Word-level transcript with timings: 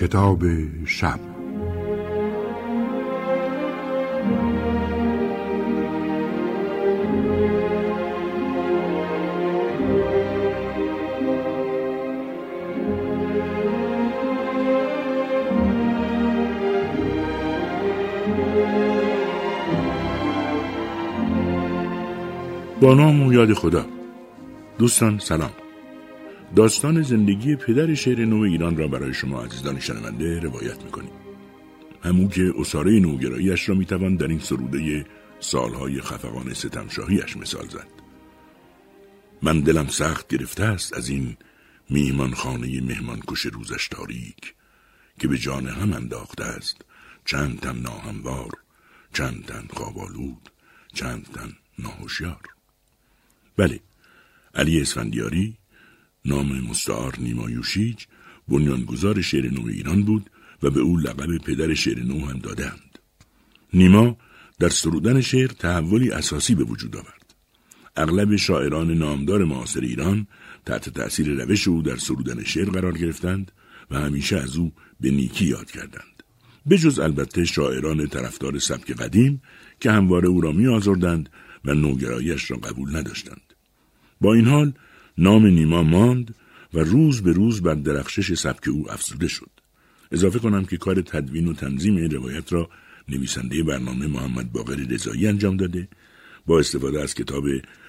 کتاب 0.00 0.42
شب. 0.86 1.20
با 22.80 22.94
نام 22.94 23.26
و 23.26 23.32
یاد 23.32 23.52
خدا. 23.52 23.84
دوستان 24.78 25.18
سلام. 25.18 25.67
داستان 26.56 27.02
زندگی 27.02 27.56
پدر 27.56 27.94
شعر 27.94 28.24
نو 28.24 28.40
ایران 28.40 28.76
را 28.76 28.88
برای 28.88 29.14
شما 29.14 29.44
عزیزان 29.44 29.80
شنونده 29.80 30.40
روایت 30.40 30.84
می‌کنیم. 30.84 31.10
همون 32.02 32.28
که 32.28 32.52
اصاره 32.58 33.00
نوگراییش 33.00 33.68
را 33.68 33.74
می‌توان 33.74 34.16
در 34.16 34.28
این 34.28 34.38
سروده 34.38 35.06
سالهای 35.40 36.00
خفقان 36.00 36.54
ستمشاهیش 36.54 37.36
مثال 37.36 37.68
زد. 37.68 37.88
من 39.42 39.60
دلم 39.60 39.86
سخت 39.88 40.28
گرفته 40.28 40.64
است 40.64 40.94
از 40.94 41.08
این 41.08 41.36
میمان 41.90 42.34
خانه 42.34 42.80
مهمان 42.80 43.20
کش 43.26 43.40
روزش 43.40 43.88
تاریک 43.88 44.54
که 45.20 45.28
به 45.28 45.38
جان 45.38 45.66
هم 45.66 45.92
انداخته 45.92 46.44
است. 46.44 46.84
چند 47.24 47.60
تن 47.60 47.78
ناهموار 47.78 48.52
چند 49.12 49.44
تن 49.44 49.66
خوابالود 49.70 50.50
چند 50.94 51.26
تن 51.34 51.52
ناهوشیار. 51.78 52.42
بله 53.56 53.80
علی 54.54 54.80
اسفندیاری 54.80 55.57
نام 56.28 56.60
مستعار 56.60 57.14
نیما 57.18 57.50
یوشیج 57.50 58.04
بنیانگذار 58.48 59.20
شعر 59.20 59.50
نو 59.50 59.66
ایران 59.66 60.02
بود 60.02 60.30
و 60.62 60.70
به 60.70 60.80
او 60.80 60.96
لقب 60.96 61.38
پدر 61.38 61.74
شعر 61.74 62.04
نو 62.04 62.26
هم 62.26 62.38
دادند. 62.38 62.98
نیما 63.74 64.16
در 64.58 64.68
سرودن 64.68 65.20
شعر 65.20 65.46
تحولی 65.46 66.10
اساسی 66.10 66.54
به 66.54 66.64
وجود 66.64 66.96
آورد. 66.96 67.34
اغلب 67.96 68.36
شاعران 68.36 68.90
نامدار 68.90 69.44
معاصر 69.44 69.80
ایران 69.80 70.26
تحت 70.66 70.88
تأثیر 70.88 71.44
روش 71.44 71.68
او 71.68 71.82
در 71.82 71.96
سرودن 71.96 72.44
شعر 72.44 72.70
قرار 72.70 72.98
گرفتند 72.98 73.52
و 73.90 74.00
همیشه 74.00 74.36
از 74.36 74.56
او 74.56 74.72
به 75.00 75.10
نیکی 75.10 75.44
یاد 75.44 75.70
کردند. 75.70 76.22
بجز 76.70 76.98
البته 76.98 77.44
شاعران 77.44 78.06
طرفدار 78.06 78.58
سبک 78.58 78.90
قدیم 78.92 79.42
که 79.80 79.90
همواره 79.90 80.28
او 80.28 80.40
را 80.40 80.52
می 80.52 80.66
آزردند 80.66 81.28
و 81.64 81.74
نوگرایش 81.74 82.50
را 82.50 82.56
قبول 82.56 82.96
نداشتند. 82.96 83.54
با 84.20 84.34
این 84.34 84.46
حال 84.46 84.72
نام 85.18 85.46
نیما 85.46 85.82
ماند 85.82 86.34
و 86.74 86.78
روز 86.78 87.22
به 87.22 87.32
روز 87.32 87.62
بر 87.62 87.74
درخشش 87.74 88.34
سبک 88.34 88.68
او 88.68 88.92
افزوده 88.92 89.28
شد. 89.28 89.50
اضافه 90.12 90.38
کنم 90.38 90.64
که 90.64 90.76
کار 90.76 91.00
تدوین 91.00 91.48
و 91.48 91.52
تنظیم 91.52 91.96
این 91.96 92.10
روایت 92.10 92.52
را 92.52 92.70
نویسنده 93.08 93.62
برنامه 93.62 94.06
محمد 94.06 94.52
باقر 94.52 94.76
رضایی 94.90 95.26
انجام 95.26 95.56
داده 95.56 95.88
با 96.46 96.58
استفاده 96.58 97.02
از 97.02 97.14
کتاب 97.14 97.44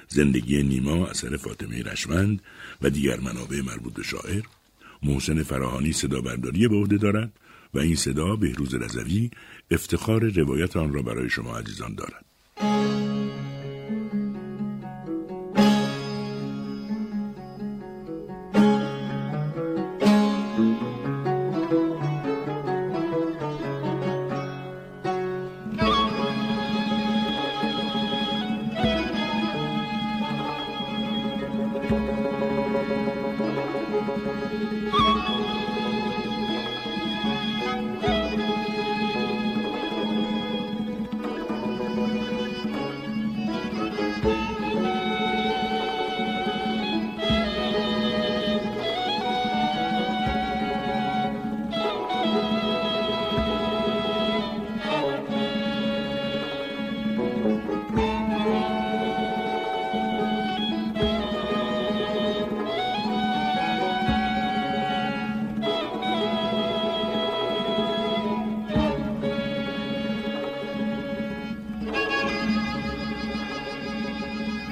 زندگی 0.07 0.63
نیما 0.63 1.07
اثر 1.07 1.37
فاطمه 1.37 1.83
رشمند 1.83 2.41
و 2.81 2.89
دیگر 2.89 3.19
منابع 3.19 3.61
مربوط 3.61 3.93
به 3.93 4.03
شاعر 4.03 4.43
محسن 5.03 5.43
فراهانی 5.43 5.93
صدا 5.93 6.21
برداری 6.21 6.67
به 6.67 6.75
عهده 6.75 6.97
دارد 6.97 7.33
و 7.73 7.79
این 7.79 7.95
صدا 7.95 8.35
بهروز 8.35 8.75
رضوی 8.75 9.31
افتخار 9.71 10.29
روایت 10.29 10.77
آن 10.77 10.93
را 10.93 11.01
برای 11.01 11.29
شما 11.29 11.57
عزیزان 11.57 11.95
دارد 11.95 12.28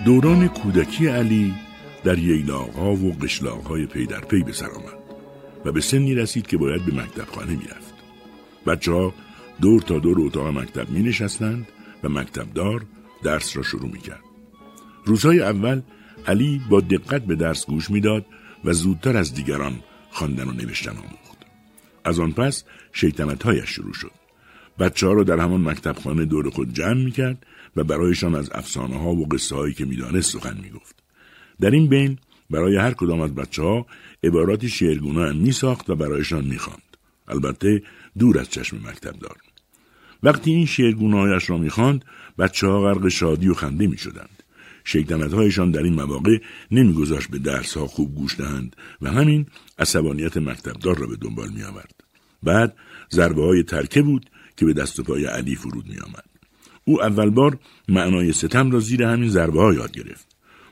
دوران 0.08 0.48
کودکی 0.48 1.08
علی 1.08 1.54
در 2.04 2.20
ییلاقها 2.20 2.94
و 2.94 3.14
قشلاقهای 3.14 3.86
پی 3.86 4.06
در 4.06 4.20
پی 4.20 4.44
به 4.44 4.52
سر 4.52 4.70
آمد 4.70 4.98
و 5.66 5.72
به 5.72 5.82
سنی 5.82 6.16
رسید 6.16 6.48
که 6.48 6.58
باید 6.58 6.86
به 6.86 6.94
مکتب 6.94 7.26
خانه 7.36 7.52
می 7.52 7.64
رفت. 7.64 7.94
بچه 8.68 8.92
ها 8.92 9.14
دور 9.62 9.82
تا 9.82 10.00
دور 10.00 10.22
اتاق 10.22 10.48
مکتب 10.48 10.90
می 10.90 11.04
نشستند 11.04 11.68
و 12.04 12.10
مکتبدار 12.10 12.86
درس 13.24 13.58
را 13.58 13.64
شروع 13.64 13.92
می 13.92 14.00
کرد. 14.00 14.24
روزهای 15.06 15.42
اول 15.42 15.82
علی 16.28 16.62
با 16.70 16.82
دقت 16.82 17.22
به 17.22 17.36
درس 17.36 17.66
گوش 17.66 17.90
می‌داد 17.90 18.26
و 18.66 18.74
زودتر 18.74 19.18
از 19.18 19.34
دیگران 19.34 19.80
خواندن 20.12 20.48
و 20.48 20.52
نوشتن 20.52 20.98
آموخت. 20.98 21.38
از 22.04 22.20
آن 22.20 22.32
پس 22.32 22.64
شیطنتهایش 22.94 23.70
شروع 23.70 23.94
شد. 23.94 24.12
بچه 24.80 25.08
ها 25.08 25.14
را 25.14 25.24
در 25.24 25.40
همان 25.40 25.62
مکتبخانه 25.62 26.26
دور 26.26 26.50
خود 26.50 26.74
جمع 26.74 27.04
می 27.04 27.12
کرد 27.12 27.46
و 27.78 27.84
برایشان 27.84 28.36
از 28.36 28.50
افسانه 28.52 28.98
ها 28.98 29.10
و 29.10 29.28
قصه 29.28 29.56
هایی 29.56 29.74
که 29.74 29.86
می‌دانست 29.86 30.32
سخن 30.32 30.58
می‌گفت 30.64 30.96
در 31.60 31.72
این 31.72 31.88
بین 31.88 32.18
برای 32.50 32.78
هر 32.78 32.92
کدام 32.92 33.22
از 33.22 33.36
بچه 33.36 33.62
ها 33.62 33.86
عباراتی 34.24 34.70
شعرگونه 34.70 35.34
می 35.34 35.52
ساخت 35.52 35.90
و 35.90 35.96
برایشان 35.96 36.46
می‌خواند 36.46 36.98
البته 37.28 37.84
دور 38.20 38.40
از 38.40 38.50
چشم 38.50 38.78
مکتب 38.78 39.20
دار 39.20 39.38
وقتی 40.24 40.52
این 40.52 40.66
شعرگونهایش 40.66 41.50
را 41.50 41.58
می‌خواند 41.58 42.06
بچه 42.40 42.68
ها 42.68 42.82
غرق 42.82 43.08
شادی 43.08 43.50
و 43.50 43.54
خنده 43.54 43.88
می‌شدند 43.88 44.44
شیطنت 44.84 45.34
هایشان 45.34 45.72
در 45.72 45.84
این 45.84 45.94
مواقع 45.94 46.38
نمیگذاشت 46.72 47.30
به 47.30 47.40
درس 47.40 47.78
ها 47.78 47.88
خوب 47.88 48.16
گوش 48.16 48.38
دهند 48.38 48.76
و 49.02 49.12
همین 49.12 49.46
عصبانیت 49.80 50.38
مکتبدار 50.38 50.98
را 50.98 51.08
به 51.08 51.16
دنبال 51.16 51.50
می 51.50 51.64
آورد. 51.64 51.94
بعد 52.44 52.76
ضربه 53.12 53.42
های 53.42 53.64
ترکه 53.64 54.02
بود 54.02 54.30
که 54.58 54.66
به 54.66 54.74
دست 54.74 55.00
و 55.00 55.04
پای 55.04 55.26
علی 55.26 55.56
فرود 55.56 55.88
می 55.88 56.00
آمد. 56.00 56.37
او 56.88 57.04
اول 57.04 57.30
بار 57.30 57.58
معنای 57.88 58.34
ستم 58.34 58.72
را 58.72 58.80
زیر 58.80 59.04
همین 59.04 59.30
ضربه 59.30 59.62
ها 59.62 59.74
یاد 59.74 59.92
گرفت. 59.92 60.28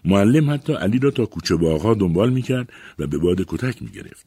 معلم 0.05 0.51
حتی 0.51 0.73
علی 0.73 0.99
را 0.99 1.11
تا 1.11 1.25
کوچه 1.25 1.55
باغها 1.55 1.93
دنبال 1.93 2.29
می‌کرد 2.29 2.69
و 2.99 3.07
به 3.07 3.17
باد 3.17 3.41
کتک 3.47 3.81
می‌گرفت. 3.81 4.25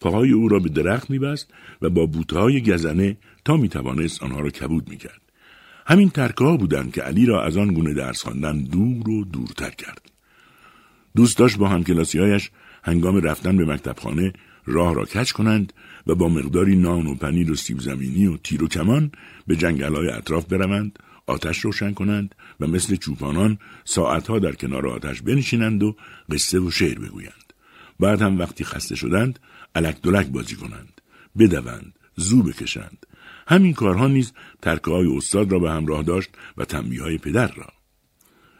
پاهای 0.00 0.32
او 0.32 0.48
را 0.48 0.58
به 0.58 0.68
درخت 0.68 1.10
میبست 1.10 1.54
و 1.82 1.90
با 1.90 2.10
های 2.32 2.62
گزنه 2.62 3.16
تا 3.44 3.56
می‌توانست 3.56 4.22
آنها 4.22 4.40
را 4.40 4.50
کبود 4.50 4.90
می‌کرد. 4.90 5.20
همین 5.86 6.10
ترکه 6.10 6.44
ها 6.44 6.56
بودند 6.56 6.92
که 6.92 7.02
علی 7.02 7.26
را 7.26 7.44
از 7.44 7.56
آن 7.56 7.74
گونه 7.74 7.94
درس 7.94 8.22
خواندن 8.22 8.58
دور 8.58 9.10
و 9.10 9.24
دورتر 9.24 9.70
کرد. 9.70 10.10
دوست 11.16 11.38
داشت 11.38 11.58
با 11.58 11.68
همکلاسیهایش 11.68 12.50
هنگام 12.82 13.16
رفتن 13.16 13.56
به 13.56 13.64
مکتبخانه 13.64 14.32
راه 14.66 14.94
را 14.94 15.04
کچ 15.04 15.32
کنند 15.32 15.72
و 16.06 16.14
با 16.14 16.28
مقداری 16.28 16.76
نان 16.76 17.06
و 17.06 17.14
پنیر 17.14 17.52
و 17.52 17.54
سیب 17.54 17.80
زمینی 17.80 18.26
و 18.26 18.36
تیر 18.36 18.64
و 18.64 18.68
کمان 18.68 19.10
به 19.46 19.56
جنگل 19.56 19.94
های 19.94 20.08
اطراف 20.08 20.44
بروند 20.44 20.98
آتش 21.28 21.58
روشن 21.58 21.92
کنند 21.92 22.34
و 22.60 22.66
مثل 22.66 22.96
چوپانان 22.96 23.58
ساعتها 23.84 24.38
در 24.38 24.52
کنار 24.52 24.86
آتش 24.86 25.22
بنشینند 25.22 25.82
و 25.82 25.96
قصه 26.30 26.58
و 26.58 26.70
شعر 26.70 26.98
بگویند. 26.98 27.52
بعد 28.00 28.22
هم 28.22 28.38
وقتی 28.38 28.64
خسته 28.64 28.96
شدند 28.96 29.38
علک 29.74 30.02
دلک 30.02 30.26
بازی 30.26 30.56
کنند. 30.56 31.00
بدوند 31.38 31.94
زو 32.16 32.42
بکشند. 32.42 33.06
همین 33.48 33.74
کارها 33.74 34.08
نیز 34.08 34.32
ترکه 34.62 34.90
های 34.90 35.16
استاد 35.16 35.52
را 35.52 35.58
به 35.58 35.70
همراه 35.70 36.02
داشت 36.02 36.30
و 36.56 36.64
تنبیه 36.64 37.02
های 37.02 37.18
پدر 37.18 37.52
را. 37.54 37.66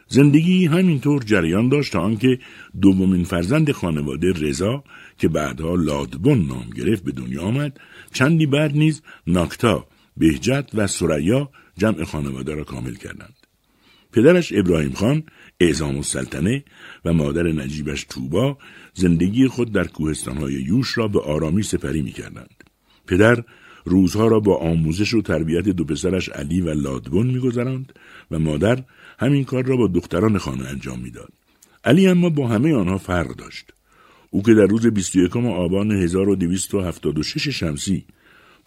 زندگی 0.09 0.67
همینطور 0.67 1.23
جریان 1.23 1.69
داشت 1.69 1.93
تا 1.93 2.00
آنکه 2.00 2.38
دومین 2.81 3.25
فرزند 3.25 3.73
خانواده 3.73 4.32
رضا 4.32 4.85
که 5.19 5.29
بعدها 5.29 5.75
لادبون 5.75 6.47
نام 6.47 6.70
گرفت 6.76 7.05
به 7.05 7.12
دنیا 7.12 7.43
آمد. 7.43 7.81
چندی 8.12 8.47
بعد 8.47 8.73
نیز 8.73 9.03
ناکتا 9.26 9.87
بهجت 10.17 10.70
و 10.75 10.87
سریا 10.87 11.50
جمع 11.79 12.05
خانواده 12.05 12.55
را 12.55 12.65
کامل 12.65 12.95
کردند 12.95 13.35
پدرش 14.13 14.53
ابراهیم 14.53 14.93
خان 14.93 15.23
اعزام 15.61 15.97
السلطنه 15.97 16.65
و 17.05 17.13
مادر 17.13 17.43
نجیبش 17.43 18.05
توبا 18.05 18.59
زندگی 18.95 19.49
خود 19.49 19.73
در 19.73 19.87
کوهستانهای 19.87 20.53
یوش 20.53 20.99
را 20.99 21.09
به 21.09 21.21
آرامی 21.21 21.63
سپری 21.63 22.03
می 22.03 22.13
کردند. 22.13 22.65
پدر 23.07 23.45
روزها 23.85 24.27
را 24.27 24.41
با 24.41 24.57
آموزش 24.57 25.15
و 25.15 25.23
تربیت 25.23 25.65
دو 25.65 25.85
پسرش 25.85 26.29
علی 26.29 26.61
و 26.61 26.71
لادبون 26.71 27.27
میگذراند 27.27 27.93
و 28.31 28.39
مادر 28.39 28.85
همین 29.19 29.45
کار 29.45 29.65
را 29.65 29.77
با 29.77 29.87
دختران 29.87 30.39
خانه 30.39 30.69
انجام 30.69 31.01
می‌داد. 31.01 31.33
علی 31.85 32.07
اما 32.07 32.31
با 32.31 32.49
همه 32.49 32.75
آنها 32.75 32.99
فرق 32.99 33.37
داشت. 33.37 33.73
او 34.31 34.43
که 34.43 34.55
در 34.55 34.67
روز 34.67 34.87
21 34.87 35.37
آبان 35.37 35.93
1276 35.93 37.49
شمسی 37.49 38.05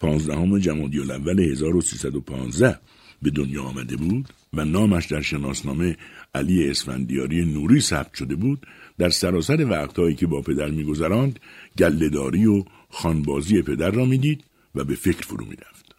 15 0.00 0.60
جمادی 0.60 1.00
الاول 1.00 1.40
1315 1.40 2.78
به 3.22 3.30
دنیا 3.30 3.62
آمده 3.62 3.96
بود 3.96 4.28
و 4.52 4.64
نامش 4.64 5.06
در 5.06 5.20
شناسنامه 5.20 5.96
علی 6.34 6.70
اسفندیاری 6.70 7.44
نوری 7.44 7.80
ثبت 7.80 8.14
شده 8.14 8.34
بود 8.34 8.66
در 8.98 9.08
سراسر 9.08 9.66
وقتهایی 9.70 10.14
که 10.14 10.26
با 10.26 10.42
پدر 10.42 10.70
میگذراند 10.70 11.40
گلهداری 11.78 12.46
و 12.46 12.64
خانبازی 12.90 13.62
پدر 13.62 13.90
را 13.90 14.04
می‌دید 14.04 14.44
و 14.74 14.84
به 14.84 14.94
فکر 14.94 15.26
فرو 15.26 15.44
می‌رفت. 15.44 15.94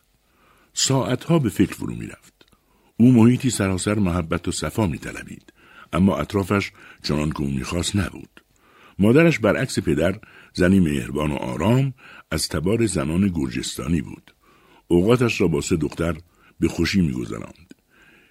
ساعتها 0.73 1.39
به 1.39 1.49
فکر 1.49 1.73
فرو 1.73 1.95
می‌رفت. 1.95 2.33
او 2.97 3.11
محیطی 3.11 3.49
سراسر 3.49 3.95
محبت 3.95 4.47
و 4.47 4.51
صفا 4.51 4.87
میطلبید 4.87 5.53
اما 5.93 6.17
اطرافش 6.17 6.71
چنان 7.03 7.29
که 7.29 7.41
او 7.41 7.49
می‌خواست 7.49 7.95
نبود. 7.95 8.43
مادرش 8.99 9.39
برعکس 9.39 9.79
پدر 9.79 10.19
زنی 10.53 10.79
مهربان 10.79 11.31
و 11.31 11.35
آرام 11.35 11.93
از 12.31 12.49
تبار 12.49 12.85
زنان 12.85 13.27
گرجستانی 13.27 14.01
بود. 14.01 14.33
اوقاتش 14.87 15.41
را 15.41 15.47
با 15.47 15.61
سه 15.61 15.75
دختر 15.75 16.15
به 16.59 16.67
خوشی 16.67 17.01
میگذراند. 17.01 17.73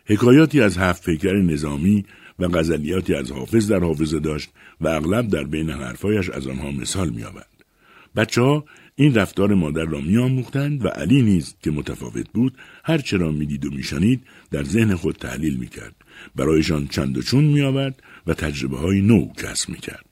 حکایاتی 0.06 0.60
از 0.60 0.78
هفت 0.78 1.04
پیکر 1.04 1.32
نظامی 1.32 2.04
و 2.38 2.48
غزلیاتی 2.48 3.14
از 3.14 3.32
حافظ 3.32 3.70
در 3.70 3.78
حافظه 3.78 4.18
داشت 4.20 4.50
و 4.80 4.88
اغلب 4.88 5.28
در 5.28 5.44
بین 5.44 5.70
حرفایش 5.70 6.30
از 6.30 6.46
آنها 6.46 6.70
مثال 6.70 7.08
میآورد 7.10 7.64
بچه 8.16 8.42
ها 8.42 8.64
این 8.94 9.14
رفتار 9.14 9.54
مادر 9.54 9.84
را 9.84 10.00
میآموختند 10.00 10.84
و 10.84 10.88
علی 10.88 11.22
نیز 11.22 11.54
که 11.62 11.70
متفاوت 11.70 12.30
بود 12.32 12.58
هر 12.84 12.98
چرا 12.98 13.32
می‌دید 13.32 13.66
و 13.66 13.70
میشنید 13.70 14.22
در 14.50 14.64
ذهن 14.64 14.94
خود 14.94 15.16
تحلیل 15.16 15.56
می‌کرد. 15.56 15.94
برایشان 16.36 16.86
چند 16.86 17.18
و 17.18 17.22
چون 17.22 17.44
میآورد 17.44 18.02
و 18.26 18.34
تجربه 18.34 18.78
های 18.78 19.00
نو 19.00 19.32
کسب 19.32 19.68
می‌کرد. 19.68 20.06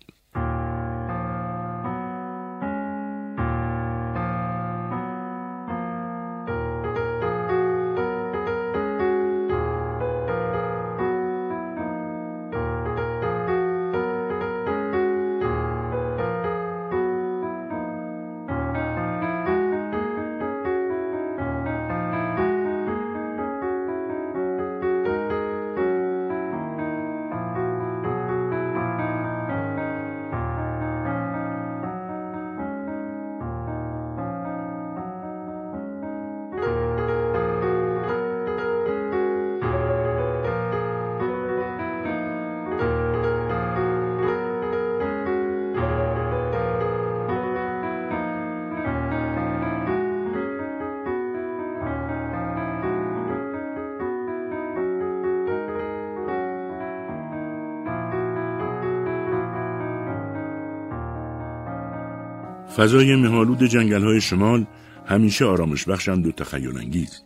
فضای 62.81 63.17
مهالود 63.17 63.63
جنگل 63.63 64.03
های 64.03 64.21
شمال 64.21 64.67
همیشه 65.07 65.45
آرامش 65.45 65.85
بخشند 65.85 66.27
و 66.27 66.33
تخیل 66.33 66.77
انگیز. 66.77 67.23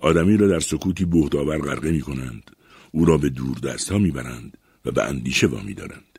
آدمی 0.00 0.36
را 0.36 0.48
در 0.48 0.60
سکوتی 0.60 1.04
بهداور 1.04 1.58
غرقه 1.58 1.90
می 1.90 2.00
کنند. 2.00 2.50
او 2.92 3.04
را 3.04 3.18
به 3.18 3.28
دور 3.28 3.58
دست 3.58 3.92
ها 3.92 3.98
می 3.98 4.10
برند 4.10 4.58
و 4.84 4.90
به 4.90 5.04
اندیشه 5.04 5.46
وامی 5.46 5.74
دارند. 5.74 6.18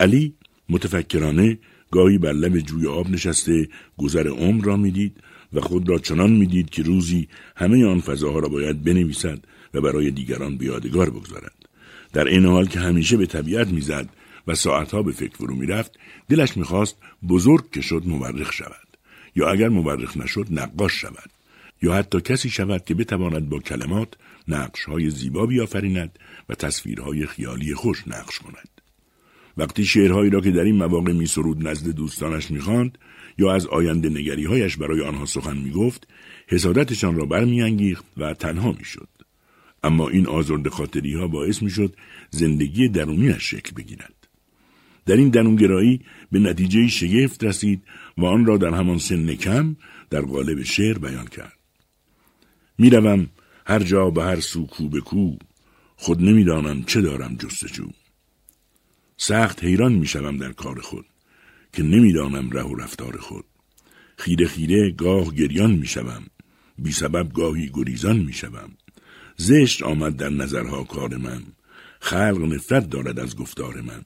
علی 0.00 0.34
متفکرانه 0.68 1.58
گاهی 1.90 2.18
بر 2.18 2.32
لب 2.32 2.58
جوی 2.58 2.86
آب 2.86 3.10
نشسته 3.10 3.68
گذر 3.96 4.28
عمر 4.28 4.64
را 4.64 4.76
می‌دید 4.76 5.16
و 5.52 5.60
خود 5.60 5.88
را 5.88 5.98
چنان 5.98 6.30
می‌دید 6.30 6.70
که 6.70 6.82
روزی 6.82 7.28
همه 7.56 7.86
آن 7.86 8.00
فضاها 8.00 8.38
را 8.38 8.48
باید 8.48 8.84
بنویسد 8.84 9.38
و 9.74 9.80
برای 9.80 10.10
دیگران 10.10 10.56
به 10.56 10.64
یادگار 10.64 11.10
بگذارد 11.10 11.54
در 12.12 12.24
این 12.24 12.46
حال 12.46 12.66
که 12.66 12.80
همیشه 12.80 13.16
به 13.16 13.26
طبیعت 13.26 13.68
می‌زد 13.68 14.08
و 14.46 14.54
ساعتها 14.54 15.02
به 15.02 15.12
فکر 15.12 15.36
فرو 15.36 15.54
می‌رفت 15.54 15.98
دلش 16.28 16.56
می‌خواست 16.56 16.96
بزرگ 17.28 17.70
که 17.70 17.80
شد 17.80 18.02
مورخ 18.06 18.52
شود. 18.52 18.96
یا 19.36 19.50
اگر 19.50 19.68
مورخ 19.68 20.16
نشد 20.16 20.46
نقاش 20.50 20.92
شود. 20.92 21.30
یا 21.82 21.94
حتی 21.94 22.20
کسی 22.20 22.50
شود 22.50 22.84
که 22.84 22.94
بتواند 22.94 23.48
با 23.48 23.58
کلمات 23.58 24.08
نقشهای 24.48 25.10
زیبا 25.10 25.46
بیافریند 25.46 26.18
و 26.48 26.54
تصویرهای 26.54 27.26
خیالی 27.26 27.74
خوش 27.74 28.08
نقش 28.08 28.38
کند. 28.38 28.68
وقتی 29.56 29.84
شعرهایی 29.84 30.30
را 30.30 30.40
که 30.40 30.50
در 30.50 30.60
این 30.60 30.76
مواقع 30.76 31.12
میسرود 31.12 31.68
نزد 31.68 31.88
دوستانش 31.88 32.50
می‌خواند 32.50 32.98
یا 33.38 33.52
از 33.52 33.66
آینده 33.66 34.08
نگریهایش 34.08 34.76
برای 34.76 35.00
آنها 35.00 35.26
سخن 35.26 35.56
می‌گفت 35.56 36.08
حسادتشان 36.46 37.16
را 37.16 37.26
برمیانگیخت 37.26 38.04
و 38.16 38.34
تنها 38.34 38.72
می‌شد. 38.72 39.08
اما 39.84 40.08
این 40.08 40.26
آزرد 40.26 40.68
خاطری 40.68 41.14
ها 41.14 41.28
باعث 41.28 41.62
می‌شد 41.62 41.96
زندگی 42.30 42.88
درونیش 42.88 43.50
شکل 43.50 43.74
بگیرد. 43.76 44.19
در 45.06 45.16
این 45.16 45.28
درونگرایی 45.28 46.00
به 46.32 46.38
نتیجه 46.38 46.88
شگفت 46.88 47.44
رسید 47.44 47.82
و 48.18 48.24
آن 48.24 48.46
را 48.46 48.56
در 48.56 48.74
همان 48.74 48.98
سن 48.98 49.34
کم 49.34 49.76
در 50.10 50.20
قالب 50.20 50.62
شعر 50.62 50.98
بیان 50.98 51.26
کرد. 51.26 51.58
می‌روم 52.78 53.26
هر 53.66 53.78
جا 53.78 54.10
به 54.10 54.22
هر 54.24 54.40
سو 54.40 54.66
کو 54.66 54.88
به 54.88 55.00
کو 55.00 55.36
خود 55.96 56.22
نمی‌دانم 56.22 56.82
چه 56.82 57.00
دارم 57.00 57.36
جستجو. 57.36 57.88
سخت 59.16 59.64
حیران 59.64 59.92
می‌شوم 59.92 60.36
در 60.36 60.52
کار 60.52 60.80
خود 60.80 61.06
که 61.72 61.82
نمی‌دانم 61.82 62.50
ره 62.50 62.62
و 62.62 62.74
رفتار 62.74 63.16
خود. 63.16 63.44
خیره 64.16 64.46
خیره 64.46 64.90
گاه 64.90 65.34
گریان 65.34 65.70
می‌شوم 65.70 66.22
بی 66.78 66.92
سبب 66.92 67.32
گاهی 67.32 67.70
گریزان 67.74 68.16
می‌شوم. 68.16 68.70
زشت 69.36 69.82
آمد 69.82 70.16
در 70.16 70.30
نظرها 70.30 70.84
کار 70.84 71.16
من 71.16 71.42
خلق 72.00 72.40
نفرت 72.40 72.90
دارد 72.90 73.20
از 73.20 73.36
گفتار 73.36 73.80
من 73.80 74.02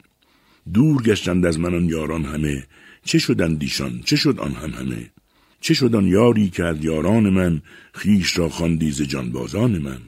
دور 0.72 1.02
گشتند 1.02 1.46
از 1.46 1.58
من 1.60 1.74
آن 1.74 1.84
یاران 1.84 2.24
همه. 2.24 2.66
چه 3.04 3.18
شدند 3.18 3.62
ایشان 3.62 4.00
چه 4.04 4.16
شد 4.16 4.38
آن 4.40 4.52
هم 4.52 4.70
همه؟ 4.70 5.10
چه 5.60 5.74
شد 5.74 5.94
آن 5.94 6.06
یاری 6.06 6.50
کرد 6.50 6.84
یاران 6.84 7.30
من 7.30 7.62
خیش 7.94 8.38
را 8.38 8.48
خواندی 8.48 8.90
ز 8.90 9.02
جانبازان 9.02 9.78
من؟ 9.78 9.98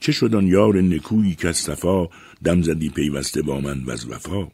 چه 0.00 0.12
شد 0.12 0.34
آن 0.34 0.46
یار 0.46 0.80
نکویی 0.80 1.34
که 1.34 1.48
از 1.48 1.56
صفا 1.56 2.08
دم 2.44 2.62
زدی 2.62 2.88
پیوسته 2.88 3.42
با 3.42 3.60
من 3.60 3.84
و 3.84 3.90
از 3.90 4.10
وفا؟ 4.10 4.48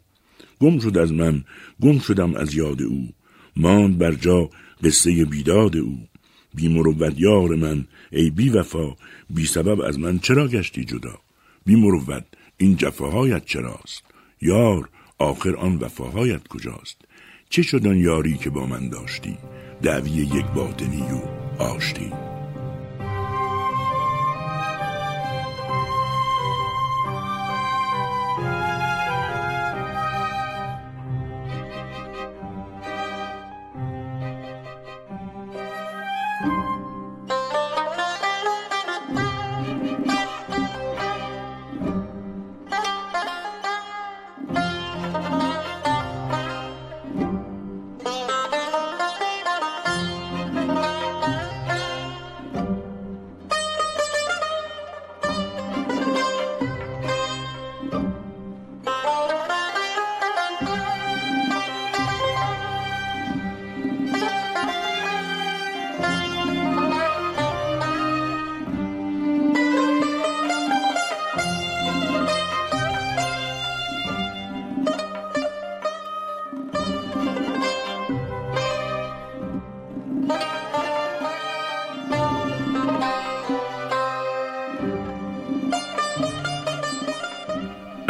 گم 0.60 0.78
شد 0.78 0.98
از 0.98 1.12
من 1.12 1.44
گم 1.82 1.98
شدم 1.98 2.34
از 2.34 2.54
یاد 2.54 2.82
او. 2.82 3.08
ماند 3.56 3.98
بر 3.98 4.12
جا 4.12 4.50
قصه 4.84 5.24
بیداد 5.24 5.76
او. 5.76 5.98
بی 6.54 6.68
مروت 6.68 7.14
یار 7.20 7.54
من 7.54 7.84
ای 8.12 8.30
بی 8.30 8.48
وفا 8.48 8.96
بی 9.30 9.46
سبب 9.46 9.80
از 9.80 9.98
من 9.98 10.18
چرا 10.18 10.48
گشتی 10.48 10.84
جدا؟ 10.84 11.18
بی 11.66 11.74
مروت 11.76 12.24
این 12.56 12.76
جفاهایت 12.76 13.44
چراست؟ 13.44 14.02
یار 14.42 14.88
آخر 15.18 15.56
آن 15.56 15.76
وفاهایت 15.76 16.48
کجاست؟ 16.48 16.96
چه 17.50 17.62
شد 17.62 17.86
یاری 17.86 18.34
که 18.34 18.50
با 18.50 18.66
من 18.66 18.88
داشتی؟ 18.88 19.38
دعوی 19.82 20.10
یک 20.10 20.46
باطنی 20.46 21.02
و 21.02 21.62
آشتی؟ 21.62 22.12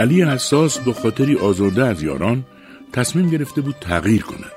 علی 0.05 0.23
حساس 0.23 0.79
به 0.79 0.93
خاطری 0.93 1.35
آزرده 1.37 1.85
از 1.85 2.03
یاران 2.03 2.45
تصمیم 2.93 3.31
گرفته 3.31 3.61
بود 3.61 3.77
تغییر 3.81 4.23
کند. 4.23 4.53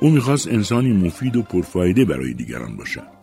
او 0.00 0.10
می‌خواست 0.10 0.48
انسانی 0.48 0.92
مفید 0.92 1.36
و 1.36 1.42
پرفایده 1.42 2.04
برای 2.04 2.34
دیگران 2.34 2.76
باشد. 2.76 3.16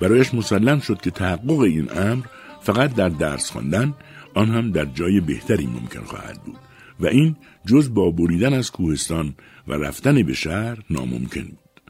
برایش 0.00 0.34
مسلم 0.34 0.80
شد 0.80 1.00
که 1.00 1.10
تحقق 1.10 1.58
این 1.58 1.88
امر 1.96 2.24
فقط 2.62 2.94
در 2.94 3.08
درس 3.08 3.50
خواندن 3.50 3.94
آن 4.34 4.50
هم 4.50 4.70
در 4.70 4.84
جای 4.84 5.20
بهتری 5.20 5.66
ممکن 5.66 6.04
خواهد 6.04 6.42
بود 6.42 6.58
و 7.00 7.06
این 7.06 7.36
جز 7.66 7.94
با 7.94 8.10
بریدن 8.10 8.54
از 8.54 8.70
کوهستان 8.70 9.34
و 9.68 9.72
رفتن 9.72 10.22
به 10.22 10.34
شهر 10.34 10.78
ناممکن 10.90 11.42
بود. 11.42 11.80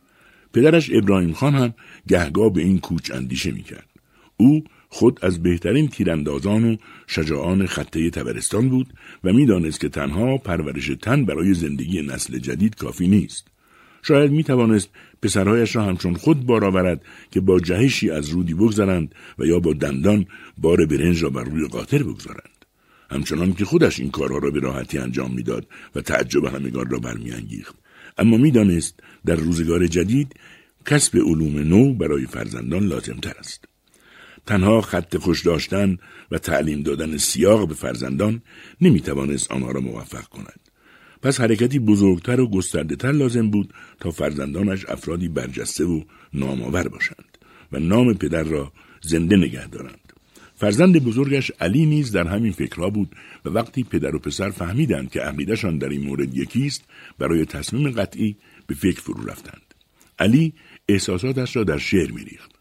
پدرش 0.53 0.91
ابراهیم 0.93 1.33
خان 1.33 1.55
هم 1.55 1.75
گهگاه 2.09 2.53
به 2.53 2.63
این 2.63 2.79
کوچ 2.79 3.11
اندیشه 3.11 3.51
می‌کرد. 3.51 3.89
او 4.37 4.65
خود 4.95 5.19
از 5.23 5.43
بهترین 5.43 5.89
تیراندازان 5.89 6.65
و 6.65 6.77
شجاعان 7.07 7.67
خطه 7.67 8.11
تبرستان 8.11 8.69
بود 8.69 8.95
و 9.25 9.33
می‌دانست 9.33 9.81
که 9.81 9.89
تنها 9.89 10.39
پرورش 10.39 10.91
تن 11.03 11.25
برای 11.25 11.55
زندگی 11.55 12.03
نسل 12.03 12.39
جدید 12.39 12.75
کافی 12.75 13.09
نیست. 13.09 13.47
شاید 14.03 14.31
می 14.31 14.45
توانست 14.45 14.89
پسرهایش 15.23 15.77
را 15.77 15.85
همچون 15.85 16.15
خود 16.15 16.47
بار 16.47 16.65
آورد 16.65 17.03
که 17.31 17.41
با 17.41 17.61
جهشی 17.61 18.11
از 18.11 18.29
رودی 18.29 18.55
بگذارند 18.55 19.15
و 19.39 19.47
یا 19.47 19.59
با 19.59 19.73
دندان 19.73 20.27
بار 20.59 20.87
برنج 20.87 21.23
را 21.23 21.31
بر 21.31 21.45
روی 21.45 21.69
قاطر 21.69 22.03
بگذارند. 22.03 22.65
همچنان 23.11 23.53
که 23.53 23.65
خودش 23.65 24.01
این 24.01 24.11
کارها 24.11 24.39
را 24.39 24.51
به 24.51 24.61
راحتی 24.61 24.99
انجام 24.99 25.35
می‌داد 25.35 25.67
و 25.95 26.01
تعجب 26.01 26.45
همگان 26.45 26.91
را 26.91 26.99
برمیانگیخت 26.99 27.75
اما 28.19 28.37
می‌دانست 28.37 29.01
در 29.27 29.37
روزگار 29.37 29.87
جدید 29.87 30.35
کسب 30.87 31.17
علوم 31.17 31.59
نو 31.59 31.95
برای 31.95 32.27
فرزندان 32.27 32.87
لازمتر 32.87 33.35
است 33.39 33.74
تنها 34.47 34.81
خط 34.81 35.17
خوش 35.17 35.43
داشتن 35.43 35.99
و 36.31 36.39
تعلیم 36.39 36.83
دادن 36.83 37.17
سیاق 37.17 37.69
به 37.69 37.75
فرزندان 37.75 38.43
نمی 38.81 39.01
توانست 39.01 39.51
آنها 39.51 39.71
را 39.71 39.81
موفق 39.81 40.25
کند. 40.25 40.61
پس 41.23 41.41
حرکتی 41.41 41.79
بزرگتر 41.79 42.41
و 42.41 42.51
گسترده 42.51 43.11
لازم 43.11 43.51
بود 43.51 43.75
تا 44.01 44.11
فرزندانش 44.11 44.85
افرادی 44.89 45.29
برجسته 45.29 45.85
و 45.85 46.03
نامآور 46.35 46.89
باشند 46.89 47.39
و 47.73 47.79
نام 47.79 48.15
پدر 48.15 48.43
را 48.43 48.73
زنده 49.03 49.37
نگه 49.37 49.67
دارند. 49.67 50.13
فرزند 50.57 51.05
بزرگش 51.05 51.53
علی 51.61 51.87
نیز 51.87 52.13
در 52.13 52.27
همین 52.29 52.53
فکرها 52.53 52.91
بود 52.91 53.17
و 53.45 53.49
وقتی 53.49 53.85
پدر 53.85 54.17
و 54.17 54.19
پسر 54.19 54.51
فهمیدند 54.51 55.11
که 55.11 55.21
عقیدهشان 55.21 55.79
در 55.79 55.89
این 55.89 56.03
مورد 56.07 56.35
یکیست 56.35 56.85
برای 57.19 57.45
تصمیم 57.45 57.91
قطعی 57.91 58.37
به 58.67 58.75
فکر 58.75 59.01
فرو 59.01 59.25
رفتند. 59.27 59.75
علی 60.19 60.53
احساساتش 60.89 61.57
را 61.57 61.65
در 61.65 61.79
شعر 61.79 62.11
میریخت. 62.11 62.54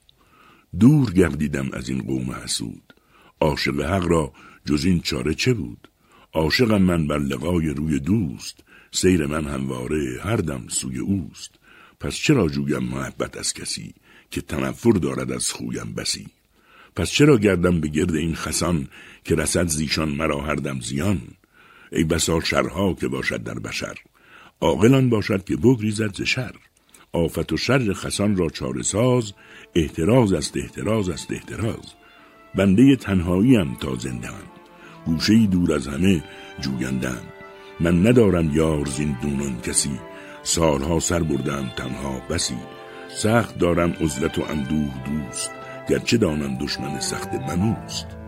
دور 0.80 1.14
گردیدم 1.14 1.70
از 1.74 1.90
این 1.90 2.02
قوم 2.02 2.32
حسود. 2.32 2.94
عاشق 3.42 3.82
حق 3.82 4.06
را 4.08 4.34
جز 4.66 4.86
این 4.86 5.00
چاره 5.00 5.34
چه 5.34 5.54
بود؟ 5.54 5.88
عاشقم 6.34 6.82
من 6.82 7.08
بر 7.08 7.20
لقای 7.20 7.70
روی 7.70 8.00
دوست 8.00 8.64
سیر 8.92 9.26
من 9.26 9.46
همواره 9.46 10.20
هر 10.24 10.36
دم 10.36 10.68
سوی 10.68 11.00
اوست. 11.00 11.52
پس 12.00 12.16
چرا 12.16 12.48
جویم 12.48 12.84
محبت 12.84 13.38
از 13.38 13.54
کسی 13.54 13.94
که 14.32 14.42
تنفر 14.42 14.92
دارد 14.92 15.32
از 15.32 15.52
خویم 15.52 15.94
بسی؟ 15.94 16.28
پس 16.96 17.10
چرا 17.10 17.38
گردم 17.38 17.82
به 17.82 17.88
گرد 17.88 18.16
این 18.16 18.36
خسان 18.36 18.88
که 19.24 19.36
رسد 19.36 19.68
زیشان 19.68 20.10
مرا 20.10 20.42
هر 20.42 20.56
دم 20.56 20.80
زیان؟ 20.80 21.22
ای 21.92 22.04
بسا 22.04 22.40
شرها 22.40 22.94
که 22.94 23.08
باشد 23.08 23.44
در 23.44 23.60
بشر 23.60 23.98
عاقلان 24.62 25.10
باشد 25.10 25.44
که 25.44 25.56
بگریزد 25.56 26.16
ز 26.16 26.22
شر. 26.22 26.56
آفت 27.14 27.54
و 27.54 27.58
شر 27.58 27.94
خسان 27.94 28.38
را 28.38 28.50
چاره 28.50 28.84
ساز 28.84 29.34
احتراز 29.76 30.34
است 30.34 30.58
احتراز 30.58 31.10
است 31.10 31.32
احتراز. 31.32 31.94
بنده 32.56 32.96
تنهاییم 32.96 33.78
تا 33.82 33.96
زنده 33.96 34.28
هم 34.28 34.44
گوشه 35.06 35.46
دور 35.46 35.74
از 35.74 35.88
همه 35.88 36.24
جویندم 36.60 37.22
من 37.80 38.08
ندارم 38.08 38.56
یار 38.56 38.86
زین 38.86 39.18
دونان 39.22 39.62
کسی. 39.62 40.00
سالها 40.44 41.00
سر 41.00 41.24
بردم 41.24 41.72
تنها 41.78 42.22
بسی. 42.30 42.58
سخت 43.16 43.58
دارم 43.58 43.92
عزلت 44.02 44.40
و 44.40 44.44
اندوه 44.44 44.94
دوست. 45.06 45.52
گرچه 45.90 46.18
دانم 46.18 46.58
دشمن 46.58 47.00
سخت 47.00 47.34
منوست 47.34 48.23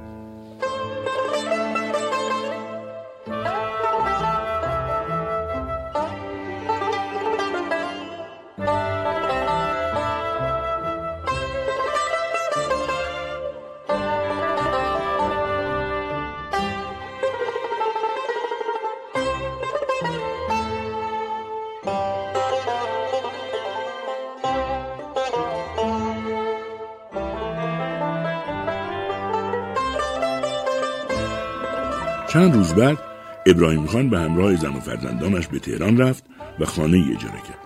روز 32.55 32.73
بعد 32.73 32.97
ابراهیم 33.45 33.85
خان 33.85 34.09
به 34.09 34.19
همراه 34.19 34.55
زن 34.55 34.73
و 34.73 34.79
فرزندانش 34.79 35.47
به 35.47 35.59
تهران 35.59 35.97
رفت 35.97 36.23
و 36.59 36.65
خانه 36.65 36.97
اجاره 36.97 37.41
کرد. 37.47 37.59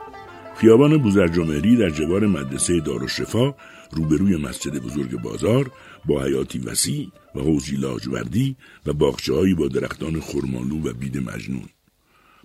خیابان 0.56 0.98
بوزرجمهری 0.98 1.76
در 1.76 1.90
جوار 1.90 2.28
مدرسه 2.28 2.80
دارالشفا 2.80 3.54
روبروی 3.92 4.38
مسجد 4.38 4.78
بزرگ 4.78 5.22
بازار 5.22 5.72
با 6.06 6.24
حیاتی 6.24 6.60
وسیع 6.60 7.12
و 7.36 7.40
حوزی 7.40 7.76
لاجوردی 7.76 8.56
و 8.86 8.94
باغچههایی 8.94 9.54
با 9.54 9.68
درختان 9.68 10.20
خرمالو 10.20 10.90
و 10.90 10.94
بید 10.94 11.18
مجنون. 11.18 11.70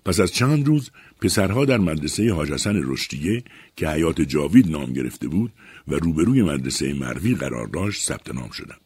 پس 0.05 0.21
از 0.21 0.33
چند 0.33 0.67
روز 0.67 0.91
پسرها 1.21 1.65
در 1.65 1.79
مدرسه 1.79 2.33
حاج 2.33 2.53
حسن 2.53 2.81
رشدیه 2.85 3.43
که 3.77 3.89
حیات 3.89 4.21
جاوید 4.21 4.71
نام 4.71 4.93
گرفته 4.93 5.29
بود 5.29 5.53
و 5.89 5.95
روبروی 5.95 6.43
مدرسه 6.43 6.95
مروی 6.95 7.35
قرار 7.35 7.67
داشت 7.67 8.03
ثبت 8.03 8.35
نام 8.35 8.51
شدند. 8.51 8.84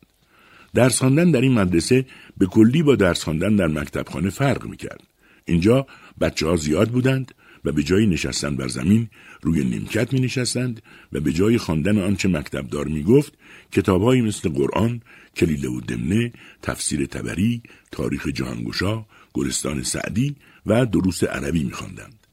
درس 0.75 0.99
خواندن 0.99 1.31
در 1.31 1.41
این 1.41 1.53
مدرسه 1.53 2.07
به 2.39 2.47
کلی 2.47 2.83
با 2.83 2.97
درس 2.97 3.25
خواندن 3.25 3.57
در 3.57 3.67
مکتبخانه 3.67 4.31
فرق 4.31 4.67
می‌کرد. 4.67 5.03
اینجا 5.45 5.87
بچه 6.21 6.47
ها 6.47 6.57
زیاد 6.57 6.89
بودند 6.89 7.35
و 7.65 7.73
به 7.73 7.83
جای 7.83 8.07
نشستن 8.07 8.57
بر 8.57 8.69
زمین 8.69 9.09
روی 9.43 9.65
نیمکت 9.65 10.13
می 10.13 10.21
نشستند 10.21 10.83
و 11.13 11.21
به 11.21 11.33
جای 11.33 11.59
خواندن 11.59 11.99
آنچه 11.99 12.29
مکتبدار 12.29 12.89
می 12.89 13.03
گفت 13.03 13.33
کتابهایی 13.73 14.21
مثل 14.23 14.49
قرآن، 14.49 15.01
کلیله 15.37 15.69
و 15.69 15.81
دمنه، 15.81 16.33
تفسیر 16.63 17.07
تبری، 17.07 17.63
تاریخ 17.91 18.29
جهانگشا، 18.29 19.07
گلستان 19.33 19.83
سعدی 19.83 20.37
و 20.67 20.87
دروس 20.87 21.25
عربی 21.25 21.65
می 21.65 21.73
خواندند. 21.73 22.27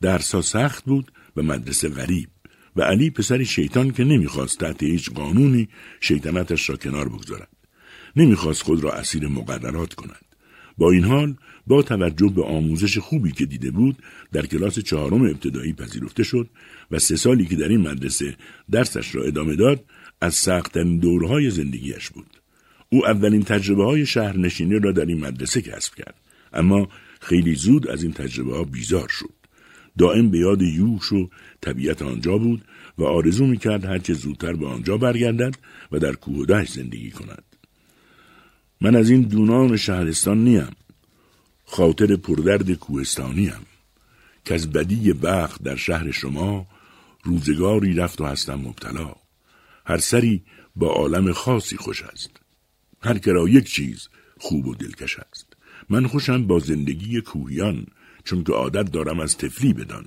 درسا 0.00 0.42
سخت 0.42 0.84
بود 0.84 1.12
و 1.36 1.42
مدرسه 1.42 1.88
غریب 1.88 2.28
و 2.76 2.82
علی 2.82 3.10
پسر 3.10 3.44
شیطان 3.44 3.90
که 3.90 4.04
نمی‌خواست 4.04 4.58
تحت 4.58 4.82
هیچ 4.82 5.10
قانونی 5.10 5.68
شیطنتش 6.00 6.70
را 6.70 6.76
کنار 6.76 7.08
بگذارد. 7.08 7.48
نمی‌خواست 8.16 8.62
خود 8.62 8.84
را 8.84 8.92
اسیر 8.92 9.28
مقررات 9.28 9.94
کند. 9.94 10.24
با 10.78 10.90
این 10.90 11.04
حال 11.04 11.34
با 11.66 11.82
توجه 11.82 12.28
به 12.28 12.44
آموزش 12.44 12.98
خوبی 12.98 13.32
که 13.32 13.46
دیده 13.46 13.70
بود 13.70 13.96
در 14.32 14.46
کلاس 14.46 14.78
چهارم 14.78 15.22
ابتدایی 15.22 15.72
پذیرفته 15.72 16.22
شد 16.22 16.48
و 16.90 16.98
سه 16.98 17.16
سالی 17.16 17.46
که 17.46 17.56
در 17.56 17.68
این 17.68 17.80
مدرسه 17.80 18.36
درسش 18.70 19.14
را 19.14 19.24
ادامه 19.24 19.56
داد 19.56 19.84
از 20.20 20.34
سختترین 20.34 20.98
دورهای 20.98 21.50
زندگیش 21.50 22.10
بود. 22.10 22.26
او 22.88 23.06
اولین 23.06 23.42
تجربه 23.42 23.84
های 23.84 24.06
شهرنشینی 24.06 24.78
را 24.78 24.92
در 24.92 25.04
این 25.04 25.20
مدرسه 25.20 25.62
کسب 25.62 25.94
کرد. 25.94 26.14
اما 26.52 26.88
خیلی 27.20 27.54
زود 27.54 27.88
از 27.88 28.02
این 28.02 28.12
تجربه 28.12 28.56
ها 28.56 28.64
بیزار 28.64 29.08
شد. 29.08 29.34
دائم 29.98 30.30
به 30.30 30.38
یاد 30.38 30.62
یوش 30.62 31.12
و 31.12 31.30
طبیعت 31.60 32.02
آنجا 32.02 32.38
بود 32.38 32.64
و 32.98 33.04
آرزو 33.04 33.46
می‌کرد 33.46 33.84
هرچه 33.84 34.14
زودتر 34.14 34.52
به 34.52 34.66
آنجا 34.66 34.96
برگردد 34.96 35.54
و 35.92 35.98
در 35.98 36.12
کوه 36.12 36.64
زندگی 36.64 37.10
کند. 37.10 37.49
من 38.80 38.96
از 38.96 39.10
این 39.10 39.22
دونان 39.22 39.76
شهرستان 39.76 40.44
نیم. 40.44 40.70
خاطر 41.64 42.16
پردرد 42.16 42.72
کوهستانیم 42.72 43.66
که 44.44 44.54
از 44.54 44.72
بدی 44.72 45.12
بخت 45.12 45.62
در 45.62 45.76
شهر 45.76 46.10
شما 46.10 46.66
روزگاری 47.22 47.94
رفت 47.94 48.20
و 48.20 48.24
هستم 48.24 48.54
مبتلا. 48.54 49.14
هر 49.86 49.98
سری 49.98 50.42
با 50.76 50.88
عالم 50.88 51.32
خاصی 51.32 51.76
خوش 51.76 52.02
است. 52.02 52.30
هر 53.02 53.18
کرا 53.18 53.48
یک 53.48 53.64
چیز 53.64 54.08
خوب 54.38 54.66
و 54.66 54.74
دلکش 54.74 55.18
است. 55.18 55.46
من 55.88 56.06
خوشم 56.06 56.46
با 56.46 56.58
زندگی 56.58 57.20
کوهیان 57.20 57.86
چون 58.24 58.44
که 58.44 58.52
عادت 58.52 58.92
دارم 58.92 59.20
از 59.20 59.36
تفلی 59.36 59.72
بدان. 59.72 60.06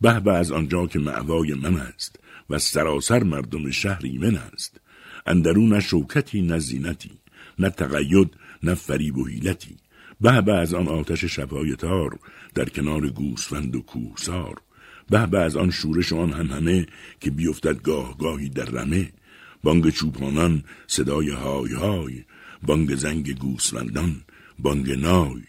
به 0.00 0.20
به 0.20 0.32
از 0.32 0.52
آنجا 0.52 0.86
که 0.86 0.98
معوای 0.98 1.54
من 1.54 1.76
است 1.76 2.18
و 2.50 2.58
سراسر 2.58 3.22
مردم 3.22 3.70
شهر 3.70 4.00
ایمن 4.04 4.36
است. 4.36 4.80
اندرون 5.26 5.80
شوکتی 5.80 6.42
نه 6.42 6.58
زینتی. 6.58 7.21
نه 7.62 7.70
تقید 7.70 8.30
نه 8.62 8.74
فریب 8.74 9.18
و 9.18 9.26
حیلتی. 9.26 9.76
به 10.20 10.52
از 10.52 10.74
آن 10.74 10.88
آتش 10.88 11.24
شبهای 11.24 11.76
تار 11.76 12.18
در 12.54 12.64
کنار 12.64 13.08
گوسفند 13.08 13.76
و 13.76 13.80
کوهسار. 13.80 14.60
به 15.10 15.26
به 15.26 15.38
از 15.38 15.56
آن 15.56 15.70
شورش 15.70 16.12
آن 16.12 16.32
هم 16.32 16.46
همه 16.46 16.86
که 17.20 17.30
بیفتد 17.30 17.82
گاه 17.82 18.18
گاهی 18.18 18.48
در 18.48 18.64
رمه. 18.64 19.12
بانگ 19.62 19.90
چوپانان 19.90 20.64
صدای 20.86 21.30
های 21.30 21.72
های 21.72 22.24
بانگ 22.62 22.94
زنگ 22.94 23.38
گوسفندان 23.38 24.22
بانگ 24.58 24.90
نای. 24.90 25.42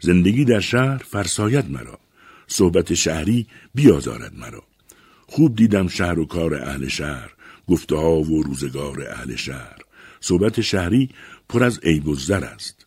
زندگی 0.00 0.44
در 0.44 0.60
شهر 0.60 0.98
فرساید 0.98 1.70
مرا. 1.70 1.98
صحبت 2.46 2.94
شهری 2.94 3.46
بیازارد 3.74 4.38
مرا. 4.38 4.62
خوب 5.26 5.56
دیدم 5.56 5.88
شهر 5.88 6.18
و 6.18 6.26
کار 6.26 6.54
اهل 6.54 6.88
شهر 6.88 7.30
گفته 7.68 7.96
ها 7.96 8.20
و 8.20 8.42
روزگار 8.42 9.08
اهل 9.08 9.36
شهر. 9.36 9.78
صحبت 10.20 10.60
شهری 10.60 11.10
پر 11.48 11.64
از 11.64 11.78
عیب 11.78 12.08
و 12.08 12.14
زر 12.14 12.44
است. 12.44 12.86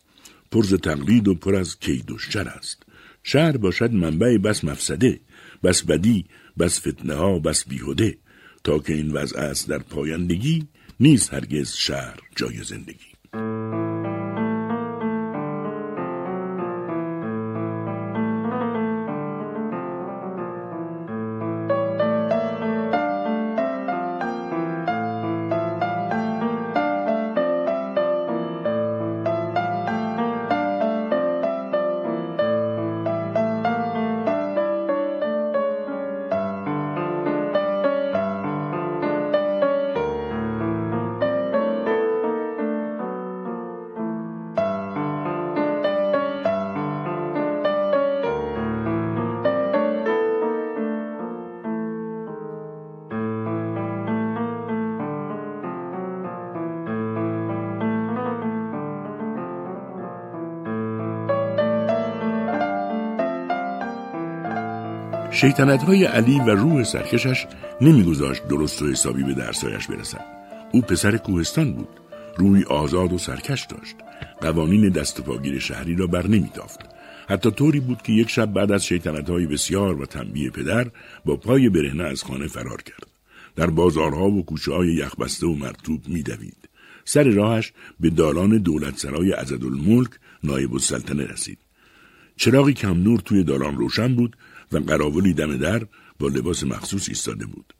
پر 0.50 0.60
از 0.64 0.72
تقلید 0.72 1.28
و 1.28 1.34
پر 1.34 1.54
از 1.54 1.78
کید 1.78 2.10
و 2.10 2.18
شر 2.18 2.48
است. 2.48 2.82
شهر 3.22 3.56
باشد 3.56 3.92
منبع 3.92 4.38
بس 4.38 4.64
مفسده 4.64 5.20
بس 5.62 5.82
بدی 5.82 6.24
بس 6.58 6.88
فتنه 6.88 7.14
ها 7.14 7.38
بس 7.38 7.68
بیهوده 7.68 8.18
تا 8.64 8.78
که 8.78 8.92
این 8.92 9.12
وضع 9.12 9.40
است 9.40 9.68
در 9.68 9.78
پایندگی 9.78 10.68
نیست 11.00 11.34
هرگز 11.34 11.72
شهر 11.72 12.18
جای 12.36 12.62
زندگی. 12.62 13.19
شیطنت 65.40 65.82
های 65.82 66.04
علی 66.04 66.40
و 66.40 66.50
روح 66.50 66.84
سرکشش 66.84 67.46
نمیگذاشت 67.80 68.48
درست 68.48 68.82
و 68.82 68.90
حسابی 68.90 69.22
به 69.22 69.34
درسایش 69.34 69.86
برسد. 69.86 70.24
او 70.72 70.80
پسر 70.80 71.16
کوهستان 71.16 71.72
بود. 71.72 71.88
روی 72.36 72.64
آزاد 72.64 73.12
و 73.12 73.18
سرکش 73.18 73.66
داشت. 73.66 73.96
قوانین 74.40 74.88
دست 74.88 75.20
و 75.20 75.22
پاگیر 75.22 75.58
شهری 75.58 75.96
را 75.96 76.06
بر 76.06 76.26
نمیتافت. 76.26 76.80
حتی 77.28 77.50
طوری 77.50 77.80
بود 77.80 78.02
که 78.02 78.12
یک 78.12 78.30
شب 78.30 78.52
بعد 78.52 78.72
از 78.72 78.86
شیطنت 78.86 79.30
های 79.30 79.46
بسیار 79.46 80.02
و 80.02 80.06
تنبیه 80.06 80.50
پدر 80.50 80.90
با 81.24 81.36
پای 81.36 81.68
برهنه 81.68 82.04
از 82.04 82.22
خانه 82.22 82.46
فرار 82.46 82.82
کرد. 82.82 83.06
در 83.56 83.70
بازارها 83.70 84.30
و 84.30 84.44
کوچه 84.44 84.72
های 84.72 84.88
یخبسته 84.88 85.46
و 85.46 85.54
مرتوب 85.54 86.08
میدوید. 86.08 86.68
سر 87.04 87.24
راهش 87.24 87.72
به 88.00 88.10
دالان 88.10 88.58
دولت 88.58 88.98
سرای 88.98 89.32
عزدالملک 89.32 90.10
نایب 90.44 90.72
السلطنه 90.72 91.26
رسید. 91.26 91.58
چراغی 92.36 92.72
کم 92.72 93.02
نور 93.02 93.20
توی 93.20 93.44
دالان 93.44 93.76
روشن 93.76 94.14
بود 94.14 94.36
و 94.72 94.78
قراولی 94.78 95.34
دم 95.34 95.56
در 95.56 95.86
با 96.18 96.28
لباس 96.28 96.64
مخصوص 96.64 97.08
ایستاده 97.08 97.46
بود. 97.46 97.74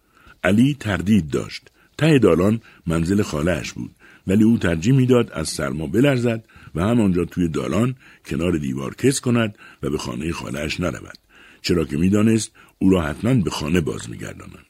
علی 0.44 0.76
تردید 0.80 1.30
داشت. 1.30 1.70
ته 1.98 2.18
دالان 2.18 2.60
منزل 2.86 3.22
خالهش 3.22 3.72
بود 3.72 3.90
ولی 4.26 4.44
او 4.44 4.58
ترجیح 4.58 4.94
می‌داد 4.94 5.32
از 5.32 5.48
سرما 5.48 5.86
بلرزد 5.86 6.44
و 6.74 6.82
همانجا 6.82 7.24
توی 7.24 7.48
دالان 7.48 7.94
کنار 8.26 8.58
دیوار 8.58 8.94
کس 8.94 9.20
کند 9.20 9.58
و 9.82 9.90
به 9.90 9.98
خانه 9.98 10.32
خالهش 10.32 10.80
نرود 10.80 11.18
چرا 11.62 11.84
که 11.84 11.96
می‌دانست 11.96 12.52
او 12.78 12.90
را 12.90 13.02
حتما 13.02 13.34
به 13.34 13.50
خانه 13.50 13.80
باز 13.80 14.10
میگردانند 14.10 14.69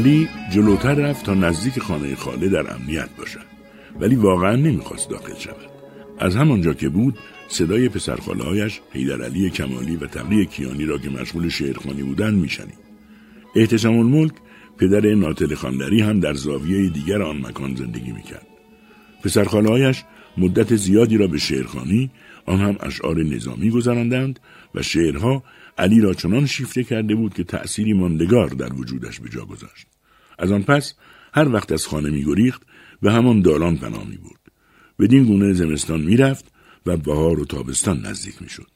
علی 0.00 0.28
جلوتر 0.52 0.94
رفت 0.94 1.26
تا 1.26 1.34
نزدیک 1.34 1.78
خانه 1.78 2.14
خاله 2.14 2.48
در 2.48 2.74
امنیت 2.74 3.08
باشد. 3.18 3.46
ولی 4.00 4.14
واقعا 4.14 4.56
نمی‌خواست 4.56 5.10
داخل 5.10 5.34
شود. 5.38 5.70
از 6.18 6.36
همانجا 6.36 6.72
که 6.72 6.88
بود 6.88 7.18
صدای 7.48 7.88
پسرخالههایش 7.88 8.80
حیدر 8.92 9.22
علی 9.22 9.50
کمالی 9.50 9.96
و 9.96 10.06
تقی 10.06 10.46
کیانی 10.46 10.84
را 10.84 10.98
که 10.98 11.10
مشغول 11.10 11.48
شعرخوانی 11.48 12.02
بودند 12.02 12.38
میشنید. 12.38 12.78
احتشام 13.56 13.98
الملک 13.98 14.32
پدر 14.78 15.14
ناتل 15.14 15.54
خاندری 15.54 16.00
هم 16.00 16.20
در 16.20 16.34
زاویه 16.34 16.90
دیگر 16.90 17.22
آن 17.22 17.36
مکان 17.36 17.74
زندگی 17.74 18.12
می‌کرد. 18.12 18.46
پسرخالههایش 19.24 20.04
مدت 20.38 20.76
زیادی 20.76 21.16
را 21.16 21.26
به 21.26 21.38
شعرخانی 21.38 22.10
آن 22.46 22.60
هم 22.60 22.76
اشعار 22.80 23.22
نظامی 23.22 23.70
گذراندند 23.70 24.40
و 24.74 24.82
شعرها 24.82 25.42
علی 25.78 26.00
را 26.00 26.14
چنان 26.14 26.46
شیفته 26.46 26.84
کرده 26.84 27.14
بود 27.14 27.34
که 27.34 27.44
تأثیری 27.44 27.92
ماندگار 27.92 28.48
در 28.48 28.72
وجودش 28.72 29.20
به 29.20 29.28
جا 29.28 29.44
گذاشت 29.44 29.86
از 30.38 30.52
آن 30.52 30.62
پس 30.62 30.94
هر 31.34 31.48
وقت 31.48 31.72
از 31.72 31.86
خانه 31.86 32.10
میگریخت 32.10 32.62
به 33.02 33.12
همان 33.12 33.42
دالان 33.42 33.76
پناه 33.76 34.06
می 34.08 34.16
بود. 34.16 34.38
بدین 34.98 35.24
گونه 35.24 35.52
زمستان 35.52 36.00
می‌رفت 36.00 36.52
و 36.86 36.96
بهار 36.96 37.40
و 37.40 37.44
تابستان 37.44 38.06
نزدیک 38.06 38.42
می‌شد. 38.42 38.70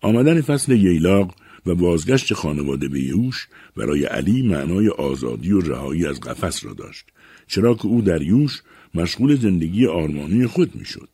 آمدن 0.00 0.40
فصل 0.40 0.72
ییلاق 0.72 1.34
و 1.66 1.74
بازگشت 1.74 2.34
خانواده 2.34 2.88
به 2.88 3.00
یوش 3.00 3.48
برای 3.76 4.04
علی 4.04 4.42
معنای 4.42 4.88
آزادی 4.88 5.52
و 5.52 5.60
رهایی 5.60 6.06
از 6.06 6.20
قفس 6.20 6.64
را 6.64 6.72
داشت 6.72 7.06
چرا 7.46 7.74
که 7.74 7.86
او 7.86 8.02
در 8.02 8.22
یوش 8.22 8.62
مشغول 8.94 9.36
زندگی 9.36 9.86
آرمانی 9.86 10.46
خود 10.46 10.74
می‌شد 10.74 11.08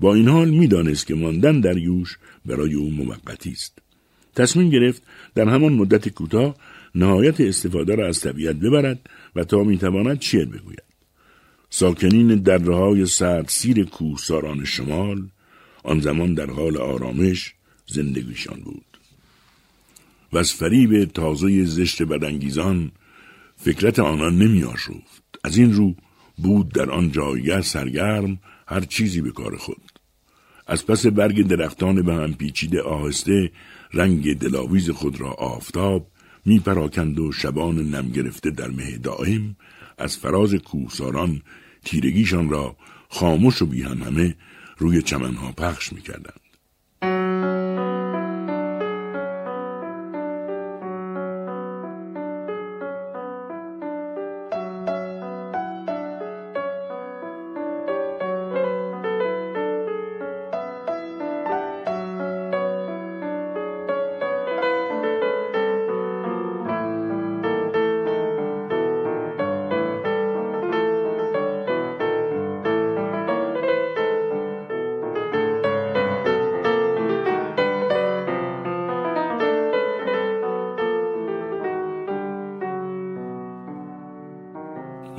با 0.00 0.14
این 0.14 0.28
حال 0.28 0.50
می‌دانست 0.50 1.06
که 1.06 1.14
ماندن 1.14 1.60
در 1.60 1.76
یوش 1.76 2.18
برای 2.46 2.74
او 2.74 2.90
موقتی 2.90 3.50
است 3.50 3.78
تصمیم 4.38 4.70
گرفت 4.70 5.02
در 5.34 5.48
همان 5.48 5.72
مدت 5.72 6.08
کوتاه 6.08 6.56
نهایت 6.94 7.40
استفاده 7.40 7.94
را 7.94 8.08
از 8.08 8.20
طبیعت 8.20 8.56
ببرد 8.56 9.00
و 9.36 9.44
تا 9.44 9.62
می‌تواند 9.62 10.20
شعر 10.20 10.44
بگوید. 10.44 10.82
ساکنین 11.70 12.28
درهای 12.34 13.06
سرد 13.06 13.48
سیر 13.48 13.84
کوهساران 13.84 14.64
شمال 14.64 15.28
آن 15.84 16.00
زمان 16.00 16.34
در 16.34 16.50
حال 16.50 16.76
آرامش 16.76 17.54
زندگیشان 17.86 18.60
بود. 18.60 18.84
و 20.32 20.38
از 20.38 20.52
فریب 20.52 21.04
تازه 21.04 21.64
زشت 21.64 22.02
بدانگیزان 22.02 22.92
فکرت 23.56 23.98
آنان 23.98 24.38
نمی 24.38 24.64
آشفت. 24.64 25.22
از 25.44 25.56
این 25.56 25.72
رو 25.72 25.94
بود 26.38 26.72
در 26.72 26.90
آن 26.90 27.12
جایگه 27.12 27.62
سرگرم 27.62 28.38
هر 28.66 28.80
چیزی 28.80 29.20
به 29.20 29.30
کار 29.30 29.56
خود. 29.56 29.82
از 30.66 30.86
پس 30.86 31.06
برگ 31.06 31.46
درختان 31.46 32.02
به 32.02 32.14
هم 32.14 32.34
پیچیده 32.34 32.82
آهسته 32.82 33.50
رنگ 33.92 34.38
دلاویز 34.38 34.90
خود 34.90 35.20
را 35.20 35.30
آفتاب 35.30 36.10
می 36.44 36.58
پراکند 36.58 37.18
و 37.18 37.32
شبان 37.32 37.78
نم 37.78 38.08
گرفته 38.08 38.50
در 38.50 38.70
مه 38.70 38.98
دائم 38.98 39.56
از 39.98 40.16
فراز 40.16 40.54
کوهساران 40.54 41.42
تیرگیشان 41.84 42.48
را 42.48 42.76
خاموش 43.08 43.62
و 43.62 43.66
بی 43.66 43.82
هم 43.82 44.02
همه 44.02 44.36
روی 44.78 45.02
چمنها 45.02 45.52
پخش 45.52 45.92
می 45.92 46.02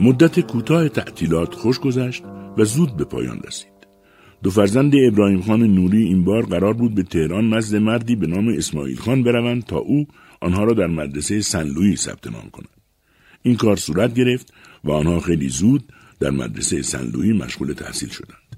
مدت 0.09 0.39
کوتاه 0.39 0.89
تعطیلات 0.89 1.53
خوش 1.53 1.79
گذشت 1.79 2.23
و 2.57 2.65
زود 2.65 2.97
به 2.97 3.03
پایان 3.03 3.39
رسید. 3.47 3.79
دو 4.43 4.49
فرزند 4.49 4.93
ابراهیم 5.07 5.41
خان 5.41 5.63
نوری 5.63 6.03
این 6.03 6.23
بار 6.23 6.45
قرار 6.45 6.73
بود 6.73 6.95
به 6.95 7.03
تهران 7.03 7.53
نزد 7.53 7.75
مردی 7.75 8.15
به 8.15 8.27
نام 8.27 8.47
اسماعیل 8.47 8.97
خان 8.97 9.23
بروند 9.23 9.63
تا 9.63 9.77
او 9.77 10.07
آنها 10.41 10.63
را 10.63 10.73
در 10.73 10.87
مدرسه 10.87 11.41
سنلوی 11.41 11.95
ثبت 11.95 12.27
نام 12.27 12.49
کند. 12.49 12.69
این 13.41 13.55
کار 13.55 13.75
صورت 13.75 14.13
گرفت 14.13 14.53
و 14.83 14.91
آنها 14.91 15.19
خیلی 15.19 15.49
زود 15.49 15.83
در 16.19 16.29
مدرسه 16.29 16.81
سنلوی 16.81 17.33
مشغول 17.33 17.73
تحصیل 17.73 18.09
شدند. 18.09 18.57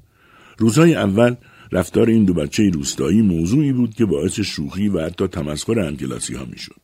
روزهای 0.57 0.95
اول 0.95 1.35
رفتار 1.71 2.09
این 2.09 2.25
دو 2.25 2.33
بچه 2.33 2.69
روستایی 2.69 3.21
موضوعی 3.21 3.71
بود 3.73 3.93
که 3.93 4.05
باعث 4.05 4.39
شوخی 4.39 4.87
و 4.87 5.01
حتی 5.01 5.27
تمسخر 5.27 5.79
همکلاسی 5.79 6.33
ها 6.33 6.45
می‌شد. 6.45 6.81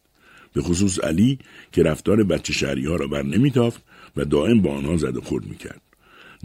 به 0.53 0.61
خصوص 0.61 0.99
علی 0.99 1.39
که 1.71 1.83
رفتار 1.83 2.23
بچه 2.23 2.53
شهری 2.53 2.85
ها 2.85 2.95
را 2.95 3.07
بر 3.07 3.23
نمیتافت 3.23 3.83
و 4.17 4.25
دائم 4.25 4.61
با 4.61 4.75
آنها 4.77 4.97
زد 4.97 5.17
و 5.17 5.21
خورد 5.21 5.45
می‌کرد. 5.45 5.81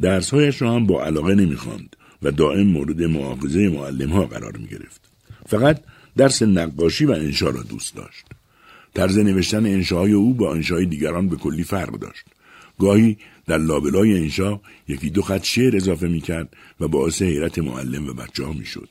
درسهایش 0.01 0.63
را 0.63 0.75
هم 0.75 0.87
با 0.87 1.05
علاقه 1.05 1.35
نمی‌خواند 1.35 1.97
و 2.23 2.31
دائم 2.31 2.67
مورد 2.67 3.03
معاخذه 3.03 3.69
معلم 3.69 4.11
ها 4.11 4.27
قرار 4.27 4.57
می 4.57 4.67
گرفت. 4.67 5.01
فقط 5.47 5.81
درس 6.17 6.43
نقاشی 6.43 7.05
و 7.05 7.11
انشا 7.11 7.51
را 7.51 7.63
دوست 7.63 7.97
داشت. 7.97 8.27
طرز 8.95 9.19
نوشتن 9.19 9.67
انشاهای 9.67 10.13
او 10.13 10.35
با 10.35 10.55
انشاهای 10.55 10.87
دیگران 10.87 11.29
به 11.29 11.37
کلی 11.37 11.65
فرق 11.65 11.99
داشت. 11.99 12.25
گاهی 12.79 13.17
در 13.47 13.59
لابلای 13.59 14.19
انشا 14.19 14.61
یکی 14.89 15.11
دو 15.11 15.23
خط 15.23 15.45
شعر 15.45 15.77
اضافه 15.77 16.09
می 16.09 16.21
کرد 16.21 16.57
و 16.81 16.89
باعث 16.89 17.23
حیرت 17.23 17.59
معلم 17.59 18.09
و 18.09 18.13
بچه 18.13 18.45
ها 18.45 18.53
می 18.53 18.67
شد. 18.67 18.89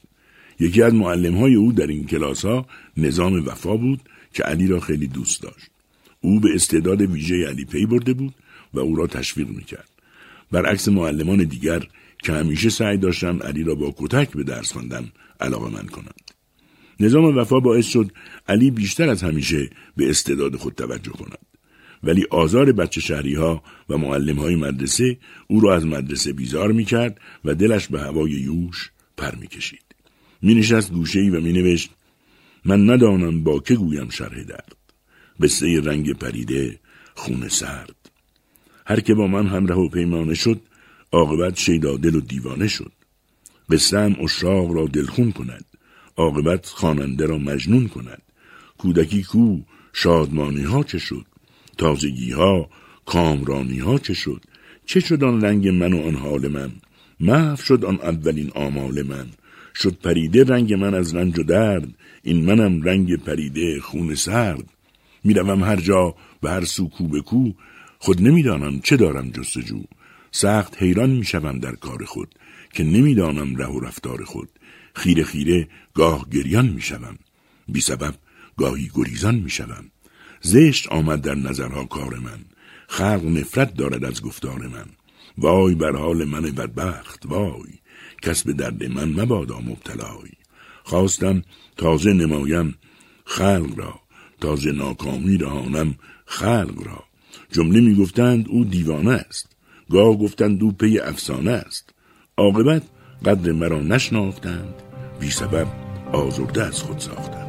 یکی 0.59 0.81
از 0.81 0.93
معلم 0.93 1.37
های 1.37 1.55
او 1.55 1.71
در 1.73 1.87
این 1.87 2.05
کلاس 2.05 2.45
ها 2.45 2.65
نظام 2.97 3.47
وفا 3.47 3.77
بود 3.77 3.99
که 4.33 4.43
علی 4.43 4.67
را 4.67 4.79
خیلی 4.79 5.07
دوست 5.07 5.41
داشت. 5.41 5.67
او 6.21 6.39
به 6.39 6.49
استعداد 6.55 7.01
ویژه 7.01 7.47
علی 7.47 7.65
پی 7.65 7.85
برده 7.85 8.13
بود 8.13 8.33
و 8.73 8.79
او 8.79 8.95
را 8.95 9.07
تشویق 9.07 9.49
می‌کرد 9.49 9.89
برعکس 10.51 10.87
معلمان 10.87 11.43
دیگر 11.43 11.87
که 12.23 12.33
همیشه 12.33 12.69
سعی 12.69 12.97
داشتند 12.97 13.43
علی 13.43 13.63
را 13.63 13.75
با 13.75 13.93
کتک 13.97 14.31
به 14.31 14.43
درس 14.43 14.71
خواندن 14.71 15.11
علاقه 15.39 15.69
من 15.69 15.87
کنند 15.87 16.31
نظام 16.99 17.37
وفا 17.37 17.59
باعث 17.59 17.85
شد 17.85 18.11
علی 18.47 18.71
بیشتر 18.71 19.09
از 19.09 19.23
همیشه 19.23 19.69
به 19.97 20.09
استعداد 20.09 20.55
خود 20.55 20.75
توجه 20.75 21.11
کند 21.11 21.39
ولی 22.03 22.25
آزار 22.29 22.71
بچه 22.71 23.01
شهری 23.01 23.35
ها 23.35 23.63
و 23.89 23.97
معلم 23.97 24.39
های 24.39 24.55
مدرسه 24.55 25.17
او 25.47 25.59
را 25.59 25.75
از 25.75 25.85
مدرسه 25.85 26.33
بیزار 26.33 26.71
می 26.71 26.85
کرد 26.85 27.21
و 27.45 27.55
دلش 27.55 27.87
به 27.87 27.99
هوای 27.99 28.31
یوش 28.31 28.91
پر 29.17 29.35
می 29.35 29.47
کشید. 29.47 29.95
می 30.41 31.29
و 31.29 31.41
می 31.41 31.79
من 32.65 32.89
ندانم 32.89 33.43
با 33.43 33.59
که 33.59 33.75
گویم 33.75 34.09
شرح 34.09 34.43
درد. 34.43 34.75
قصه 35.41 35.81
رنگ 35.81 36.13
پریده 36.13 36.79
خون 37.15 37.47
سرد. 37.47 38.00
هر 38.85 38.99
که 38.99 39.13
با 39.13 39.27
من 39.27 39.47
همراه 39.47 39.79
و 39.79 39.89
پیمانه 39.89 40.33
شد 40.33 40.61
عاقبت 41.11 41.57
شیدا 41.57 41.97
دل 41.97 42.15
و 42.15 42.21
دیوانه 42.21 42.67
شد. 42.67 42.91
قصه 43.69 43.97
اشراق 43.97 44.71
را 44.71 44.85
دلخون 44.85 45.31
کند 45.31 45.65
عاقبت 46.17 46.65
خواننده 46.65 47.25
را 47.25 47.37
مجنون 47.37 47.87
کند. 47.87 48.21
کودکی 48.77 49.23
کو 49.23 49.59
شادمانی 49.93 50.63
ها 50.63 50.83
چه 50.83 50.97
شد؟ 50.97 51.25
تازگی 51.77 52.31
ها 52.31 52.69
کامرانی 53.05 53.79
ها 53.79 53.97
چه 53.97 54.13
شد؟ 54.13 54.41
چه 54.85 54.99
شد 54.99 55.23
آن 55.23 55.41
رنگ 55.41 55.67
من 55.67 55.93
و 55.93 56.07
آن 56.07 56.15
حال 56.15 56.47
من؟ 56.47 56.71
محو 57.19 57.55
شد 57.55 57.85
آن 57.85 57.95
اولین 57.95 58.51
آمال 58.55 59.01
من؟ 59.01 59.25
شد 59.75 59.97
پریده 60.03 60.43
رنگ 60.43 60.73
من 60.73 60.93
از 60.93 61.15
رنج 61.15 61.39
و 61.39 61.43
درد 61.43 61.87
این 62.23 62.45
منم 62.45 62.81
رنگ 62.81 63.15
پریده 63.15 63.79
خون 63.79 64.15
سرد. 64.15 64.65
می‌روم 65.23 65.63
هر 65.63 65.75
جا 65.75 66.15
و 66.43 66.47
هر 66.47 66.65
سو 66.65 66.89
کو 66.89 67.07
به 67.07 67.21
کو 67.21 67.51
خود 68.03 68.21
نمی‌دانم 68.21 68.79
چه 68.79 68.97
دارم 68.97 69.31
جستجو. 69.31 69.83
سخت 70.31 70.83
حیران 70.83 71.09
می‌شوم 71.09 71.59
در 71.59 71.75
کار 71.75 72.05
خود 72.05 72.35
که 72.73 72.83
نمی‌دانم 72.83 73.55
ره 73.55 73.67
و 73.67 73.79
رفتار 73.79 74.23
خود. 74.23 74.49
خیره 74.95 75.23
خیره 75.23 75.67
گاه 75.93 76.29
گریان 76.29 76.67
می‌شوم. 76.67 77.17
بی 77.67 77.81
سبب 77.81 78.15
گاهی 78.57 78.91
گریزان 78.93 79.35
می‌شوم. 79.35 79.91
زشت 80.41 80.87
آمد 80.87 81.21
در 81.21 81.35
نظرها 81.35 81.85
کار 81.85 82.19
من. 82.19 82.39
خلق 82.87 83.25
نفرت 83.25 83.73
دارد 83.73 84.05
از 84.05 84.21
گفتار 84.21 84.67
من. 84.67 84.85
وای 85.37 85.75
بر 85.75 85.95
حال 85.95 86.25
من 86.25 86.41
بدبخت 86.41 87.25
وای. 87.25 87.73
کس 88.21 88.43
به 88.43 88.53
درد 88.53 88.83
من 88.83 89.09
مبادا 89.09 89.59
مبتلای. 89.59 90.31
خواستم 90.83 91.43
تازه 91.77 92.13
نمایم 92.13 92.75
خلق 93.25 93.79
را 93.79 93.99
تازه 94.41 94.71
ناکامی 94.71 95.37
رهانم 95.37 95.95
خلق 96.25 96.83
را. 96.85 97.10
جمله 97.51 97.81
می‌گفتند 97.81 98.45
او 98.49 98.65
دیوانه 98.65 99.11
است. 99.11 99.47
گاه 99.89 100.17
گفتند 100.17 100.63
او 100.63 100.71
پی 100.71 100.99
افسانه 100.99 101.51
است. 101.51 101.89
عاقبت 102.37 102.83
قدر 103.25 103.51
مرا 103.51 103.81
نشناختند. 103.81 104.73
بی 105.19 105.31
سبب 105.31 105.67
آزرده 106.11 106.63
از 106.63 106.83
خود 106.83 106.99
ساختند. 106.99 107.40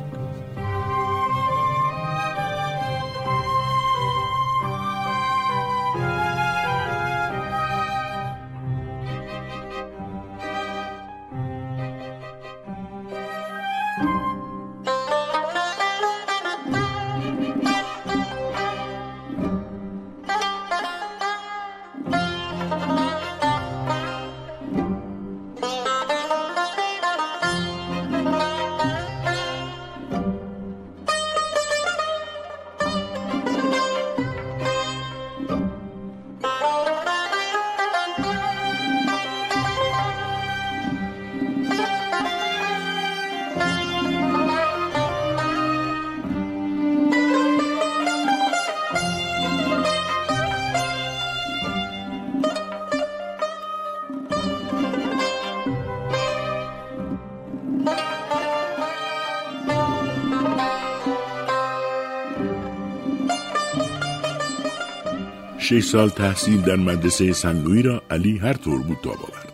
شش 65.62 65.85
سال 65.85 66.09
تحصیل 66.09 66.61
در 66.61 66.77
مدرسه 66.77 67.33
سنلوی 67.33 67.83
را 67.83 68.03
علی 68.11 68.38
هر 68.38 68.53
طور 68.53 68.83
بود 68.83 68.98
تاب 69.03 69.18
آورد 69.22 69.53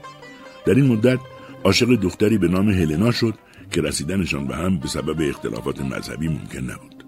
در 0.67 0.75
این 0.75 0.87
مدت 0.87 1.19
عاشق 1.65 1.95
دختری 1.95 2.39
به 2.39 2.49
نام 2.49 2.71
هلنا 2.71 3.11
شد 3.11 3.35
که 3.71 3.81
رسیدنشان 3.81 4.47
به 4.47 4.57
هم 4.57 4.79
به 4.79 4.89
سبب 4.89 5.29
اختلافات 5.29 5.81
مذهبی 5.81 6.29
ممکن 6.29 6.59
نبود. 6.59 7.05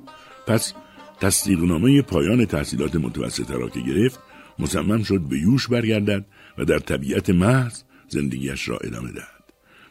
پس 0.47 0.75
تصدیقنامه 1.21 2.03
پایان 2.03 2.45
تحصیلات 2.45 2.97
متوسطه 2.97 3.55
را 3.55 3.69
که 3.69 3.81
گرفت 3.81 4.21
مصمم 4.59 5.03
شد 5.03 5.21
به 5.21 5.39
یوش 5.39 5.69
برگردد 5.69 6.27
و 6.59 6.65
در 6.65 6.79
طبیعت 6.79 7.31
محض 7.31 7.83
زندگیش 8.09 8.69
را 8.69 8.77
ادامه 8.77 9.13
دهد. 9.13 9.45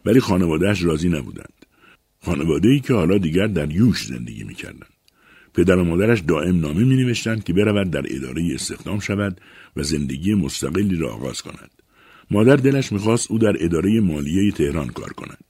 ولی 0.06 0.19
خانوادهش 0.19 0.84
راضی 0.84 1.10
نبودند. 1.10 1.65
خانواده 2.26 2.69
ای 2.69 2.80
که 2.80 2.93
حالا 2.93 3.17
دیگر 3.17 3.48
در 3.48 3.72
یوش 3.72 4.06
زندگی 4.06 4.43
می‌کردند. 4.43 4.99
پدر 5.54 5.78
و 5.78 5.84
مادرش 5.84 6.20
دائم 6.20 6.60
نامه 6.60 6.84
می 6.84 6.96
نوشتند 6.96 7.44
که 7.44 7.54
برود 7.54 7.92
در 7.92 8.04
اداره 8.10 8.52
استخدام 8.54 9.00
شود 9.00 9.42
و 9.76 9.84
زندگی 9.84 10.34
مستقلی 10.34 10.98
را 10.98 11.14
آغاز 11.14 11.42
کند. 11.42 11.72
مادر 12.32 12.56
دلش 12.56 12.92
می‌خواست 12.92 13.32
او 13.32 13.40
در 13.40 13.56
اداره 13.60 14.00
مالیه 14.00 14.52
تهران 14.52 14.88
کار 14.88 15.14
کند. 15.14 15.44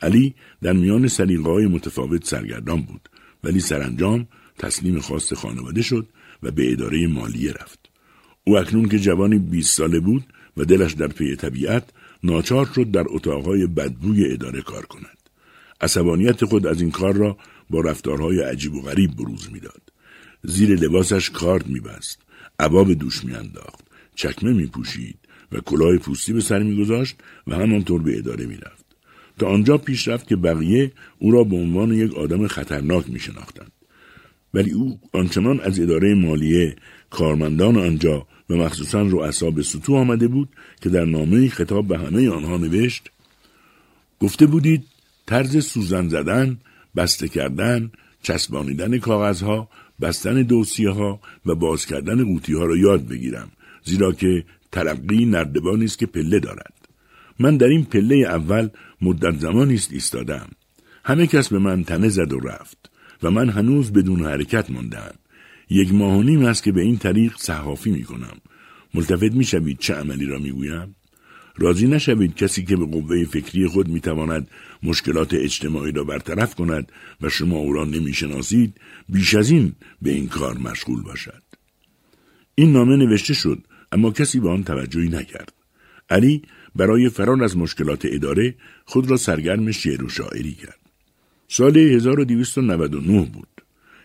علی 0.00 0.34
در 0.62 0.72
میان 0.72 1.08
سلیقه 1.08 1.50
های 1.50 1.66
متفاوت 1.66 2.24
سرگردان 2.24 2.82
بود 2.82 3.08
ولی 3.44 3.60
سرانجام 3.60 4.28
تسلیم 4.58 5.00
خواست 5.00 5.34
خانواده 5.34 5.82
شد 5.82 6.08
و 6.42 6.50
به 6.50 6.72
اداره 6.72 7.06
مالیه 7.06 7.52
رفت. 7.52 7.90
او 8.44 8.58
اکنون 8.58 8.88
که 8.88 8.98
جوانی 8.98 9.38
20 9.38 9.76
ساله 9.76 10.00
بود 10.00 10.24
و 10.56 10.64
دلش 10.64 10.92
در 10.92 11.08
پی 11.08 11.36
طبیعت 11.36 11.84
ناچار 12.22 12.66
شد 12.74 12.90
در 12.90 13.04
اتاقهای 13.08 13.66
بدبوی 13.66 14.32
اداره 14.32 14.62
کار 14.62 14.86
کند. 14.86 15.18
عصبانیت 15.80 16.44
خود 16.44 16.66
از 16.66 16.80
این 16.80 16.90
کار 16.90 17.14
را 17.14 17.36
با 17.70 17.80
رفتارهای 17.80 18.40
عجیب 18.40 18.74
و 18.74 18.82
غریب 18.82 19.16
بروز 19.16 19.52
می‌داد. 19.52 19.82
زیر 20.42 20.74
لباسش 20.74 21.30
کارد 21.30 21.66
میبست، 21.66 22.18
عبا 22.60 22.84
دوش 22.84 23.24
میانداخت، 23.24 23.84
چکمه 24.14 24.52
میپوشید 24.52 25.18
و 25.52 25.60
کلاه 25.60 25.96
پوستی 25.96 26.32
به 26.32 26.40
سر 26.40 26.62
میگذاشت 26.62 27.16
و 27.46 27.54
همانطور 27.54 28.02
به 28.02 28.18
اداره 28.18 28.46
می‌رفت. 28.46 28.84
تا 29.38 29.46
آنجا 29.46 29.78
پیش 29.78 30.08
رفت 30.08 30.28
که 30.28 30.36
بقیه 30.36 30.92
او 31.18 31.30
را 31.30 31.44
به 31.44 31.56
عنوان 31.56 31.92
یک 31.92 32.14
آدم 32.14 32.46
خطرناک 32.46 33.10
میشناختند. 33.10 33.72
ولی 34.54 34.72
او 34.72 35.00
آنچنان 35.12 35.60
از 35.60 35.80
اداره 35.80 36.14
مالیه 36.14 36.76
کارمندان 37.10 37.76
آنجا 37.76 38.26
و 38.50 38.54
مخصوصا 38.54 39.02
رؤسا 39.02 39.50
به 39.50 39.62
سطوح 39.62 39.98
آمده 39.98 40.28
بود 40.28 40.48
که 40.80 40.88
در 40.88 41.04
نامه 41.04 41.48
خطاب 41.48 41.88
به 41.88 41.98
همه 41.98 42.30
آنها 42.30 42.56
نوشت 42.56 43.10
گفته 44.20 44.46
بودید 44.46 44.84
طرز 45.26 45.66
سوزن 45.66 46.08
زدن 46.08 46.58
بسته 46.96 47.28
کردن، 47.28 47.90
چسبانیدن 48.22 48.98
کاغذها، 48.98 49.68
بستن 50.00 50.42
دوسیه 50.42 50.90
ها 50.90 51.20
و 51.46 51.54
باز 51.54 51.86
کردن 51.86 52.24
قوطی 52.24 52.54
ها 52.54 52.64
را 52.64 52.76
یاد 52.76 53.08
بگیرم 53.08 53.48
زیرا 53.84 54.12
که 54.12 54.44
ترقی 54.72 55.24
نردبانی 55.24 55.84
است 55.84 55.98
که 55.98 56.06
پله 56.06 56.40
دارد. 56.40 56.74
من 57.38 57.56
در 57.56 57.66
این 57.66 57.84
پله 57.84 58.16
اول 58.16 58.68
مدت 59.02 59.38
زمانی 59.38 59.74
است 59.74 59.92
ایستادم. 59.92 60.48
همه 61.04 61.26
کس 61.26 61.48
به 61.48 61.58
من 61.58 61.84
تنه 61.84 62.08
زد 62.08 62.32
و 62.32 62.40
رفت 62.40 62.90
و 63.22 63.30
من 63.30 63.48
هنوز 63.48 63.92
بدون 63.92 64.24
حرکت 64.24 64.70
ماندم. 64.70 65.14
یک 65.70 65.94
ماه 65.94 66.18
و 66.18 66.22
نیم 66.22 66.44
است 66.44 66.62
که 66.62 66.72
به 66.72 66.80
این 66.80 66.98
طریق 66.98 67.32
صحافی 67.36 67.90
می 67.90 68.02
کنم. 68.02 68.36
ملتفت 68.94 69.32
می 69.32 69.44
شوید 69.44 69.78
چه 69.78 69.94
عملی 69.94 70.26
را 70.26 70.38
می 70.38 70.50
گویم؟ 70.50 70.94
راضی 71.56 71.86
نشوید 71.86 72.34
کسی 72.34 72.64
که 72.64 72.76
به 72.76 72.86
قوه 72.86 73.24
فکری 73.24 73.66
خود 73.66 73.88
می‌تواند 73.88 74.48
مشکلات 74.82 75.34
اجتماعی 75.34 75.92
را 75.92 76.04
برطرف 76.04 76.54
کند 76.54 76.92
و 77.20 77.28
شما 77.28 77.56
او 77.56 77.72
را 77.72 77.84
نمی‌شناسید 77.84 78.80
بیش 79.08 79.34
از 79.34 79.50
این 79.50 79.72
به 80.02 80.10
این 80.10 80.28
کار 80.28 80.58
مشغول 80.58 81.02
باشد. 81.02 81.42
این 82.54 82.72
نامه 82.72 82.96
نوشته 82.96 83.34
شد 83.34 83.58
اما 83.92 84.10
کسی 84.10 84.40
به 84.40 84.48
آن 84.48 84.64
توجهی 84.64 85.08
نکرد. 85.08 85.52
علی 86.10 86.42
برای 86.76 87.08
فرار 87.08 87.44
از 87.44 87.56
مشکلات 87.56 88.00
اداره 88.04 88.54
خود 88.84 89.10
را 89.10 89.16
سرگرم 89.16 89.70
شعر 89.70 90.04
و 90.04 90.08
شاعری 90.08 90.52
کرد. 90.52 90.78
سال 91.48 91.76
1299 91.76 93.30
بود. 93.32 93.48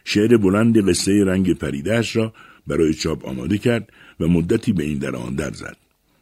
شعر 0.05 0.37
بلند 0.37 0.89
قصه 0.89 1.23
رنگ 1.25 1.53
پریدهش 1.53 2.15
را 2.15 2.33
برای 2.67 2.93
چاپ 2.93 3.25
آماده 3.25 3.57
کرد 3.57 3.89
و 4.19 4.27
مدتی 4.27 4.73
به 4.73 4.83
این 4.83 4.97
در 4.97 5.15
آن 5.15 5.35
در 5.35 5.51
زد. 5.51 5.77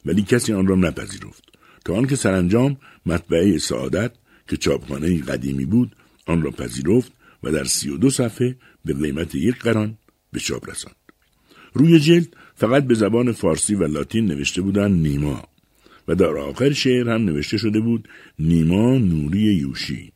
ولی 0.06 0.22
کسی 0.22 0.54
آن 0.54 0.68
را 0.68 0.76
نپذیرفت. 0.76 1.44
تا 1.86 1.96
آنکه 1.96 2.16
سرانجام 2.16 2.78
مطبعه 3.06 3.58
سعادت 3.58 4.12
که 4.52 4.58
چاپخانه 4.58 5.22
قدیمی 5.22 5.66
بود 5.66 5.96
آن 6.26 6.42
را 6.42 6.52
پذیرفت 6.52 7.12
و 7.44 7.52
در 7.52 7.64
سی 7.64 7.90
و 7.90 7.98
دو 7.98 8.10
صفحه 8.10 8.56
به 8.86 8.94
قیمت 8.94 9.36
یک 9.36 9.56
قران 9.56 9.98
به 10.32 10.40
چاپ 10.40 10.70
رساند. 10.70 10.96
روی 11.74 12.00
جلد 12.00 12.36
فقط 12.56 12.84
به 12.84 12.94
زبان 12.94 13.32
فارسی 13.32 13.76
و 13.76 13.88
لاتین 13.88 14.26
نوشته 14.26 14.62
بودند 14.62 15.08
نیما 15.08 15.44
و 16.08 16.16
در 16.16 16.38
آخر 16.38 16.74
شعر 16.74 17.10
هم 17.10 17.26
نوشته 17.26 17.58
شده 17.58 17.80
بود 17.80 18.10
نیما 18.40 18.98
نوری 18.98 19.40
یوشی. 19.40 20.12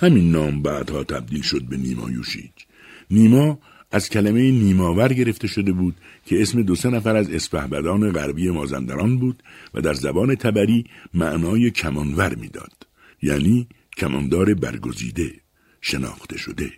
همین 0.00 0.30
نام 0.30 0.62
بعدها 0.62 1.04
تبدیل 1.04 1.42
شد 1.42 1.62
به 1.62 1.76
نیما 1.76 2.10
یوشیج. 2.10 2.52
نیما 3.10 3.58
از 3.90 4.08
کلمه 4.10 4.50
نیماور 4.50 5.12
گرفته 5.12 5.48
شده 5.48 5.72
بود 5.72 5.94
که 6.26 6.42
اسم 6.42 6.62
دو 6.62 6.74
سه 6.74 6.90
نفر 6.90 7.16
از 7.16 7.30
اسپهبدان 7.30 8.12
غربی 8.12 8.50
مازندران 8.50 9.18
بود 9.18 9.42
و 9.74 9.80
در 9.80 9.94
زبان 9.94 10.34
تبری 10.34 10.84
معنای 11.14 11.70
کمانور 11.70 12.34
می‌داد. 12.34 12.85
یعنی 13.22 13.68
کماندار 13.96 14.54
برگزیده 14.54 15.40
شناخته 15.80 16.38
شده. 16.38 16.72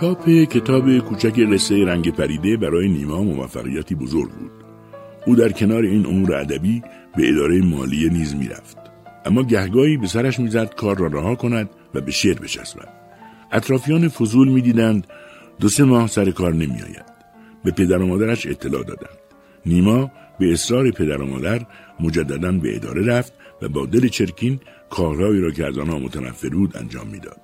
چاپ 0.00 0.28
کتاب 0.28 0.98
کوچک 0.98 1.40
قصه 1.40 1.84
رنگ 1.84 2.14
پریده 2.14 2.56
برای 2.56 2.88
نیما 2.88 3.22
موفقیتی 3.22 3.94
بزرگ 3.94 4.30
بود. 4.30 4.50
او 5.26 5.36
در 5.36 5.52
کنار 5.52 5.82
این 5.82 6.06
امور 6.06 6.34
ادبی 6.34 6.82
به 7.16 7.28
اداره 7.28 7.62
مالیه 7.64 8.10
نیز 8.10 8.34
می‌رفت. 8.36 8.76
اما 9.24 9.42
گهگاهی 9.42 9.96
به 9.96 10.06
سرش 10.06 10.40
می‌زد 10.40 10.74
کار 10.74 10.98
را 10.98 11.06
رها 11.06 11.34
کند 11.34 11.70
و 11.94 12.00
به 12.00 12.10
شعر 12.10 12.38
بچسبد. 12.38 12.88
اطرافیان 13.52 14.08
فضول 14.08 14.48
می‌دیدند 14.48 15.06
دو 15.60 15.68
سه 15.68 15.84
ماه 15.84 16.06
سر 16.06 16.30
کار 16.30 16.52
نمیآید. 16.52 17.08
به 17.64 17.70
پدر 17.70 17.98
و 17.98 18.06
مادرش 18.06 18.46
اطلاع 18.46 18.82
دادند. 18.82 19.18
نیما 19.66 20.10
به 20.38 20.52
اصرار 20.52 20.90
پدر 20.90 21.22
و 21.22 21.26
مادر 21.26 21.66
مجددا 22.00 22.52
به 22.52 22.76
اداره 22.76 23.06
رفت 23.06 23.32
و 23.62 23.68
با 23.68 23.86
دل 23.86 24.08
چرکین 24.08 24.60
کارهایی 24.90 25.40
را 25.40 25.50
که 25.50 25.66
از 25.66 25.78
آنها 25.78 25.98
متنفر 25.98 26.48
بود 26.48 26.76
انجام 26.76 27.06
می‌داد. 27.06 27.40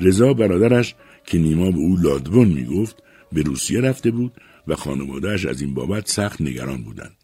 رضا 0.00 0.34
برادرش 0.34 0.94
که 1.26 1.38
نیما 1.38 1.70
به 1.70 1.78
او 1.78 1.96
لادبون 1.96 2.48
می‌گفت 2.48 3.02
به 3.32 3.42
روسیه 3.42 3.80
رفته 3.80 4.10
بود 4.10 4.32
و 4.68 4.74
خانوادهش 4.74 5.46
از 5.46 5.60
این 5.60 5.74
بابت 5.74 6.08
سخت 6.08 6.40
نگران 6.40 6.82
بودند. 6.82 7.16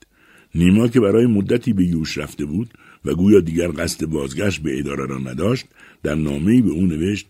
نیما 0.55 0.89
که 0.89 1.01
برای 1.01 1.27
مدتی 1.27 1.73
به 1.73 1.85
یوش 1.85 2.19
رفته 2.19 2.45
بود 2.45 2.75
و 3.05 3.15
گویا 3.15 3.41
دیگر 3.41 3.69
قصد 3.69 4.07
بازگشت 4.07 4.63
به 4.63 4.79
اداره 4.79 5.07
را 5.07 5.19
نداشت 5.19 5.67
در 6.03 6.15
نامه‌ای 6.15 6.63
به 6.63 6.71
او 6.71 6.87
نوشت 6.87 7.27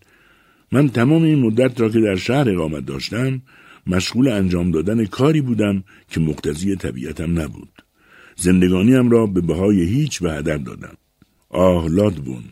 من 0.71 0.89
تمام 0.89 1.23
این 1.23 1.39
مدت 1.39 1.81
را 1.81 1.89
که 1.89 1.99
در 1.99 2.15
شهر 2.15 2.49
اقامت 2.49 2.85
داشتم 2.85 3.41
مشغول 3.87 4.27
انجام 4.27 4.71
دادن 4.71 5.05
کاری 5.05 5.41
بودم 5.41 5.83
که 6.09 6.19
مقتضی 6.19 6.75
طبیعتم 6.75 7.39
نبود. 7.39 7.83
زندگانیم 8.35 9.09
را 9.09 9.25
به 9.25 9.41
بهای 9.41 9.83
هیچ 9.83 10.19
به 10.19 10.33
هدر 10.33 10.57
دادم. 10.57 10.97
آه 11.49 11.87
لادبون 11.87 12.43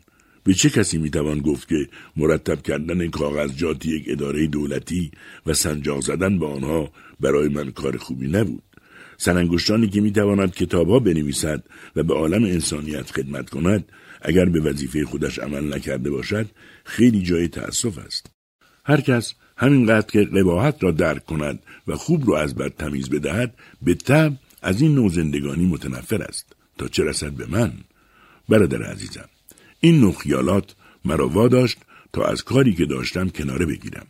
به 0.43 0.53
چه 0.53 0.69
کسی 0.69 0.97
می‌توان 0.97 1.39
گفت 1.39 1.67
که 1.67 1.87
مرتب 2.17 2.61
کردن 2.61 3.09
کاغذجات 3.09 3.85
یک 3.85 4.05
اداره 4.07 4.47
دولتی 4.47 5.11
و 5.45 5.53
سنجاق 5.53 6.01
زدن 6.01 6.39
به 6.39 6.45
آنها 6.45 6.91
برای 7.19 7.49
من 7.49 7.71
کار 7.71 7.97
خوبی 7.97 8.27
نبود. 8.27 8.63
سرانگشتانی 9.17 9.87
که 9.87 10.01
می‌تواند 10.01 10.53
کتابها 10.53 10.99
بنویسد 10.99 11.63
و 11.95 12.03
به 12.03 12.13
عالم 12.13 12.43
انسانیت 12.43 13.11
خدمت 13.11 13.49
کند 13.49 13.91
اگر 14.21 14.45
به 14.45 14.59
وظیفه 14.59 15.05
خودش 15.05 15.39
عمل 15.39 15.73
نکرده 15.73 16.11
باشد 16.11 16.45
خیلی 16.85 17.23
جای 17.23 17.47
تأسف 17.47 17.97
است. 17.97 18.31
هر 18.85 19.01
کس 19.01 19.33
همینقدر 19.57 20.07
که 20.11 20.23
قباحت 20.23 20.83
را 20.83 20.91
درک 20.91 21.25
کند 21.25 21.59
و 21.87 21.95
خوب 21.95 22.29
را 22.29 22.41
از 22.41 22.55
بد 22.55 22.75
تمیز 22.75 23.09
بدهد 23.09 23.53
به 23.81 23.95
تب 23.95 24.33
از 24.61 24.81
این 24.81 24.95
نوع 24.95 25.09
زندگانی 25.09 25.65
متنفر 25.65 26.21
است 26.21 26.55
تا 26.77 26.87
چه 26.87 27.03
رسد 27.03 27.31
به 27.31 27.45
من 27.45 27.73
برادر 28.49 28.83
عزیزم 28.83 29.29
این 29.81 30.01
نوع 30.01 30.15
مرا 31.05 31.27
واداشت 31.27 31.77
تا 32.13 32.25
از 32.25 32.43
کاری 32.43 32.73
که 32.73 32.85
داشتم 32.85 33.29
کناره 33.29 33.65
بگیرم. 33.65 34.05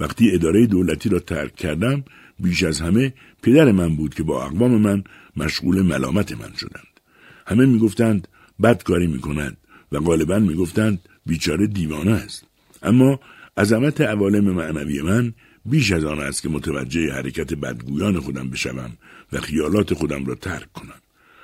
وقتی 0.00 0.30
اداره 0.30 0.66
دولتی 0.66 1.08
را 1.08 1.18
ترک 1.18 1.56
کردم 1.56 2.04
بیش 2.38 2.62
از 2.62 2.80
همه 2.80 3.14
پدر 3.42 3.72
من 3.72 3.96
بود 3.96 4.14
که 4.14 4.22
با 4.22 4.44
اقوام 4.44 4.80
من 4.80 5.04
مشغول 5.36 5.82
ملامت 5.82 6.32
من 6.32 6.52
شدند. 6.56 7.00
همه 7.46 7.66
می‌گفتند 7.66 8.28
بد 8.62 8.82
کاری 8.82 9.06
می‌کند 9.06 9.56
و 9.92 10.00
غالبا 10.00 10.38
می‌گفتند 10.38 11.08
بیچاره 11.26 11.66
دیوانه 11.66 12.12
است. 12.12 12.44
اما 12.82 13.20
عظمت 13.56 14.00
عوالم 14.00 14.44
معنوی 14.44 15.02
من 15.02 15.34
بیش 15.64 15.92
از 15.92 16.04
آن 16.04 16.18
است 16.18 16.42
که 16.42 16.48
متوجه 16.48 17.12
حرکت 17.12 17.54
بدگویان 17.54 18.20
خودم 18.20 18.50
بشوم 18.50 18.92
و 19.32 19.40
خیالات 19.40 19.94
خودم 19.94 20.24
را 20.24 20.34
ترک 20.34 20.72
کنم. 20.72 21.00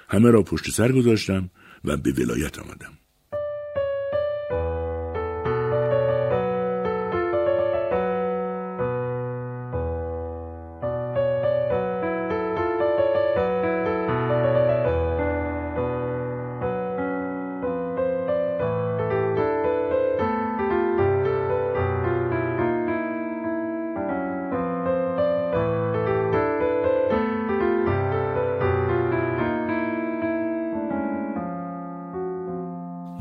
همه 0.08 0.30
را 0.30 0.42
پشت 0.42 0.70
سر 0.70 0.92
گذاشتم 0.92 1.50
و 1.84 1.96
به 1.96 2.12
ولایت 2.12 2.58
آمدم. 2.58 2.97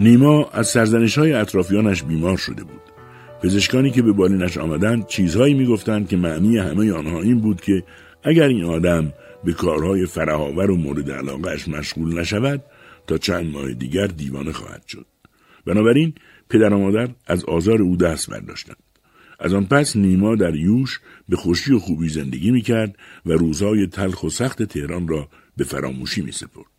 نیما 0.07 0.49
از 0.53 0.67
سرزنش 0.67 1.17
های 1.17 1.33
اطرافیانش 1.33 2.03
بیمار 2.03 2.37
شده 2.37 2.63
بود. 2.63 2.81
پزشکانی 3.43 3.91
که 3.91 4.01
به 4.01 4.11
بالینش 4.11 4.57
آمدند 4.57 5.07
چیزهایی 5.07 5.53
می‌گفتند 5.53 6.09
که 6.09 6.17
معنی 6.17 6.57
همه 6.57 6.91
آنها 6.91 7.21
این 7.21 7.39
بود 7.39 7.61
که 7.61 7.83
اگر 8.23 8.47
این 8.47 8.63
آدم 8.63 9.13
به 9.43 9.53
کارهای 9.53 10.05
فرهاور 10.05 10.71
و 10.71 10.77
مورد 10.77 11.11
علاقهش 11.11 11.67
مشغول 11.67 12.19
نشود 12.19 12.63
تا 13.07 13.17
چند 13.17 13.51
ماه 13.51 13.73
دیگر 13.73 14.07
دیوانه 14.07 14.51
خواهد 14.51 14.87
شد. 14.87 15.05
بنابراین 15.65 16.13
پدر 16.49 16.73
و 16.73 16.79
مادر 16.79 17.09
از 17.27 17.45
آزار 17.45 17.81
او 17.81 17.97
دست 17.97 18.29
برداشتند. 18.29 18.83
از 19.39 19.53
آن 19.53 19.65
پس 19.65 19.95
نیما 19.95 20.35
در 20.35 20.55
یوش 20.55 20.99
به 21.29 21.35
خوشی 21.35 21.73
و 21.73 21.79
خوبی 21.79 22.09
زندگی 22.09 22.51
می‌کرد 22.51 22.95
و 23.25 23.31
روزهای 23.31 23.87
تلخ 23.87 24.23
و 24.23 24.29
سخت 24.29 24.63
تهران 24.63 25.07
را 25.07 25.27
به 25.57 25.63
فراموشی 25.63 26.21
می 26.21 26.31
سپرد. 26.31 26.76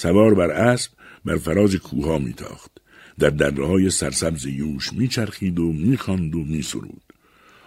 سوار 0.00 0.34
بر 0.34 0.50
اسب 0.50 0.90
بر 1.24 1.36
فراز 1.36 1.74
کوها 1.76 2.18
میتاخت. 2.18 2.70
در 3.18 3.30
دره 3.30 3.66
های 3.66 3.90
سرسبز 3.90 4.46
یوش 4.46 4.92
میچرخید 4.92 5.58
و 5.58 5.72
می‌خواند 5.72 6.34
و 6.34 6.44
میسرود. 6.44 7.02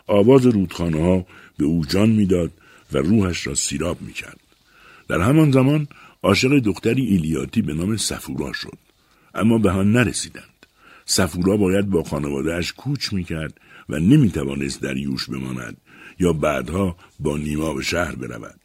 آواز 0.07 0.45
رودخانه 0.45 1.01
ها 1.01 1.25
به 1.57 1.65
او 1.65 1.85
جان 1.85 2.09
می‌داد 2.09 2.51
و 2.93 2.97
روحش 2.97 3.47
را 3.47 3.55
سیراب 3.55 4.01
می‌کرد. 4.01 4.39
در 5.07 5.21
همان 5.21 5.51
زمان 5.51 5.87
عاشق 6.23 6.59
دختری 6.59 7.05
ایلیاتی 7.05 7.61
به 7.61 7.73
نام 7.73 7.97
سفورا 7.97 8.53
شد. 8.53 8.77
اما 9.35 9.57
به 9.57 9.71
آن 9.71 9.91
نرسیدند. 9.91 10.65
سفورا 11.05 11.57
باید 11.57 11.89
با 11.89 12.03
خانوادهش 12.03 12.71
کوچ 12.71 13.13
می‌کرد 13.13 13.53
و 13.89 13.99
نمی‌توانست 13.99 14.81
در 14.81 14.97
یوش 14.97 15.29
بماند 15.29 15.77
یا 16.19 16.33
بعدها 16.33 16.95
با 17.19 17.37
نیما 17.37 17.73
به 17.73 17.83
شهر 17.83 18.15
برود. 18.15 18.59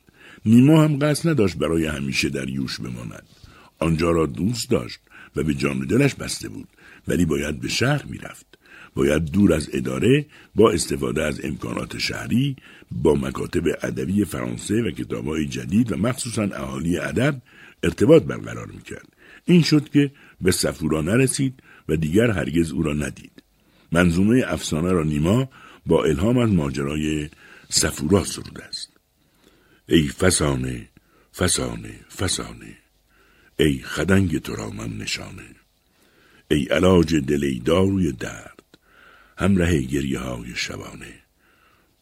نیما 0.46 0.85
هم 0.85 0.98
قصد 0.98 1.29
نداشت 1.29 1.57
برای 1.57 1.87
همیشه 1.87 2.29
در 2.29 2.48
یوش 2.48 2.81
بماند. 2.81 3.26
آنجا 3.78 4.10
را 4.10 4.26
دوست 4.26 4.70
داشت 4.70 5.00
و 5.36 5.42
به 5.42 5.54
جان 5.54 5.78
دلش 5.78 6.14
بسته 6.14 6.48
بود 6.48 6.68
ولی 7.08 7.24
باید 7.24 7.60
به 7.60 7.68
شهر 7.68 8.04
می‌رفت. 8.04 8.46
باید 8.94 9.24
دور 9.24 9.52
از 9.52 9.70
اداره 9.72 10.26
با 10.54 10.70
استفاده 10.70 11.22
از 11.22 11.44
امکانات 11.44 11.98
شهری 11.98 12.56
با 12.90 13.14
مکاتب 13.14 13.64
ادبی 13.82 14.24
فرانسه 14.24 14.82
و 14.82 14.90
کتابهای 14.90 15.46
جدید 15.46 15.92
و 15.92 15.96
مخصوصا 15.96 16.42
اهالی 16.42 16.98
ادب 16.98 17.42
ارتباط 17.82 18.22
برقرار 18.22 18.66
می‌کرد. 18.66 19.08
این 19.44 19.62
شد 19.62 19.88
که 19.88 20.10
به 20.40 20.50
سفورا 20.50 21.00
نرسید 21.00 21.62
و 21.88 21.96
دیگر 21.96 22.30
هرگز 22.30 22.72
او 22.72 22.82
را 22.82 22.92
ندید. 22.92 23.42
منظومه 23.92 24.44
افسانه 24.46 24.92
را 24.92 25.02
نیما 25.02 25.48
با 25.86 26.04
الهام 26.04 26.38
از 26.38 26.50
ماجرای 26.50 27.28
سفورا 27.68 28.24
سروده 28.24 28.64
است. 28.64 28.90
ای 29.88 30.08
فسانه 30.08 30.88
فسانه 31.34 32.01
فسانه. 32.16 32.86
ای 33.59 33.78
خدنگ 33.78 34.38
تو 34.38 34.57
را 34.57 34.70
من 34.70 34.98
نشانه. 34.98 35.42
ای 36.50 36.64
علاج 36.64 37.14
دلی 37.14 37.59
داروی 37.59 38.12
درد. 38.12 38.64
همراه 39.38 39.78
گریه 39.78 40.18
های 40.18 40.54
شبانه. 40.54 41.14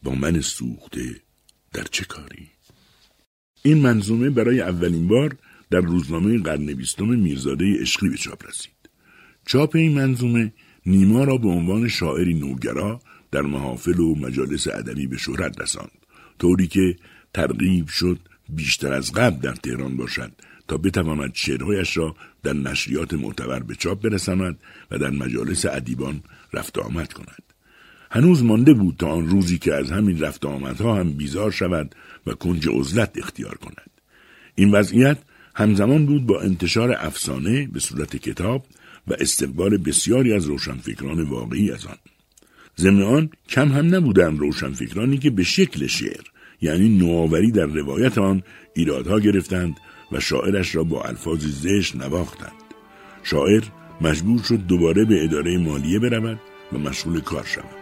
با 0.03 0.15
من 0.15 0.41
سوخته 0.41 1.21
در 1.73 1.83
چه 1.83 2.05
کاری؟ 2.05 2.47
این 3.63 3.77
منظومه 3.77 4.29
برای 4.29 4.61
اولین 4.61 5.07
بار 5.07 5.37
در 5.69 5.79
روزنامه 5.79 6.37
قرن 6.37 6.65
بیستم 6.65 7.05
میرزاده 7.05 7.81
عشقی 7.81 8.09
به 8.09 8.17
چاپ 8.17 8.47
رسید. 8.47 8.89
چاپ 9.45 9.75
این 9.75 9.93
منظومه 9.93 10.53
نیما 10.85 11.23
را 11.23 11.37
به 11.37 11.47
عنوان 11.47 11.87
شاعری 11.87 12.33
نوگرا 12.33 13.01
در 13.31 13.41
محافل 13.41 13.99
و 13.99 14.15
مجالس 14.15 14.67
ادبی 14.67 15.07
به 15.07 15.17
شهرت 15.17 15.61
رساند. 15.61 16.05
طوری 16.39 16.67
که 16.67 16.95
ترغیب 17.33 17.87
شد 17.87 18.19
بیشتر 18.49 18.93
از 18.93 19.11
قبل 19.11 19.39
در 19.39 19.55
تهران 19.55 19.97
باشد. 19.97 20.31
تا 20.67 20.77
بتواند 20.77 21.31
شعرهایش 21.33 21.97
را 21.97 22.15
در 22.43 22.53
نشریات 22.53 23.13
معتبر 23.13 23.59
به 23.59 23.75
چاپ 23.75 24.01
برساند 24.01 24.59
و 24.91 24.97
در 24.97 25.09
مجالس 25.09 25.65
ادیبان 25.65 26.21
رفت 26.53 26.77
آمد 26.77 27.13
کند. 27.13 27.43
هنوز 28.11 28.43
مانده 28.43 28.73
بود 28.73 28.95
تا 28.99 29.07
آن 29.07 29.27
روزی 29.27 29.57
که 29.57 29.73
از 29.73 29.91
همین 29.91 30.19
رفت 30.19 30.45
آمدها 30.45 30.95
هم 30.95 31.11
بیزار 31.11 31.51
شود 31.51 31.95
و 32.27 32.33
کنج 32.33 32.67
عزلت 32.67 33.17
اختیار 33.17 33.55
کند. 33.55 33.91
این 34.55 34.71
وضعیت 34.71 35.17
همزمان 35.55 36.05
بود 36.05 36.25
با 36.25 36.41
انتشار 36.41 36.91
افسانه 36.91 37.67
به 37.67 37.79
صورت 37.79 38.15
کتاب 38.15 38.65
و 39.07 39.13
استقبال 39.19 39.77
بسیاری 39.77 40.33
از 40.33 40.45
روشنفکران 40.45 41.21
واقعی 41.21 41.71
از 41.71 41.85
آن. 41.85 41.97
ضمن 42.77 43.01
آن 43.01 43.29
کم 43.49 43.71
هم 43.71 43.95
نبودند 43.95 44.39
روشنفکرانی 44.39 45.17
که 45.17 45.29
به 45.29 45.43
شکل 45.43 45.87
شعر 45.87 46.23
یعنی 46.61 46.97
نوآوری 46.97 47.51
در 47.51 47.65
روایت 47.65 48.17
آن 48.17 48.43
ایرادها 48.75 49.19
گرفتند 49.19 49.75
و 50.11 50.19
شاعرش 50.19 50.75
را 50.75 50.83
با 50.83 51.01
الفاظ 51.01 51.45
زشت 51.45 51.95
نواختند. 51.95 52.51
شاعر 53.23 53.63
مجبور 54.01 54.43
شد 54.43 54.65
دوباره 54.67 55.05
به 55.05 55.23
اداره 55.23 55.57
مالیه 55.57 55.99
برود 55.99 56.39
و 56.73 56.77
مشغول 56.77 57.21
کار 57.21 57.43
شود. 57.43 57.75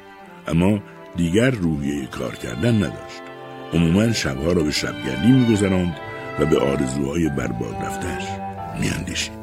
اما 0.47 0.83
دیگر 1.15 1.51
روحیه 1.51 2.05
کار 2.05 2.35
کردن 2.35 2.75
نداشت. 2.75 3.21
عموما 3.73 4.13
شبها 4.13 4.51
را 4.51 4.63
به 4.63 4.71
شبگردی 4.71 5.31
میگذراند 5.31 5.95
و 6.39 6.45
به 6.45 6.59
آرزوهای 6.59 7.29
برباد 7.29 7.75
رفتش 7.75 8.23
میاندیشید. 8.81 9.42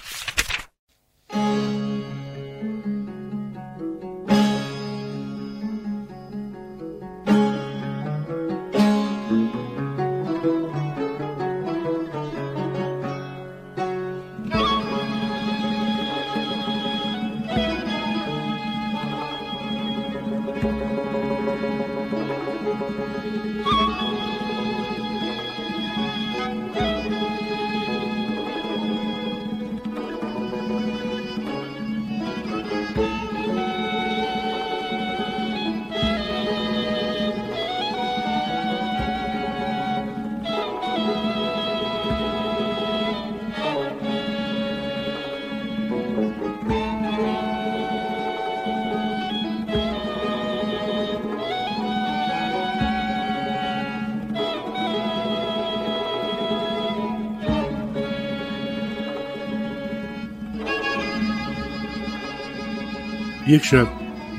یک 63.51 63.65
شب 63.65 63.87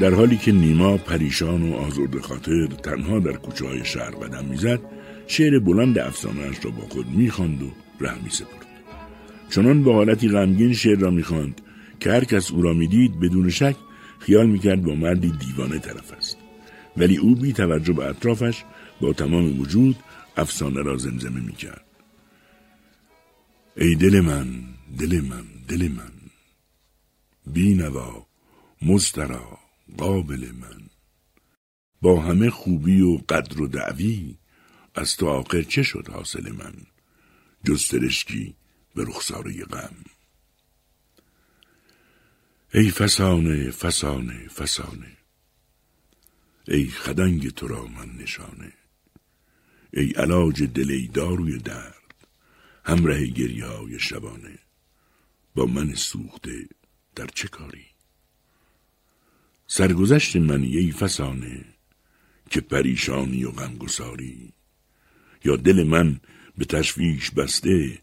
در 0.01 0.15
حالی 0.15 0.37
که 0.37 0.53
نیما 0.53 0.97
پریشان 0.97 1.71
و 1.71 1.75
آزرده 1.75 2.21
خاطر 2.21 2.67
تنها 2.67 3.19
در 3.19 3.33
کوچه 3.33 3.67
های 3.67 3.85
شهر 3.85 4.11
قدم 4.11 4.45
می‌زد 4.45 4.81
شعر 5.27 5.59
بلند 5.59 5.99
افسانهاش 5.99 6.65
را 6.65 6.71
با 6.71 6.83
خود 6.89 7.07
می‌خواند 7.09 7.63
و 7.63 7.71
ره 8.01 8.25
میسپرد 8.25 8.67
چنان 9.51 9.85
به 9.85 9.93
حالتی 9.93 10.29
غمگین 10.29 10.73
شعر 10.75 10.99
را 10.99 11.11
می‌خواند 11.11 11.61
که 12.01 12.11
هر 12.11 12.25
کس 12.25 12.51
او 12.51 12.63
را 12.63 12.73
می‌دید 12.73 13.21
بدون 13.21 13.51
شک 13.51 13.77
خیال 14.19 14.47
می‌کرد 14.47 14.83
با 14.83 14.95
مردی 14.95 15.31
دیوانه 15.31 15.79
طرف 15.79 16.13
است. 16.13 16.37
ولی 16.97 17.17
او 17.17 17.35
بی 17.35 17.53
توجه 17.53 17.93
به 17.93 18.05
اطرافش 18.05 18.65
با 19.01 19.13
تمام 19.13 19.61
وجود 19.61 19.97
افسانه 20.37 20.83
را 20.83 20.97
زمزمه 20.97 21.41
می‌کرد. 21.41 21.85
ای 23.77 23.95
دل 23.95 24.21
من 24.21 24.47
دل 24.99 25.21
من 25.21 25.45
دل 25.69 25.89
من 25.89 26.13
بی 27.47 27.75
مسترا 28.83 29.59
قابل 29.99 30.51
من. 30.53 30.80
با 32.03 32.20
همه 32.20 32.51
خوبی 32.51 33.01
و 33.01 33.16
قدر 33.16 33.62
و 33.62 33.66
دعوی 33.66 34.37
از 34.95 35.16
تو 35.16 35.26
آخر 35.26 35.62
چه 35.62 35.83
شد 35.83 36.09
حاصل 36.09 36.53
من؟ 36.53 36.74
جز 37.64 37.89
ترشکی 37.89 38.55
به 38.95 39.05
رخساره 39.05 39.64
غم. 39.64 39.95
ای 42.74 42.91
فسانه 42.91 43.70
فسانه 43.70 44.49
فسانه 44.49 45.16
ای 46.68 46.87
خدنگ 46.87 47.51
تو 47.51 47.68
را 47.68 47.87
من 47.87 48.09
نشانه 48.16 48.72
ای 49.93 50.11
علاج 50.11 50.62
دلی 50.62 51.09
داروی 51.09 51.59
درد 51.59 52.14
همراه 52.85 53.24
گریه 53.24 53.66
های 53.66 53.99
شبانه 53.99 54.59
با 55.55 55.66
من 55.66 55.95
سوخته 55.95 56.68
در 57.14 57.26
چه 57.26 57.49
کاری؟ 57.49 57.91
سرگذشت 59.75 60.37
من 60.37 60.62
ای 60.62 60.93
فسانه 60.93 61.64
که 62.51 62.61
پریشانی 62.61 63.45
و 63.45 63.51
غمگساری. 63.51 64.53
یا 65.45 65.57
دل 65.57 65.83
من 65.83 66.20
به 66.59 66.64
تشویش 66.64 67.31
بسته 67.31 67.99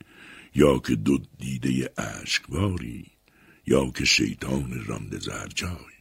یا 0.55 0.80
که 0.80 0.95
دو 0.95 1.20
دیده 1.39 1.89
اشکباری 1.97 3.05
یا 3.67 3.91
که 3.91 4.05
شیطان 4.05 4.84
رانده 4.86 5.20
جای 5.55 5.93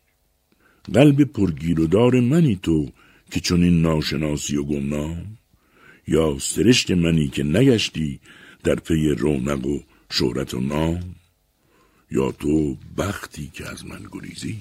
قلب 0.95 1.25
پرگیر 1.25 1.81
و 1.81 1.87
دار 1.87 2.21
منی 2.21 2.57
تو 2.62 2.93
که 3.31 3.41
چون 3.41 3.62
این 3.62 3.83
ناشناسی 3.83 4.57
و 4.57 4.62
گمنام 4.62 5.39
یا 6.07 6.39
سرشت 6.41 6.91
منی 6.91 7.29
که 7.29 7.43
نگشتی 7.43 8.21
در 8.64 8.75
پی 8.75 9.09
رونق 9.09 9.66
و 9.66 9.81
شهرت 10.11 10.55
و 10.55 10.61
نام 10.61 11.14
یا 12.11 12.33
تو 12.33 12.77
بختی 12.99 13.51
که 13.53 13.71
از 13.71 13.87
من 13.87 14.07
گریزی. 14.12 14.59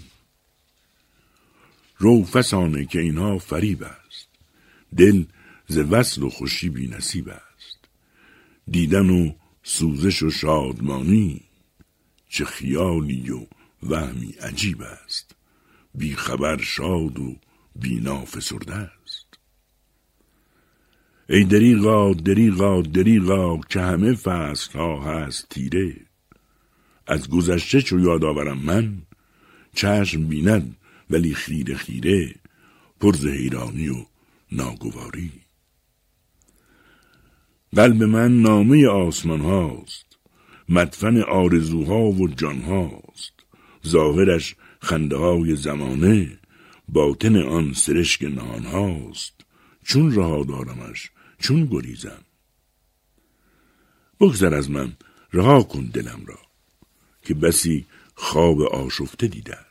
رو 1.98 2.24
فسانه 2.24 2.86
که 2.86 3.00
اینها 3.00 3.38
فریب 3.38 3.84
است. 3.84 4.28
دل 4.98 5.24
ز 5.68 5.78
وصل 5.78 6.24
و 6.24 6.30
خوشی 6.30 6.70
بی 6.70 6.88
نصیب 6.88 7.30
است. 7.30 7.80
دیدن 8.68 9.10
و 9.10 9.32
سوزش 9.64 10.24
و 10.24 10.30
شادمانی 10.30 11.41
چه 12.30 12.45
خیالی 12.45 13.30
و 13.30 13.45
وهمی 13.84 14.32
عجیب 14.41 14.82
است. 14.82 15.36
بی 15.95 16.16
خبر 16.16 16.58
شاد 16.58 17.20
و 17.20 17.36
بی 17.76 18.02
فسرده 18.06 18.76
است. 18.76 19.39
ای 21.30 21.43
دریغا 21.43 22.14
دریغا 22.14 22.82
دریغا 22.82 23.58
که 23.58 23.82
همه 23.82 24.14
فصل 24.14 24.80
ها 24.80 25.04
هست 25.04 25.50
تیره. 25.50 25.95
از 27.08 27.30
گذشته 27.30 27.82
چو 27.82 28.00
یاد 28.00 28.24
آورم 28.24 28.58
من 28.58 28.98
چشم 29.76 30.28
بیند 30.28 30.76
ولی 31.10 31.34
خیره 31.34 31.76
خیره 31.76 32.36
پرز 32.99 33.26
حیرانی 33.26 33.89
و 33.89 34.05
ناگواری. 34.51 35.32
قلب 37.76 38.03
من 38.03 38.41
نامه 38.41 38.88
آسمان 38.88 39.41
هاست 39.41 40.18
مدفن 40.70 41.22
آرزوها 41.22 42.01
و 42.12 42.28
جانهاست 42.28 43.34
ظاهرش 43.88 44.55
خنده 44.82 45.18
های 45.18 45.55
زمانه 45.55 46.39
باطن 46.89 47.36
آن 47.36 47.74
سرشک 47.74 48.24
نهان 48.24 48.66
هاست. 48.66 49.34
چون 49.84 50.16
رها 50.16 50.43
دارمش 50.43 51.12
چون 51.39 51.66
گریزم. 51.66 52.22
بگذر 54.20 54.53
از 54.53 54.70
من 54.70 54.93
رها 55.34 55.64
کن 55.64 55.86
دلم 55.86 56.26
را 56.26 56.39
که 57.22 57.34
بسی 57.34 57.86
خواب 58.16 58.62
آشفته 58.62 59.28
دیده. 59.28 59.66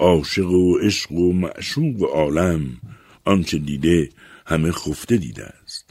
عاشق 0.00 0.50
و 0.50 0.78
عشق 0.78 1.12
و 1.12 1.32
معشوق 1.32 2.02
عالم. 2.02 2.80
آنچه 3.24 3.58
دیده 3.58 4.10
همه 4.46 4.72
خفته 4.72 5.16
دیده 5.16 5.44
است. 5.44 5.90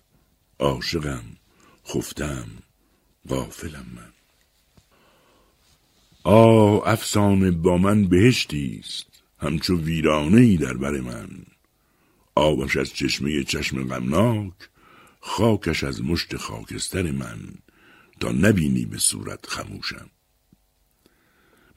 عاشقم 0.60 1.24
خفتم 1.88 2.46
غافلم 3.28 3.86
من. 3.96 4.14
آه 6.24 6.88
افسانه 6.88 7.52
با 7.52 7.78
من 7.78 8.08
بهشتی 8.08 8.82
است. 8.84 9.24
همچو 9.40 9.78
ویرانه 9.78 10.42
ای 10.42 10.58
در 10.58 10.74
بر 10.74 11.00
من. 11.00 11.30
آبش 12.36 12.78
از 12.78 12.94
چشمه 12.94 13.44
چشم 13.44 13.88
غمناک 13.88 14.54
خاکش 15.20 15.84
از 15.84 16.04
مشت 16.04 16.38
خاکستر 16.38 17.12
من. 17.12 17.40
تا 18.20 18.32
نبینی 18.32 18.86
به 18.86 18.98
صورت 18.98 19.46
خموشم. 19.46 20.10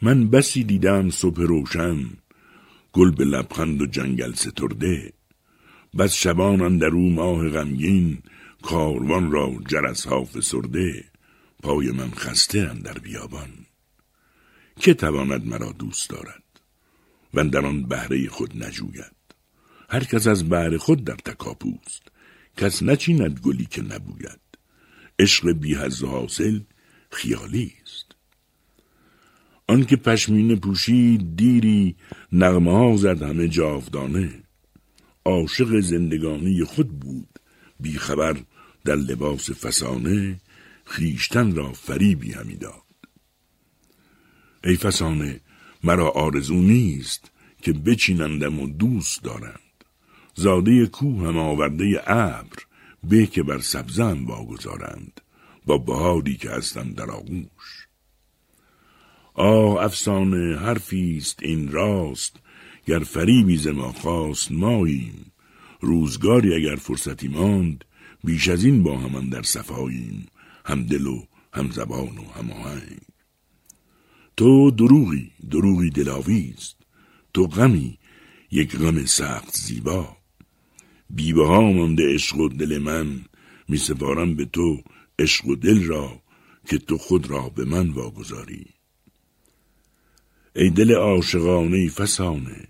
من 0.03 0.31
بسی 0.31 0.65
دیدم 0.65 1.11
صبح 1.11 1.43
روشن 1.43 2.11
گل 2.93 3.11
به 3.11 3.25
لبخند 3.25 3.83
و 3.83 3.87
جنگل 3.87 4.33
سترده. 4.33 5.13
بس 5.99 6.13
شبان 6.13 6.79
در 6.79 6.87
او 6.87 7.11
ماه 7.11 7.49
غمگین 7.49 8.23
کاروان 8.63 9.31
را 9.31 9.55
جرس 9.69 10.07
ها 10.07 10.25
فسرده 10.25 11.05
پای 11.63 11.91
من 11.91 12.11
خسته 12.11 12.75
در 12.75 12.93
بیابان. 12.99 13.51
که 14.81 14.95
تواند 14.95 15.47
مرا 15.47 15.73
دوست 15.73 16.11
دارد؟ 16.11 16.43
و 17.35 17.45
در 17.45 17.67
آن 17.67 17.83
بهره 17.83 18.29
خود 18.29 18.65
نجوید. 18.65 19.17
هر 19.91 20.05
کس 20.05 20.27
از 20.27 20.49
بهره 20.49 20.79
خود 20.79 21.05
در 21.05 21.15
تکاپوست. 21.15 22.03
کس 22.57 22.83
نچیند 22.83 23.41
گلی 23.41 23.65
که 23.65 23.83
نبوید. 23.83 24.41
عشق 25.19 25.53
بی 25.53 25.75
حاصل 25.75 26.61
خیالی. 27.11 27.73
آنکه 29.69 29.97
پشمینه 29.97 30.57
پوشید 30.57 31.37
دیری 31.37 31.97
نغمه 32.33 32.73
ها 32.73 32.97
زد 32.97 33.23
همه 33.23 33.49
جاودانه. 33.49 34.43
عاشق 35.25 35.81
زندگانی 35.81 36.65
خود 36.65 37.01
بود 37.01 37.39
بیخبر 37.81 38.37
در 38.85 38.97
لباس 38.97 39.51
فسانه 39.51 40.41
خیشتن 40.85 41.55
را 41.55 41.73
فریبی 41.73 42.33
همی 42.33 42.57
داد. 42.57 42.83
ای 44.65 44.77
فسانه 44.77 45.41
مرا 45.85 46.11
آرزو 46.11 46.63
نیست 46.63 47.31
که 47.63 47.73
بچینندم 47.73 48.61
و 48.61 48.69
دوست 48.69 49.23
دارند. 49.23 49.59
زاده 50.35 50.87
کوه 50.87 51.29
هم 51.29 51.37
آورده 51.37 52.03
ابر 52.07 52.59
به 53.05 53.27
که 53.27 53.43
بر 53.43 53.59
سبزم 53.59 54.27
واگذارند. 54.27 55.21
با 55.67 55.79
بهاری 55.79 56.37
که 56.37 56.51
هستم 56.51 56.93
در 56.93 57.11
آغوش. 57.11 57.82
آه 59.35 59.85
افسانه 59.85 60.59
حرفی 60.59 61.17
است 61.17 61.39
این 61.43 61.73
راست 61.73 62.37
گر 62.87 62.99
فریبی 62.99 63.57
ز 63.57 63.67
ما 63.67 63.93
خواست 63.93 64.53
ماییم. 64.53 65.33
روزگاری 65.81 66.55
اگر 66.55 66.77
فرصتی 66.77 67.29
ماند 67.29 67.85
بیش 68.25 68.49
از 68.49 68.65
این 68.65 68.83
با 68.83 68.99
همان 68.99 69.29
در 69.29 69.43
صفاییم 69.43 70.27
هم 70.65 70.83
دل 70.83 71.07
و 71.07 71.25
هم 71.53 71.71
زبان 71.71 72.19
و 72.19 72.33
هم 72.39 72.51
آهنگ. 72.51 73.01
تو 74.37 74.71
دروغی 74.71 75.31
دروغی 75.51 75.91
دلاویست 75.91 76.77
تو 77.35 77.47
غمی 77.47 77.99
یک 78.51 78.77
غم 78.77 79.05
سخت 79.05 79.57
زیبا. 79.57 80.17
بیبه 81.11 81.47
ها 81.47 81.73
مانده 81.73 82.15
عشق 82.15 82.37
و 82.37 82.49
دل 82.49 82.79
من 82.79 83.25
می 83.69 83.77
سپارم 83.77 84.35
به 84.35 84.45
تو 84.45 84.83
عشق 85.19 85.47
و 85.47 85.57
دل 85.57 85.85
را 85.85 86.23
که 86.69 86.79
تو 86.79 86.99
خود 86.99 87.31
را 87.31 87.49
به 87.49 87.65
من 87.65 87.89
واگذاری. 87.89 88.67
ای 90.57 90.71
دل 90.71 90.95
عاشقانه 90.95 91.89
فسانه 91.89 92.69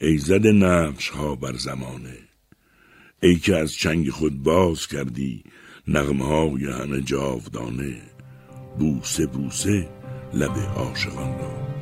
ای 0.00 0.18
زد 0.18 0.46
نفش 0.46 1.08
ها 1.08 1.34
بر 1.34 1.56
زمانه. 1.56 2.18
ای 3.22 3.36
که 3.36 3.56
از 3.56 3.72
چنگ 3.72 4.10
خود 4.10 4.42
باز 4.42 4.86
کردی 4.86 5.44
نغمه 5.88 6.24
های 6.24 6.64
همه 6.64 7.00
جاودانه 7.00 8.02
بوسه 8.78 9.26
بوسه 9.26 9.88
لب 10.34 10.58
عاشقان 10.76 11.38
را. 11.38 11.75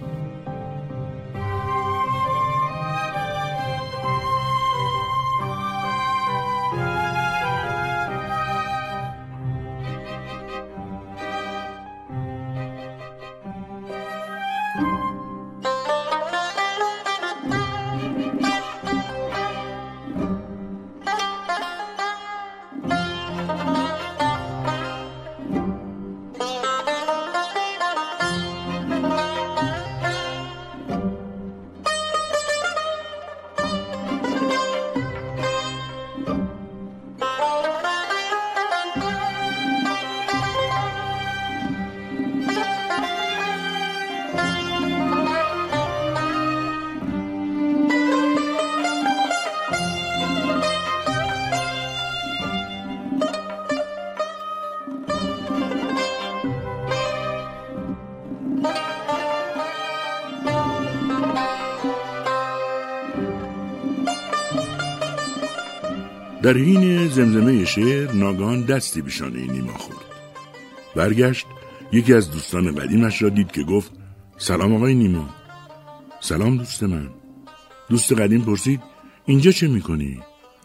شعر 67.75 68.13
ناگهان 68.13 68.63
دستی 68.63 69.03
به 69.03 69.11
شانه 69.11 69.53
نیما 69.53 69.73
خورد. 69.73 70.07
برگشت 70.97 71.47
یکی 71.93 72.15
از 72.15 72.31
دوستان 72.31 72.75
قدیمش 72.75 73.23
را 73.23 73.29
دید 73.29 73.53
که 73.53 73.63
گفت 73.63 73.93
سلام 74.39 74.75
آقای 74.75 74.95
نیما. 74.95 75.35
سلام 76.21 76.57
دوست 76.57 76.83
من. 76.83 77.11
دوست 77.89 78.13
قدیم 78.13 78.45
پرسید 78.45 78.81
اینجا 79.27 79.53
چه 79.53 79.69
می‌کنی؟ 79.69 80.21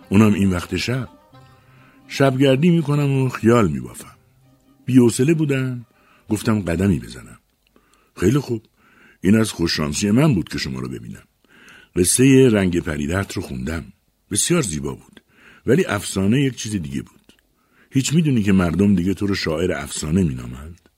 اونم 0.10 0.34
این 0.34 0.50
وقت 0.50 0.78
شب. 0.78 1.10
شبگردی 2.08 2.70
می‌کنم 2.70 3.12
و 3.12 3.30
خیال 3.30 3.72
میبافم. 3.72 4.16
بیوسله 4.86 5.34
بودم 5.34 5.86
گفتم 6.30 6.62
قدمی 6.62 7.00
بزنم. 7.00 7.40
خیلی 8.16 8.40
خوب 8.40 8.66
این 9.22 9.40
از 9.40 9.52
خوششانسی 9.52 10.12
من 10.12 10.34
بود 10.34 10.50
که 10.50 10.58
شما 10.58 10.80
رو 10.80 10.90
ببینم. 10.90 11.24
قصه 11.96 12.50
رنگ 12.52 12.80
پریدت 12.80 13.34
رو 13.34 13.42
خوندم. 13.42 13.84
بسیار 14.32 14.62
زیبا 14.62 14.94
بود. 14.94 15.09
ولی 15.66 15.86
افسانه 15.86 16.42
یک 16.42 16.56
چیز 16.56 16.76
دیگه 16.76 17.02
بود. 17.02 17.34
هیچ 17.92 18.14
می‌دونی 18.14 18.44
که 18.44 18.52
مردم 18.52 18.96
دیگه 18.96 19.14
تو 19.14 19.28
رو 19.28 19.36
شاعر 19.36 19.72
افسانه 19.72 20.24
مینامند. 20.24 20.90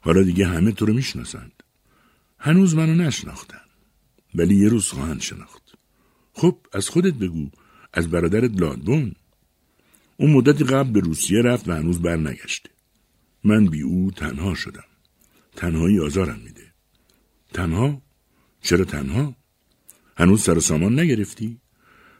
حالا 0.00 0.22
دیگه 0.22 0.46
همه 0.46 0.72
تو 0.72 0.86
رو 0.86 0.94
می‌شناسند. 0.94 1.62
هنوز 2.38 2.74
منو 2.74 2.94
نشناختن. 2.94 3.60
ولی 4.34 4.54
یه 4.54 4.68
روز 4.68 4.88
خواهند 4.88 5.20
شناخت. 5.20 5.62
خب 6.32 6.58
از 6.72 6.88
خودت 6.88 7.14
بگو. 7.14 7.50
از 7.92 8.10
برادرت 8.10 8.60
لادبون. 8.60 9.14
اون 10.16 10.30
مدتی 10.30 10.64
قبل 10.64 10.90
به 10.90 11.00
روسیه 11.00 11.42
رفت 11.42 11.68
و 11.68 11.72
هنوز 11.72 12.02
برنگشته. 12.02 12.70
من 13.44 13.66
بی 13.66 13.82
او 13.82 14.10
تنها 14.10 14.54
شدم. 14.54 14.84
تنهایی 15.56 16.00
آزارم 16.00 16.40
میده. 16.44 16.72
تنها؟ 17.52 18.02
چرا 18.62 18.84
تنها؟ 18.84 19.36
هنوز 20.16 20.42
سر 20.42 20.60
سامان 20.60 21.00
نگرفتی؟ 21.00 21.58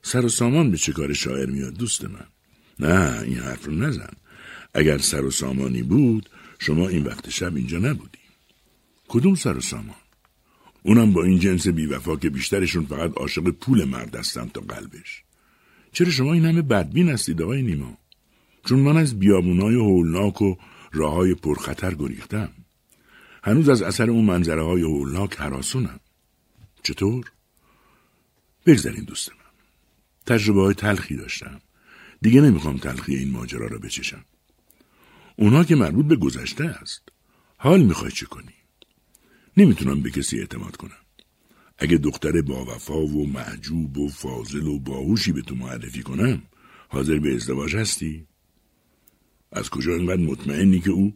سر 0.03 0.25
و 0.25 0.29
سامان 0.29 0.71
به 0.71 0.77
چه 0.77 0.93
کار 0.93 1.13
شاعر 1.13 1.51
میاد 1.51 1.75
دوست 1.75 2.05
من؟ 2.05 2.27
نه 2.79 3.21
این 3.21 3.39
حرف 3.39 3.65
رو 3.65 3.73
نزن. 3.73 4.13
اگر 4.75 4.99
سر 4.99 5.25
و 5.25 5.31
سامانی 5.31 5.83
بود 5.83 6.31
شما 6.59 6.89
این 6.89 7.05
وقت 7.05 7.31
شب 7.31 7.57
اینجا 7.57 7.79
نبودی. 7.79 8.19
کدوم 9.09 9.35
سر 9.35 9.57
و 9.57 9.61
سامان؟ 9.61 9.97
اونم 10.83 11.13
با 11.13 11.25
این 11.25 11.39
جنس 11.39 11.69
بیوفا 11.69 12.17
که 12.17 12.31
بیشترشون 12.31 12.87
فقط 12.87 13.13
عاشق 13.17 13.51
پول 13.51 13.85
مرد 13.85 14.17
هستن 14.17 14.49
تا 14.49 14.61
قلبش. 14.61 15.23
چرا 15.93 16.11
شما 16.11 16.33
این 16.33 16.45
همه 16.45 16.63
بدبین 16.63 17.09
هستید 17.09 17.43
آقای 17.43 17.63
نیما؟ 17.63 17.99
چون 18.65 18.79
من 18.79 18.97
از 18.97 19.19
بیابونای 19.19 19.75
هولناک 19.75 20.43
و 20.43 20.57
راه 20.93 21.15
های 21.15 21.35
پرخطر 21.35 21.95
گریختم. 21.95 22.51
هنوز 23.45 23.69
از 23.69 23.83
اثر 23.83 24.11
اون 24.11 24.25
منظره 24.25 24.63
های 24.63 24.83
هولناک 24.83 25.37
حراسونم. 25.37 26.01
چطور؟ 26.83 27.33
بگذارین 28.67 29.05
دوست 29.05 29.31
من 29.33 29.40
تجربه 30.27 30.61
های 30.61 30.75
تلخی 30.75 31.17
داشتم. 31.17 31.61
دیگه 32.23 32.41
نمی‌خوام 32.41 32.77
تلخی 32.77 33.15
این 33.17 33.31
ماجرا 33.31 33.67
را 33.67 33.79
بچشم. 33.79 34.25
اونها 35.37 35.65
که 35.65 35.77
مربوط 35.77 36.07
به 36.07 36.17
گذشته 36.17 36.65
است. 36.65 37.03
حال 37.57 37.83
می‌خوای 37.83 38.11
چه 38.11 38.27
کنی؟ 38.27 38.55
نمی‌تونم 39.57 40.01
به 40.01 40.11
کسی 40.11 40.39
اعتماد 40.39 40.77
کنم. 40.77 41.01
اگه 41.79 41.97
دختر 41.97 42.43
با 42.43 42.65
وفا 42.65 43.01
و 43.01 43.27
معجوب 43.27 43.99
و 43.99 44.09
فاضل 44.09 44.67
و 44.67 44.79
باهوشی 44.79 45.33
به 45.33 45.43
تو 45.43 45.55
معرفی 45.55 46.03
کنم 46.03 46.43
حاضر 46.89 47.19
به 47.19 47.35
ازدواج 47.35 47.77
هستی؟ 47.77 48.27
از 49.53 49.71
کجا 49.71 49.95
اینقدر 49.95 50.23
مطمئنی 50.23 50.81
که 50.81 50.91
او 50.91 51.15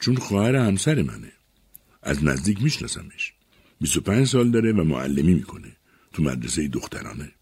چون 0.00 0.16
خواهر 0.16 0.56
همسر 0.56 1.02
منه؟ 1.02 1.32
از 2.02 2.24
نزدیک 2.24 2.62
میشناسمش. 2.62 3.34
25 3.80 4.26
سال 4.26 4.50
داره 4.50 4.72
و 4.72 4.84
معلمی 4.84 5.34
می‌کنه. 5.34 5.76
تو 6.12 6.22
مدرسه 6.22 6.68
دخترانه. 6.68 7.32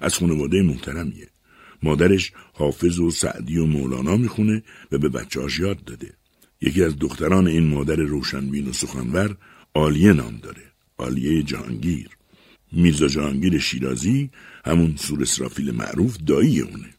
از 0.00 0.14
خانواده 0.14 0.62
محترمیه. 0.62 1.28
مادرش 1.82 2.32
حافظ 2.52 2.98
و 2.98 3.10
سعدی 3.10 3.58
و 3.58 3.66
مولانا 3.66 4.16
می‌خونه 4.16 4.62
و 4.92 4.98
به 4.98 5.08
بچهاش 5.08 5.58
یاد 5.58 5.84
داده. 5.84 6.12
یکی 6.60 6.82
از 6.82 6.98
دختران 6.98 7.46
این 7.46 7.66
مادر 7.66 7.96
روشنبین 7.96 8.68
و 8.68 8.72
سخنور 8.72 9.36
آلیه 9.74 10.12
نام 10.12 10.36
داره 10.36 10.62
آلیه 10.96 11.42
جهانگیر. 11.42 12.08
میرزا 12.72 13.08
جهانگیر 13.08 13.58
شیرازی 13.58 14.30
همون 14.64 14.96
سور 14.96 15.22
اسرافیل 15.22 15.70
معروف 15.70 16.16
دایی 16.26 16.60
اونه. 16.60 16.94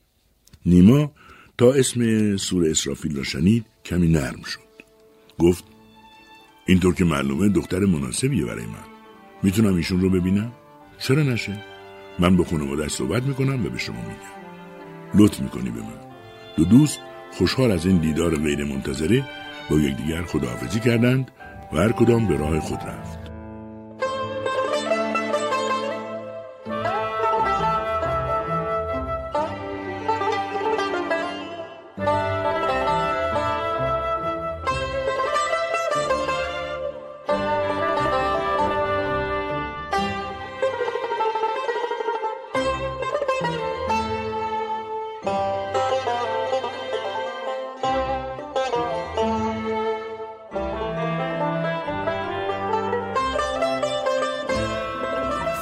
نیما 0.65 1.11
تا 1.57 1.73
اسم 1.73 2.37
سور 2.37 2.69
اسرافیل 2.69 3.17
را 3.17 3.23
شنید 3.23 3.65
کمی 3.85 4.07
نرم 4.07 4.43
شد. 4.43 4.59
گفت 5.39 5.63
اینطور 6.67 6.93
که 6.93 7.05
معلومه 7.05 7.49
دختر 7.49 7.79
مناسبیه 7.79 8.45
برای 8.45 8.65
من. 8.65 8.85
می‌تونم 9.43 9.75
ایشون 9.75 10.01
رو 10.01 10.09
ببینم؟ 10.09 10.51
چرا 10.99 11.23
نشه؟ 11.23 11.76
من 12.19 12.37
با 12.37 12.43
خانوادهش 12.43 12.91
صحبت 12.91 13.23
می‌کنم 13.23 13.65
و 13.65 13.69
به 13.69 13.77
شما 13.77 14.01
میگم. 14.01 14.37
لطف 15.13 15.39
می‌کنی 15.39 15.69
به 15.69 15.79
من. 15.79 15.99
دو 16.57 16.65
دوست 16.65 16.99
خوشحال 17.31 17.71
از 17.71 17.85
این 17.85 17.97
دیدار 17.97 18.35
غیر 18.35 18.63
منتظره 18.63 19.23
با 19.69 19.75
یکدیگر 19.75 20.21
خداحافظی 20.21 20.79
کردند 20.79 21.31
و 21.73 21.77
هر 21.77 21.91
کدام 21.91 22.27
به 22.27 22.37
راه 22.37 22.59
خود 22.59 22.79
رفت. 22.79 23.16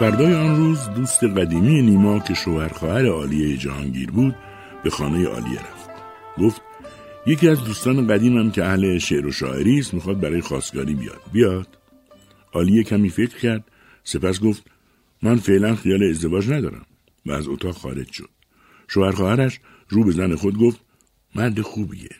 فردای 0.05 0.33
آن 0.33 0.57
روز 0.57 0.89
دوست 0.95 1.23
قدیمی 1.23 1.81
نیما 1.81 2.19
که 2.19 2.33
شوهر 2.33 2.67
خواهر 2.67 3.05
عالیه 3.05 3.57
جهانگیر 3.57 4.11
بود 4.11 4.35
به 4.83 4.89
خانه 4.89 5.27
عالیه 5.27 5.59
رفت. 5.59 5.89
گفت 6.37 6.61
یکی 7.27 7.49
از 7.49 7.63
دوستان 7.63 8.07
قدیمم 8.07 8.51
که 8.51 8.65
اهل 8.65 8.97
شعر 8.97 9.25
و 9.25 9.31
شاعری 9.31 9.79
است 9.79 9.93
می‌خواد 9.93 10.19
برای 10.19 10.41
خواستگاری 10.41 10.93
بیاد. 10.93 11.21
بیاد. 11.33 11.67
عالیه 12.53 12.83
کمی 12.83 13.09
فکر 13.09 13.37
کرد 13.37 13.63
سپس 14.03 14.41
گفت 14.41 14.63
من 15.21 15.35
فعلا 15.35 15.75
خیال 15.75 16.03
ازدواج 16.03 16.49
ندارم. 16.49 16.85
و 17.25 17.31
از 17.31 17.47
اتاق 17.47 17.75
خارج 17.75 18.11
شد. 18.11 18.29
شوهر 18.87 19.11
خواهرش 19.11 19.59
رو 19.89 20.03
به 20.03 20.11
زن 20.11 20.35
خود 20.35 20.57
گفت 20.57 20.79
مرد 21.35 21.61
خوبیه. 21.61 22.15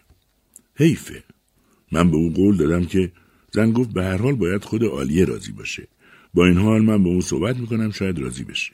حیفه. 0.76 1.24
من 1.92 2.12
به 2.12 2.18
او 2.18 2.34
قول 2.34 2.58
دادم 2.58 2.86
که 2.86 3.12
زن 3.52 3.72
گفت 3.72 3.90
به 3.90 4.04
هر 4.04 4.18
حال 4.18 4.36
باید 4.36 4.64
خود 4.64 4.84
عالیه 4.84 5.26
راضی 5.26 5.52
باشه. 5.52 5.88
با 6.36 6.46
این 6.46 6.58
حال 6.58 6.82
من 6.82 7.04
با 7.04 7.10
اون 7.10 7.22
صحبت 7.22 7.58
می‌کنم 7.58 7.92
شاید 7.92 8.20
راضی 8.20 8.44
بشه. 8.44 8.72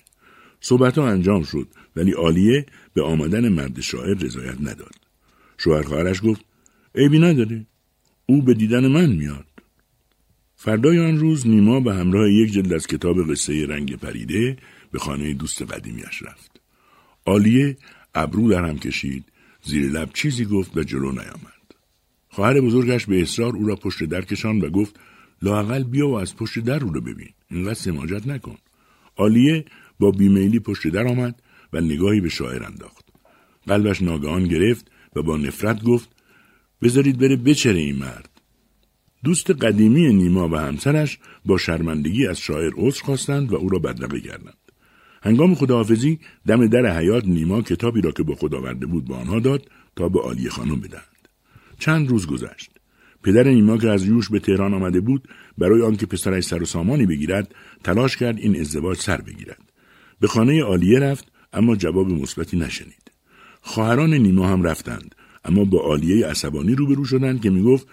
صحبت 0.61 0.97
ها 0.97 1.09
انجام 1.09 1.43
شد 1.43 1.67
ولی 1.95 2.11
عالیه 2.11 2.65
به 2.93 3.03
آمدن 3.03 3.49
مرد 3.49 3.81
شاعر 3.81 4.17
رضایت 4.17 4.61
نداد. 4.61 4.95
شوهر 5.57 5.81
خواهرش 5.81 6.21
گفت 6.23 6.45
عیبی 6.95 7.19
نداره 7.19 7.65
او 8.25 8.41
به 8.41 8.53
دیدن 8.53 8.87
من 8.87 9.09
میاد. 9.09 9.45
فردای 10.55 10.99
آن 10.99 11.19
روز 11.19 11.47
نیما 11.47 11.79
به 11.79 11.93
همراه 11.93 12.31
یک 12.31 12.51
جلد 12.51 12.73
از 12.73 12.87
کتاب 12.87 13.31
قصه 13.31 13.65
رنگ 13.65 13.95
پریده 13.95 14.57
به 14.91 14.99
خانه 14.99 15.33
دوست 15.33 15.61
قدیمیش 15.61 16.21
رفت. 16.21 16.61
عالیه 17.25 17.77
ابرو 18.15 18.49
در 18.49 18.65
هم 18.65 18.77
کشید 18.77 19.23
زیر 19.63 19.91
لب 19.91 20.09
چیزی 20.13 20.45
گفت 20.45 20.77
و 20.77 20.83
جلو 20.83 21.11
نیامد. 21.11 21.61
خواهر 22.29 22.61
بزرگش 22.61 23.05
به 23.05 23.21
اصرار 23.21 23.55
او 23.55 23.67
را 23.67 23.75
پشت 23.75 24.03
در 24.03 24.21
کشان 24.21 24.61
و 24.61 24.69
گفت 24.69 24.99
لاقل 25.41 25.83
بیا 25.83 26.07
و 26.07 26.13
از 26.13 26.35
پشت 26.35 26.59
در 26.59 26.79
رو 26.79 27.01
ببین. 27.01 27.29
اینقدر 27.51 27.73
سماجت 27.73 28.27
نکن. 28.27 28.57
آلیه 29.15 29.65
با 29.99 30.11
بیمیلی 30.11 30.59
پشت 30.59 30.87
در 30.87 31.07
آمد 31.07 31.41
و 31.73 31.81
نگاهی 31.81 32.21
به 32.21 32.29
شاعر 32.29 32.63
انداخت. 32.63 33.05
قلبش 33.67 34.01
ناگهان 34.01 34.47
گرفت 34.47 34.91
و 35.15 35.23
با 35.23 35.37
نفرت 35.37 35.83
گفت 35.83 36.09
بذارید 36.81 37.17
بره 37.17 37.35
بچره 37.35 37.79
این 37.79 37.95
مرد. 37.95 38.29
دوست 39.23 39.51
قدیمی 39.51 40.13
نیما 40.13 40.49
و 40.49 40.55
همسرش 40.55 41.19
با 41.45 41.57
شرمندگی 41.57 42.27
از 42.27 42.39
شاعر 42.39 42.71
عذر 42.75 43.03
خواستند 43.03 43.53
و 43.53 43.55
او 43.55 43.69
را 43.69 43.79
بدرقه 43.79 44.19
کردند. 44.19 44.57
هنگام 45.23 45.55
خداحافظی 45.55 46.19
دم 46.47 46.67
در 46.67 46.97
حیات 46.97 47.25
نیما 47.25 47.61
کتابی 47.61 48.01
را 48.01 48.11
که 48.11 48.23
با 48.23 48.35
خود 48.35 48.55
آورده 48.55 48.85
بود 48.85 49.07
به 49.07 49.15
آنها 49.15 49.39
داد 49.39 49.71
تا 49.95 50.09
به 50.09 50.19
عالیه 50.19 50.49
خانم 50.49 50.79
بدهند 50.79 51.27
چند 51.79 52.09
روز 52.09 52.27
گذشت. 52.27 52.70
پدر 53.23 53.43
نیما 53.43 53.77
که 53.77 53.89
از 53.89 54.05
یوش 54.05 54.29
به 54.29 54.39
تهران 54.39 54.73
آمده 54.73 55.01
بود 55.01 55.27
برای 55.57 55.81
آنکه 55.81 56.05
پسرش 56.05 56.43
سر 56.43 56.63
و 56.63 56.65
سامانی 56.65 57.05
بگیرد 57.05 57.55
تلاش 57.83 58.17
کرد 58.17 58.37
این 58.37 58.59
ازدواج 58.59 58.97
سر 58.97 59.21
بگیرد. 59.21 59.71
به 60.19 60.27
خانه 60.27 60.63
عالیه 60.63 60.99
رفت 60.99 61.31
اما 61.53 61.75
جواب 61.75 62.09
مثبتی 62.09 62.57
نشنید. 62.57 63.11
خواهران 63.61 64.13
نیما 64.13 64.47
هم 64.47 64.63
رفتند 64.63 65.15
اما 65.45 65.65
با 65.65 65.79
عالیه 65.79 66.27
عصبانی 66.27 66.75
روبرو 66.75 67.05
شدند 67.05 67.41
که 67.41 67.49
می‌گفت 67.49 67.87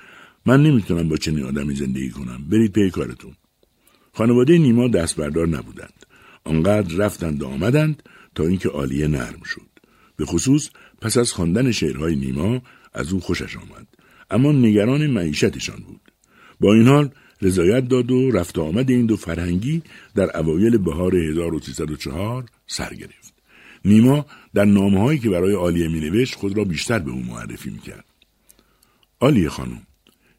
من 0.46 0.62
نمی‌تونم 0.62 1.08
با 1.08 1.16
چنین 1.16 1.44
آدمی 1.44 1.74
زندگی 1.74 2.10
کنم 2.10 2.44
برید 2.50 2.72
پی 2.72 2.90
کارتون. 2.90 3.32
خانواده 4.12 4.58
نیما 4.58 4.88
دست 4.88 5.16
بردار 5.16 5.48
نبودند. 5.48 6.06
آنقدر 6.44 6.96
رفتند 6.96 7.42
و 7.42 7.46
آمدند 7.46 8.02
تا 8.34 8.46
اینکه 8.46 8.68
عالیه 8.68 9.06
نرم 9.06 9.42
شد. 9.44 9.68
به 10.16 10.26
خصوص 10.26 10.68
پس 11.00 11.16
از 11.16 11.32
خواندن 11.32 11.70
شعرهای 11.70 12.16
نیما 12.16 12.62
از 12.92 13.12
او 13.12 13.20
خوشش 13.20 13.56
آمد. 13.56 13.86
اما 14.30 14.52
نگران 14.52 15.06
معیشتشان 15.06 15.76
بود 15.76 16.00
با 16.60 16.74
این 16.74 16.86
حال 16.86 17.10
رضایت 17.42 17.88
داد 17.88 18.10
و 18.10 18.30
رفت 18.30 18.58
آمد 18.58 18.90
این 18.90 19.06
دو 19.06 19.16
فرهنگی 19.16 19.82
در 20.14 20.36
اوایل 20.36 20.78
بهار 20.78 21.16
1304 21.16 22.44
سر 22.66 22.94
گرفت 22.94 23.34
نیما 23.84 24.26
در 24.54 24.64
نامه 24.64 25.00
هایی 25.00 25.18
که 25.18 25.30
برای 25.30 25.54
آلیه 25.54 25.88
می 25.88 26.00
نوشت 26.00 26.34
خود 26.34 26.56
را 26.56 26.64
بیشتر 26.64 26.98
به 26.98 27.10
او 27.10 27.22
معرفی 27.22 27.70
می 27.70 27.78
کرد. 27.78 28.04
آلیه 29.20 29.48
خانم 29.48 29.82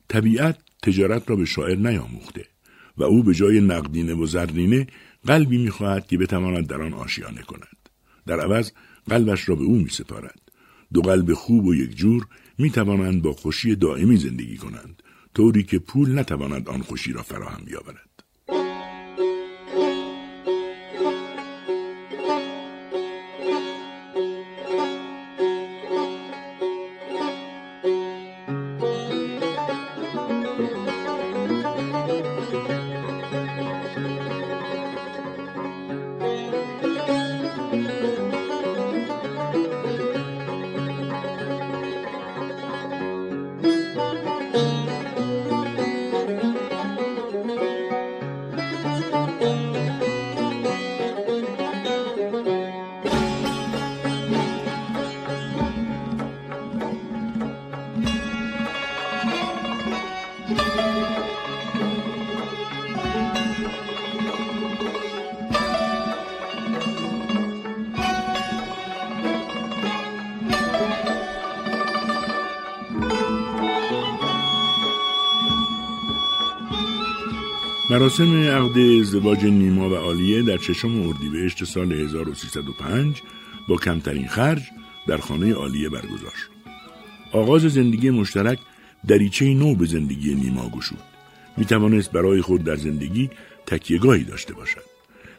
طبیعت 0.08 0.58
تجارت 0.82 1.30
را 1.30 1.36
به 1.36 1.46
شاعر 1.46 1.76
نیاموخته 1.76 2.46
و 2.98 3.04
او 3.04 3.24
به 3.24 3.34
جای 3.34 3.62
نقدینه 3.62 4.14
و 4.14 4.26
زرینه 4.26 4.88
قلبی 5.26 5.58
می‌خواهد 5.58 6.08
که 6.08 6.18
بتواند 6.18 6.68
در 6.68 6.82
آن 6.82 6.94
آشیانه 6.94 7.42
کند 7.42 7.90
در 8.26 8.40
عوض 8.40 8.72
قلبش 9.10 9.50
را 9.50 9.56
به 9.56 9.64
او 9.64 9.76
می 9.76 9.90
سپارد. 9.90 10.40
دو 10.94 11.02
قلب 11.02 11.34
خوب 11.34 11.66
و 11.66 11.76
یک 11.76 11.96
جور 11.96 12.28
می 12.60 12.70
توانند 12.70 13.22
با 13.22 13.34
خوشی 13.34 13.76
دائمی 13.76 14.18
زندگی 14.18 14.58
کنند 14.58 15.04
طوری 15.34 15.64
که 15.64 15.80
پول 15.80 16.20
نتواند 16.20 16.70
آن 16.70 16.82
خوشی 16.82 17.14
را 17.14 17.24
فراهم 17.24 17.66
بیاورد. 17.66 18.09
مراسم 78.20 78.66
عقد 78.66 79.00
ازدواج 79.00 79.46
نیما 79.46 79.90
و 79.90 79.96
عالیه 79.96 80.42
در 80.42 80.58
چشم 80.58 81.02
اردیبهشت 81.02 81.64
سال 81.64 81.94
1305 81.94 83.22
با 83.68 83.76
کمترین 83.76 84.28
خرج 84.28 84.62
در 85.08 85.18
خانه 85.18 85.54
عالیه 85.54 85.90
برگزار 85.90 86.34
شد. 86.36 86.50
آغاز 87.32 87.62
زندگی 87.62 88.10
مشترک 88.10 88.60
دریچه 89.08 89.54
نو 89.54 89.76
به 89.76 89.86
زندگی 89.86 90.36
نیما 90.36 90.70
گشود. 90.70 91.04
می 91.58 91.66
توانست 91.66 92.12
برای 92.12 92.42
خود 92.42 92.64
در 92.64 92.76
زندگی 92.76 93.30
تکیهگاهی 93.66 94.24
داشته 94.24 94.54
باشد. 94.54 94.84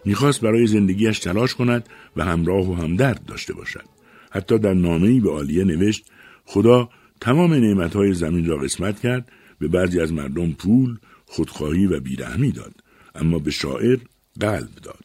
می‌خواست 0.04 0.40
برای 0.40 0.66
زندگیش 0.66 1.18
تلاش 1.18 1.54
کند 1.54 1.88
و 2.16 2.24
همراه 2.24 2.70
و 2.70 2.74
همدرد 2.74 3.24
داشته 3.24 3.54
باشد. 3.54 3.84
حتی 4.30 4.58
در 4.58 4.74
نامه‌ای 4.74 5.20
به 5.20 5.30
عالیه 5.30 5.64
نوشت 5.64 6.04
خدا 6.44 6.88
تمام 7.20 7.54
نعمتهای 7.54 8.14
زمین 8.14 8.46
را 8.46 8.56
قسمت 8.56 9.00
کرد 9.00 9.32
به 9.58 9.68
بعضی 9.68 10.00
از 10.00 10.12
مردم 10.12 10.52
پول، 10.52 10.98
خودخواهی 11.30 11.86
و 11.86 12.00
بیرحمی 12.00 12.52
داد 12.52 12.74
اما 13.14 13.38
به 13.38 13.50
شاعر 13.50 13.98
قلب 14.40 14.74
داد. 14.82 15.04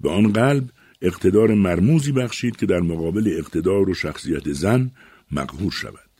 به 0.00 0.10
آن 0.10 0.32
قلب 0.32 0.70
اقتدار 1.02 1.54
مرموزی 1.54 2.12
بخشید 2.12 2.56
که 2.56 2.66
در 2.66 2.80
مقابل 2.80 3.34
اقتدار 3.38 3.90
و 3.90 3.94
شخصیت 3.94 4.52
زن 4.52 4.90
مقهور 5.30 5.72
شود. 5.72 6.10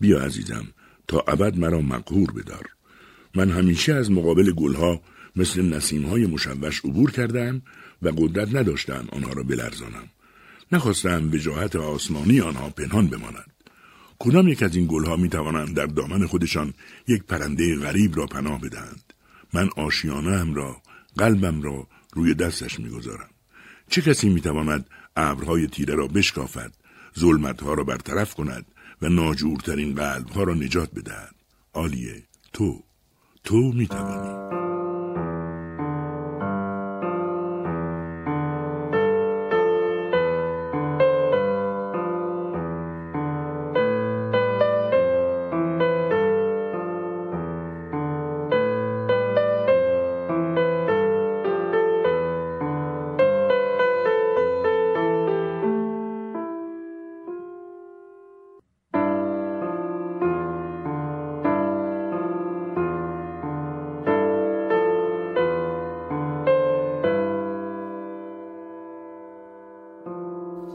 بیا 0.00 0.20
عزیزم 0.20 0.66
تا 1.08 1.24
ابد 1.28 1.58
مرا 1.58 1.80
مقهور 1.80 2.32
بدار. 2.32 2.66
من 3.34 3.50
همیشه 3.50 3.94
از 3.94 4.10
مقابل 4.10 4.52
گلها 4.52 5.00
مثل 5.36 5.62
نسیمهای 5.62 6.26
مشوش 6.26 6.80
عبور 6.84 7.10
کردم 7.10 7.62
و 8.02 8.08
قدرت 8.08 8.54
نداشتم 8.54 9.08
آنها 9.12 9.32
را 9.32 9.42
بلرزانم. 9.42 10.08
نخواستم 10.72 11.30
وجاهت 11.32 11.76
آسمانی 11.76 12.40
آنها 12.40 12.70
پنهان 12.70 13.06
بماند. 13.06 13.49
کدام 14.22 14.48
یک 14.48 14.62
از 14.62 14.76
این 14.76 14.86
گلها 14.90 15.16
می 15.16 15.28
توانند 15.28 15.76
در 15.76 15.86
دامن 15.86 16.26
خودشان 16.26 16.74
یک 17.08 17.22
پرنده 17.22 17.76
غریب 17.76 18.16
را 18.16 18.26
پناه 18.26 18.60
بدهند. 18.60 19.12
من 19.52 19.68
آشیانه 19.76 20.38
هم 20.38 20.54
را 20.54 20.82
قلبم 21.16 21.62
را 21.62 21.86
روی 22.14 22.34
دستش 22.34 22.80
می‌گذارم. 22.80 23.28
چه 23.88 24.02
کسی 24.02 24.28
می‌تواند 24.28 24.86
ابرهای 25.16 25.66
تیره 25.66 25.94
را 25.94 26.06
بشکافد 26.06 26.72
ظلمتها 27.18 27.74
را 27.74 27.84
برطرف 27.84 28.34
کند 28.34 28.66
و 29.02 29.08
ناجورترین 29.08 29.94
قلبها 29.94 30.42
را 30.42 30.54
نجات 30.54 30.90
بدهد؟ 30.94 31.34
آلیه 31.72 32.22
تو. 32.52 32.82
تو 33.44 33.72
می‌توانی. 33.72 34.69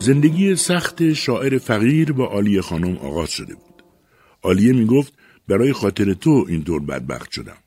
زندگی 0.05 0.55
سخت 0.55 1.13
شاعر 1.13 1.57
فقیر 1.57 2.11
با 2.11 2.27
آلیه 2.27 2.61
خانم 2.61 2.97
آغاز 2.97 3.29
شده 3.29 3.55
بود. 3.55 3.83
آلیه 4.41 4.73
می 4.73 4.85
گفت 4.85 5.13
برای 5.47 5.73
خاطر 5.73 6.13
تو 6.13 6.45
اینطور 6.49 6.81
بدبخت 6.81 7.31
شدم. 7.31 7.57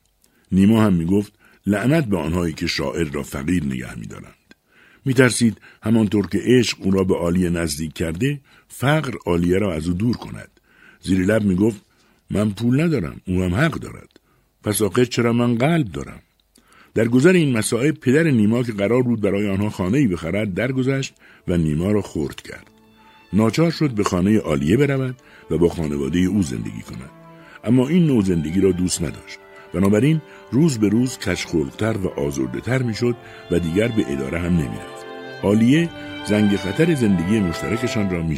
نیما 0.51 0.83
هم 0.83 0.93
می 0.93 1.05
گفت 1.05 1.33
لعنت 1.65 2.05
به 2.05 2.17
آنهایی 2.17 2.53
که 2.53 2.67
شاعر 2.67 3.03
را 3.03 3.23
فقیر 3.23 3.63
نگه 3.63 3.99
می 3.99 4.07
دارند. 4.07 4.55
می 5.05 5.13
ترسید 5.13 5.57
همانطور 5.83 6.27
که 6.27 6.39
عشق 6.43 6.77
او 6.81 6.91
را 6.91 7.03
به 7.03 7.17
آلیه 7.17 7.49
نزدیک 7.49 7.93
کرده 7.93 8.41
فقر 8.67 9.13
آلیه 9.25 9.57
را 9.57 9.73
از 9.73 9.87
او 9.87 9.93
دور 9.93 10.17
کند. 10.17 10.59
زیر 11.01 11.19
لب 11.19 11.43
می 11.43 11.55
گفت 11.55 11.81
من 12.29 12.51
پول 12.51 12.81
ندارم 12.81 13.21
او 13.27 13.43
هم 13.43 13.55
حق 13.55 13.73
دارد. 13.73 14.19
پس 14.63 14.81
آخر 14.81 15.05
چرا 15.05 15.33
من 15.33 15.55
قلب 15.55 15.91
دارم؟ 15.91 16.21
در 16.93 17.07
گذر 17.07 17.33
این 17.33 17.57
مسائل 17.57 17.91
پدر 17.91 18.23
نیما 18.23 18.63
که 18.63 18.71
قرار 18.71 19.03
بود 19.03 19.21
برای 19.21 19.49
آنها 19.49 19.69
خانه 19.69 19.97
ای 19.97 20.07
بخرد 20.07 20.53
درگذشت 20.53 21.13
و 21.47 21.57
نیما 21.57 21.91
را 21.91 22.01
خورد 22.01 22.41
کرد. 22.41 22.67
ناچار 23.33 23.71
شد 23.71 23.91
به 23.91 24.03
خانه 24.03 24.39
عالیه 24.39 24.77
برود 24.77 25.15
و 25.51 25.57
با 25.57 25.69
خانواده 25.69 26.19
او 26.19 26.41
زندگی 26.41 26.81
کند. 26.81 27.09
اما 27.63 27.87
این 27.87 28.05
نوع 28.05 28.23
زندگی 28.23 28.61
را 28.61 28.71
دوست 28.71 29.01
نداشت. 29.01 29.39
بنابراین 29.73 30.21
روز 30.51 30.79
به 30.79 30.89
روز 30.89 31.17
کشخلقتر 31.17 31.97
و 31.97 32.07
آزرده 32.07 32.61
تر 32.61 32.81
می 32.81 32.93
شد 32.93 33.15
و 33.51 33.59
دیگر 33.59 33.87
به 33.87 34.05
اداره 34.13 34.39
هم 34.39 34.53
نمی 34.53 34.77
رفت. 34.77 35.05
عالیه 35.43 35.89
زنگ 36.25 36.55
خطر 36.55 36.95
زندگی 36.95 37.39
مشترکشان 37.39 38.09
را 38.09 38.23
می 38.23 38.37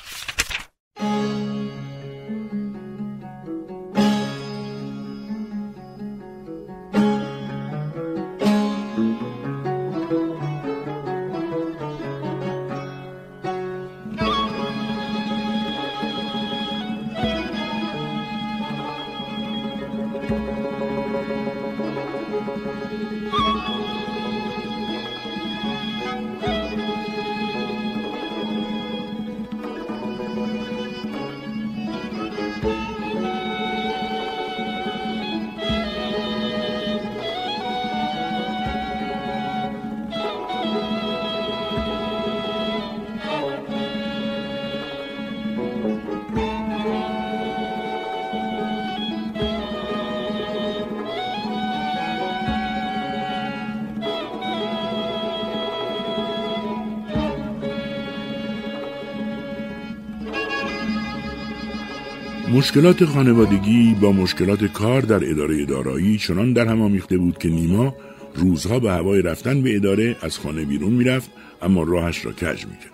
مشکلات 62.53 63.05
خانوادگی 63.05 63.95
با 64.01 64.11
مشکلات 64.11 64.65
کار 64.65 65.01
در 65.01 65.29
اداره 65.29 65.65
دارایی 65.65 66.17
چنان 66.17 66.53
در 66.53 66.67
هم 66.67 66.81
آمیخته 66.81 67.17
بود 67.17 67.37
که 67.37 67.49
نیما 67.49 67.95
روزها 68.35 68.79
به 68.79 68.91
هوای 68.91 69.21
رفتن 69.21 69.61
به 69.61 69.75
اداره 69.75 70.15
از 70.21 70.37
خانه 70.39 70.65
بیرون 70.65 70.93
می‌رفت 70.93 71.31
اما 71.61 71.83
راهش 71.83 72.25
را 72.25 72.31
کج 72.31 72.65
می‌کرد. 72.65 72.91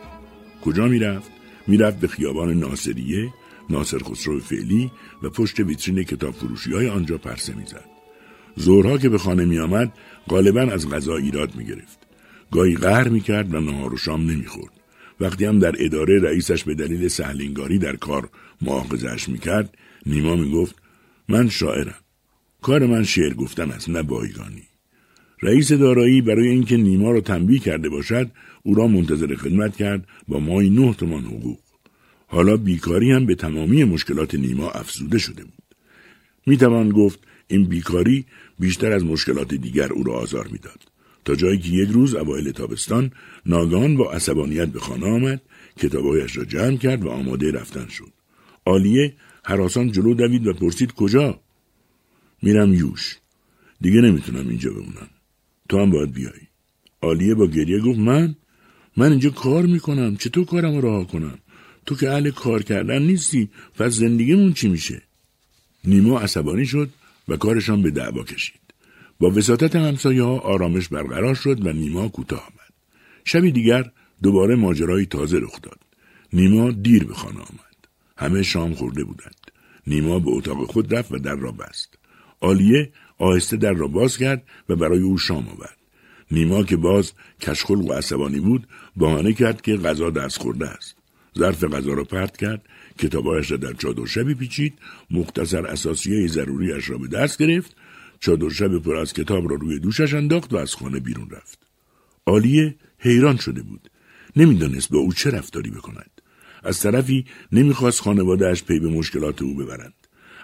کجا 0.65 0.87
می‌رفت؟ 0.87 1.31
می‌رفت 1.67 1.99
به 1.99 2.07
خیابان 2.07 2.53
ناصریه 2.53 3.29
ناصر 3.69 3.97
خسرو 3.97 4.39
فعلی 4.39 4.91
و 5.23 5.29
پشت 5.29 5.59
ویترین 5.59 6.03
کتاب 6.03 6.33
فروشی 6.33 6.73
های 6.73 6.89
آنجا 6.89 7.17
پرسه 7.17 7.55
می‌زد. 7.55 7.85
زورها 8.55 8.97
که 8.97 9.09
به 9.09 9.17
خانه 9.17 9.45
میآمد 9.45 9.91
غالبا 10.29 10.61
از 10.61 10.89
غذا 10.89 11.15
ایراد 11.17 11.55
می‌گرفت. 11.55 11.99
گاهی 12.51 12.75
قهر 12.75 13.07
می‌کرد 13.07 13.53
و 13.53 13.59
نهار 13.59 13.93
و 13.93 13.97
شام 13.97 14.31
نمی‌خورد. 14.31 14.71
وقتی 15.19 15.45
هم 15.45 15.59
در 15.59 15.75
اداره 15.79 16.19
رئیسش 16.19 16.63
به 16.63 16.73
دلیل 16.73 17.07
سهلینگاری 17.07 17.77
در 17.77 17.95
کار 17.95 18.29
معاخذش 18.61 19.29
می‌کرد 19.29 19.77
نیما 20.05 20.35
می‌گفت 20.35 20.75
من 21.29 21.49
شاعرم. 21.49 21.99
کار 22.61 22.85
من 22.85 23.03
شعر 23.03 23.33
گفتن 23.33 23.71
است 23.71 23.89
نه 23.89 24.03
بایگانی. 24.03 24.63
رئیس 25.41 25.71
دارایی 25.71 26.21
برای 26.21 26.47
اینکه 26.47 26.77
نیما 26.77 27.11
را 27.11 27.21
تنبیه 27.21 27.59
کرده 27.59 27.89
باشد 27.89 28.31
او 28.63 28.75
را 28.75 28.87
منتظر 28.87 29.35
خدمت 29.35 29.75
کرد 29.75 30.07
با 30.27 30.39
مای 30.39 30.69
نه 30.69 30.93
تومان 30.93 31.23
حقوق. 31.23 31.59
حالا 32.27 32.57
بیکاری 32.57 33.11
هم 33.11 33.25
به 33.25 33.35
تمامی 33.35 33.83
مشکلات 33.83 34.35
نیما 34.35 34.69
افزوده 34.69 35.17
شده 35.17 35.43
بود. 35.43 35.75
می‌توان 36.45 36.89
گفت 36.89 37.19
این 37.47 37.63
بیکاری 37.63 38.25
بیشتر 38.59 38.91
از 38.91 39.05
مشکلات 39.05 39.53
دیگر 39.53 39.93
او 39.93 40.03
را 40.03 40.13
آزار 40.13 40.47
می‌داد. 40.47 40.79
تا 41.25 41.35
جایی 41.35 41.59
که 41.59 41.69
یک 41.69 41.89
روز 41.89 42.15
اوایل 42.15 42.51
تابستان 42.51 43.11
ناگان 43.45 43.97
با 43.97 44.11
عصبانیت 44.11 44.67
به 44.67 44.79
خانه 44.79 45.05
آمد 45.05 45.41
کتابهایش 45.77 46.37
را 46.37 46.45
جمع 46.45 46.77
کرد 46.77 47.05
و 47.05 47.09
آماده 47.09 47.51
رفتن 47.51 47.87
شد. 47.87 48.16
آلیه 48.67 49.13
حراسان 49.43 49.91
جلو 49.91 50.13
دوید 50.13 50.47
و 50.47 50.53
پرسید 50.53 50.91
کجا؟ 50.91 51.39
میرم 52.41 52.73
یوش. 52.73 53.17
دیگه 53.81 54.01
نمی‌تونم 54.01 54.49
اینجا 54.49 54.71
بمونم. 54.71 55.09
تو 55.69 55.79
هم 55.79 55.89
باید 55.89 56.13
بیایی 56.13 56.47
آلیه 57.01 57.35
با 57.35 57.47
گریه 57.47 57.79
گفت 57.79 57.99
من؟ 57.99 58.35
من 58.97 59.11
اینجا 59.11 59.29
کار 59.29 59.65
می‌کنم. 59.65 60.15
چطور 60.15 60.45
کارم 60.45 60.77
رها 60.77 61.03
کنم؟ 61.03 61.37
تو 61.85 61.95
که 61.95 62.09
اهل 62.09 62.31
کار 62.31 62.63
کردن 62.63 63.01
نیستی. 63.01 63.49
پس 63.75 63.91
زندگیمون 63.93 64.53
چی 64.53 64.67
میشه؟ 64.69 65.01
نیما 65.83 66.19
عصبانی 66.19 66.65
شد 66.65 66.89
و 67.27 67.37
کارشان 67.37 67.81
به 67.81 67.91
دعوا 67.91 68.23
کشید. 68.23 68.61
با 69.19 69.29
وساطت 69.29 69.75
همسایه 69.75 70.23
ها 70.23 70.37
آرامش 70.39 70.87
برقرار 70.87 71.35
شد 71.35 71.65
و 71.65 71.73
نیما 71.73 72.09
کوتاه 72.09 72.39
آمد. 72.39 72.73
شبی 73.25 73.51
دیگر 73.51 73.91
دوباره 74.23 74.55
ماجرایی 74.55 75.05
تازه 75.05 75.39
رخ 75.39 75.61
داد. 75.61 75.79
نیما 76.33 76.71
دیر 76.71 77.03
به 77.03 77.13
خانه 77.13 77.39
آمد. 77.39 77.66
همه 78.17 78.43
شام 78.43 78.73
خورده 78.73 79.03
بودند. 79.03 79.51
نیما 79.87 80.19
به 80.19 80.31
اتاق 80.31 80.71
خود 80.71 80.95
رفت 80.95 81.11
و 81.11 81.17
در 81.17 81.35
را 81.35 81.51
بست. 81.51 81.97
آلیه 82.39 82.91
آهسته 83.17 83.57
در 83.57 83.73
را 83.73 83.87
باز 83.87 84.17
کرد 84.17 84.43
و 84.69 84.75
برای 84.75 85.01
او 85.01 85.17
شام 85.17 85.47
آورد. 85.47 85.77
نیما 86.31 86.63
که 86.63 86.77
باز 86.77 87.13
کشخلق 87.41 87.85
و 87.85 87.93
عصبانی 87.93 88.39
بود 88.39 88.67
بهانه 88.97 89.33
کرد 89.33 89.61
که 89.61 89.77
غذا 89.77 90.09
دست 90.09 90.37
خورده 90.37 90.67
است. 90.67 90.95
ظرف 91.37 91.63
غذا 91.63 91.93
را 91.93 92.03
پرت 92.03 92.37
کرد 92.37 92.61
کتابایش 92.97 93.51
را 93.51 93.57
در 93.57 93.73
چادر 93.73 94.05
شبی 94.05 94.33
پیچید 94.33 94.73
مختصر 95.11 95.65
اساسیه 95.65 96.27
ضروریش 96.27 96.89
را 96.89 96.97
به 96.97 97.07
دست 97.07 97.37
گرفت 97.37 97.75
چادر 98.19 98.49
شب 98.49 98.77
پر 98.77 98.95
از 98.95 99.13
کتاب 99.13 99.49
را 99.49 99.55
روی 99.55 99.79
دوشش 99.79 100.13
انداخت 100.13 100.53
و 100.53 100.57
از 100.57 100.75
خانه 100.75 100.99
بیرون 100.99 101.29
رفت. 101.29 101.59
آلیه 102.25 102.75
حیران 102.99 103.37
شده 103.37 103.61
بود. 103.61 103.89
نمی‌دانست 104.35 104.89
با 104.89 104.99
او 104.99 105.13
چه 105.13 105.29
رفتاری 105.29 105.69
بکند. 105.69 106.16
از 106.67 106.79
طرفی 106.79 107.25
نمی‌خواست 107.51 108.01
خانوادهاش 108.01 108.63
پی 108.63 108.79
به 108.79 108.89
مشکلات 108.89 109.41
او 109.41 109.55
ببرند 109.55 109.93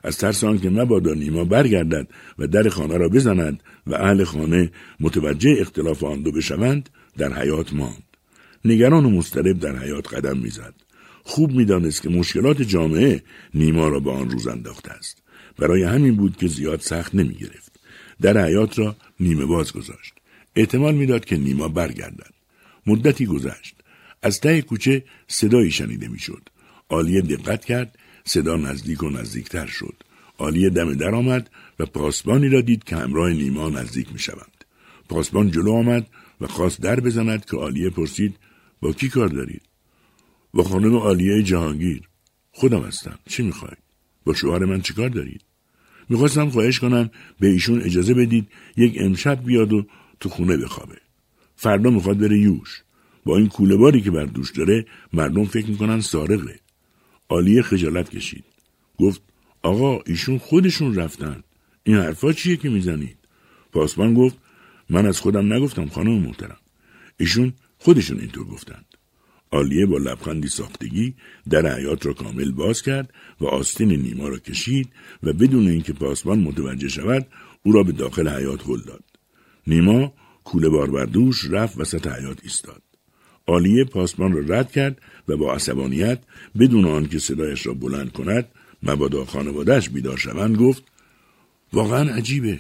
از 0.04 0.18
ترس 0.18 0.44
آنکه 0.44 0.70
مبادا 0.70 1.14
نیما 1.14 1.44
برگردد 1.44 2.08
و 2.40 2.48
در 2.48 2.70
خانه 2.70 2.98
را 2.98 3.10
بزنند 3.10 3.64
و 3.88 3.96
اهل 3.96 4.24
خانه 4.24 4.72
متوجه 5.00 5.56
اختلاف 5.60 6.04
آن 6.04 6.22
دو 6.22 6.32
بشوند 6.32 6.90
در 7.18 7.34
حیات 7.34 7.74
ماند 7.74 8.04
نگران 8.66 9.06
و 9.06 9.10
مضطرب 9.10 9.60
در 9.60 9.76
حیات 9.78 10.14
قدم 10.14 10.38
می‌زد 10.38 10.74
خوب 11.24 11.52
می‌دانست 11.52 12.02
که 12.02 12.10
مشکلات 12.10 12.62
جامعه 12.62 13.24
نیما 13.54 13.88
را 13.88 14.00
به 14.00 14.12
آن 14.12 14.30
روز 14.30 14.48
انداخته 14.48 14.92
است 14.92 15.18
برای 15.58 15.84
همین 15.84 16.16
بود 16.16 16.38
که 16.38 16.48
زیاد 16.48 16.80
سخت 16.80 17.16
نمی 17.16 17.34
گرفت. 17.34 17.80
در 18.22 18.46
حیات 18.46 18.80
را 18.80 18.96
نیمه 19.20 19.46
باز 19.46 19.74
گذاشت. 19.74 20.14
احتمال 20.56 20.96
می‌داد 20.96 21.26
که 21.26 21.38
نیما 21.38 21.68
برگردد. 21.68 22.34
مدتی 22.88 23.26
گذشت. 23.26 23.83
از 24.24 24.40
ته 24.40 24.62
کوچه 24.62 25.04
صدایی 25.28 25.72
شنیده 25.72 26.08
می‌شد. 26.08 26.50
آلیه 26.90 27.22
دقت 27.22 27.66
کرد 27.66 28.00
صدا 28.26 28.58
نزدیک 28.58 29.04
و 29.04 29.10
نزدیکتر 29.10 29.66
شد. 29.66 29.96
آلیه 30.38 30.70
دم 30.70 30.94
در 30.94 31.16
آمد 31.16 31.50
و 31.80 31.86
پاسبانی 31.86 32.50
را 32.50 32.62
دید 32.62 32.84
که 32.84 32.96
همراه 32.96 33.34
نیما 33.34 33.70
نزدیک 33.70 34.14
می 34.14 34.20
شوند. 34.20 34.66
پاسبان 35.10 35.52
جلو 35.52 35.72
آمد 35.72 36.08
و 36.42 36.48
خواست 36.48 36.82
در 36.82 37.00
بزند 37.00 37.46
که 37.46 37.58
آلیه 37.58 37.90
پرسید 37.90 38.36
با 38.82 38.92
کی 38.94 39.10
کار 39.10 39.28
دارید؟ 39.28 39.62
با 40.54 40.64
خانم 40.64 40.96
آلیه 40.96 41.44
جهانگیر. 41.44 42.02
خودم 42.52 42.82
هستم. 42.82 43.20
چی 43.30 43.44
می‌خواید؟ 43.44 43.78
با 44.26 44.34
شوهر 44.34 44.66
من 44.66 44.82
چیکار 44.82 45.10
دارید؟ 45.10 45.42
می‌خواستم 46.10 46.50
خواهش 46.50 46.80
کنم 46.80 47.10
به 47.40 47.48
ایشون 47.48 47.82
اجازه 47.82 48.14
بدید 48.14 48.48
یک 48.78 48.98
امشب 49.00 49.46
بیاد 49.46 49.74
و 49.74 49.86
تو 50.20 50.30
خونه 50.30 50.58
بخوابه. 50.58 50.98
فردا 51.56 51.90
می‌خواد 51.90 52.18
بره 52.18 52.40
یوش. 52.40 52.83
با 53.26 53.38
این 53.38 53.48
کوله 53.48 53.76
باری 53.76 54.02
که 54.02 54.12
بر 54.12 54.26
دوش 54.26 54.52
داره 54.52 54.86
مردم 55.14 55.46
فکر 55.46 55.70
می‌کنن 55.70 56.02
سارقه. 56.02 56.60
آلیه 57.30 57.62
خجالت 57.62 58.10
کشید. 58.10 58.44
گفت 58.98 59.22
آقا 59.62 60.00
ایشون 60.06 60.38
خودشون 60.38 60.96
رفتن. 60.96 61.44
این 61.84 61.96
حرفا 61.96 62.34
چیه 62.34 62.58
که 62.58 62.70
می‌زنید؟ 62.70 63.18
پاسبان 63.72 64.14
گفت 64.14 64.38
من 64.90 65.06
از 65.06 65.20
خودم 65.20 65.54
نگفتم 65.54 65.88
خانم 65.88 66.20
محترم. 66.20 66.58
ایشون 67.20 67.54
خودشون 67.78 68.20
اینطور 68.20 68.48
گفتند. 68.48 68.86
آلیه 69.52 69.86
با 69.86 69.98
لبخندی 69.98 70.48
ساختگی 70.48 71.16
در 71.50 71.76
حیات 71.76 72.06
را 72.06 72.14
کامل 72.14 72.52
باز 72.52 72.82
کرد 72.82 73.14
و 73.42 73.46
آستین 73.46 73.92
نیما 73.92 74.28
را 74.28 74.38
کشید 74.38 74.90
و 75.24 75.34
بدون 75.34 75.68
اینکه 75.68 75.94
پاسبان 75.94 76.40
متوجه 76.40 76.88
شود 76.88 77.28
او 77.64 77.72
را 77.72 77.84
به 77.84 77.92
داخل 77.92 78.28
حیات 78.30 78.70
هل 78.70 78.82
داد. 78.82 79.04
نیما 79.68 80.14
کوله 80.44 80.70
بار 80.70 80.92
بر 80.92 81.06
دوش 81.06 81.46
رفت 81.46 81.78
وسط 81.78 82.08
حیات 82.08 82.40
ایستاد. 82.44 82.82
آلیه 83.48 83.84
پاسبان 83.84 84.34
را 84.34 84.60
رد 84.60 84.72
کرد 84.72 85.02
و 85.28 85.38
با 85.38 85.54
عصبانیت 85.54 86.20
بدون 86.60 86.86
آنکه 86.86 87.20
صدایش 87.20 87.66
را 87.66 87.74
بلند 87.74 88.12
کند 88.12 88.48
مبادا 88.84 89.26
خانوادهش 89.26 89.90
بیدار 89.90 90.18
شوند 90.18 90.58
گفت 90.58 90.84
واقعا 91.74 92.14
عجیبه 92.16 92.60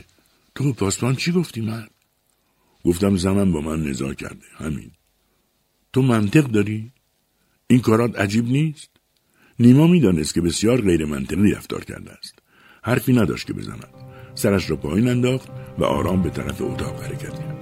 تو 0.55 0.73
پاسبان 0.73 1.15
چی 1.15 1.31
گفتی 1.31 1.61
من 1.61 1.87
گفتم 2.85 3.17
زمن 3.17 3.51
با 3.51 3.61
من 3.61 3.83
نزا 3.83 4.13
کرده 4.13 4.45
همین 4.57 4.91
تو 5.93 6.01
منطق 6.01 6.43
داری؟ 6.43 6.91
این 7.67 7.79
کارات 7.79 8.19
عجیب 8.19 8.45
نیست؟ 8.45 8.89
نیما 9.59 9.87
می‌دانست 9.87 10.33
که 10.33 10.41
بسیار 10.41 10.81
غیر 10.81 11.05
منطقی 11.05 11.51
رفتار 11.51 11.83
کرده 11.83 12.11
است. 12.11 12.39
حرفی 12.83 13.13
نداشت 13.13 13.47
که 13.47 13.53
بزند. 13.53 13.87
سرش 14.35 14.69
را 14.69 14.75
پایین 14.75 15.07
انداخت 15.07 15.49
و 15.77 15.83
آرام 15.83 16.21
به 16.21 16.29
طرف 16.29 16.61
اتاق 16.61 17.03
حرکت 17.03 17.39
کرد. 17.39 17.52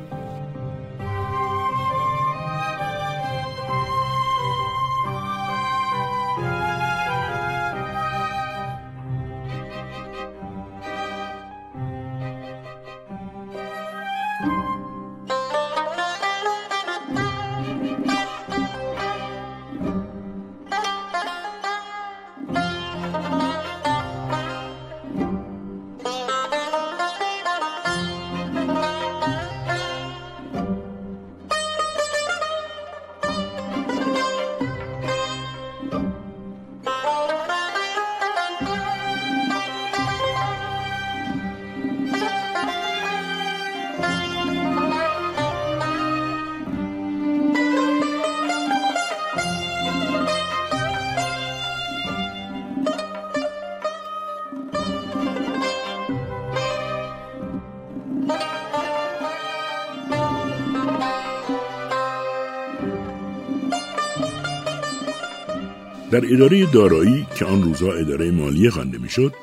در 66.12 66.34
اداره 66.34 66.66
دارایی 66.66 67.28
که 67.36 67.46
آن 67.46 67.64
روزها 67.64 67.94
اداره 67.94 68.32
مالیه 68.32 68.70
خوانده 68.70 68.98
می‌شد 68.98 69.34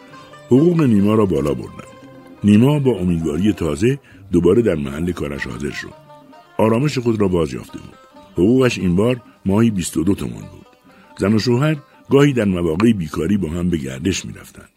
حقوق 0.46 0.80
نیما 0.82 1.14
را 1.14 1.26
بالا 1.26 1.54
بردند. 1.54 1.98
نیما 2.44 2.78
با 2.78 2.98
امیدواری 2.98 3.52
تازه 3.52 3.98
دوباره 4.32 4.62
در 4.62 4.74
محل 4.74 5.12
کارش 5.12 5.46
حاضر 5.46 5.70
شد. 5.70 5.92
آرامش 6.58 6.98
خود 6.98 7.20
را 7.20 7.28
باز 7.28 7.52
یافته 7.52 7.78
بود. 7.78 7.94
حقوقش 8.32 8.78
این 8.78 8.96
بار 8.96 9.22
ماهی 9.46 9.70
22 9.70 10.14
تومان 10.14 10.42
بود. 10.42 10.66
زن 11.18 11.34
و 11.34 11.38
شوهر 11.38 11.76
گاهی 12.10 12.32
در 12.32 12.44
مواقع 12.44 12.92
بیکاری 12.92 13.36
با 13.36 13.48
هم 13.48 13.70
به 13.70 13.76
گردش 13.76 14.24
می‌رفتند. 14.24 14.70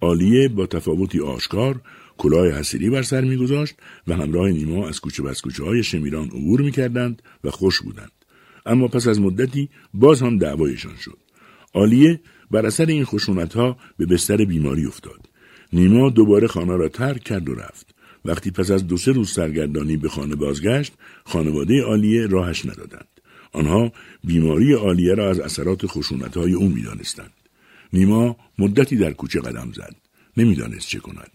آلیه 0.00 0.48
با 0.48 0.66
تفاوتی 0.66 1.20
آشکار 1.20 1.80
کلاه 2.18 2.48
حسیری 2.48 2.90
بر 2.90 3.02
سر 3.02 3.20
میگذاشت 3.20 3.74
و 4.06 4.14
همراه 4.14 4.50
نیما 4.50 4.88
از 4.88 5.00
کوچه 5.00 5.22
بس 5.22 5.40
کوچه 5.40 5.64
های 5.64 5.82
شمیران 5.82 6.26
عبور 6.26 6.60
می‌کردند 6.60 7.22
و 7.44 7.50
خوش 7.50 7.80
بودند. 7.80 8.12
اما 8.66 8.88
پس 8.88 9.08
از 9.08 9.20
مدتی 9.20 9.68
باز 9.94 10.22
هم 10.22 10.38
دعوایشان 10.38 10.96
شد. 10.96 11.23
آلیه 11.74 12.20
بر 12.50 12.66
اثر 12.66 12.86
این 12.86 13.04
خشونت 13.04 13.54
ها 13.54 13.76
به 13.96 14.06
بستر 14.06 14.44
بیماری 14.44 14.86
افتاد. 14.86 15.28
نیما 15.72 16.10
دوباره 16.10 16.46
خانه 16.46 16.76
را 16.76 16.88
ترک 16.88 17.24
کرد 17.24 17.48
و 17.48 17.54
رفت. 17.54 17.94
وقتی 18.24 18.50
پس 18.50 18.70
از 18.70 18.86
دو 18.86 18.96
سه 18.96 19.12
روز 19.12 19.32
سرگردانی 19.32 19.96
به 19.96 20.08
خانه 20.08 20.34
بازگشت 20.34 20.92
خانواده 21.24 21.84
آلیه 21.84 22.26
راهش 22.26 22.66
ندادند. 22.66 23.08
آنها 23.52 23.92
بیماری 24.24 24.72
عالیه 24.72 25.14
را 25.14 25.30
از 25.30 25.40
اثرات 25.40 25.86
خشونت 25.86 26.36
های 26.36 26.52
او 26.52 26.68
می‌دانستند. 26.68 27.32
نیما 27.92 28.36
مدتی 28.58 28.96
در 28.96 29.12
کوچه 29.12 29.40
قدم 29.40 29.72
زد. 29.72 29.96
نمی‌دانست 30.36 30.88
چه 30.88 30.98
کند. 30.98 31.30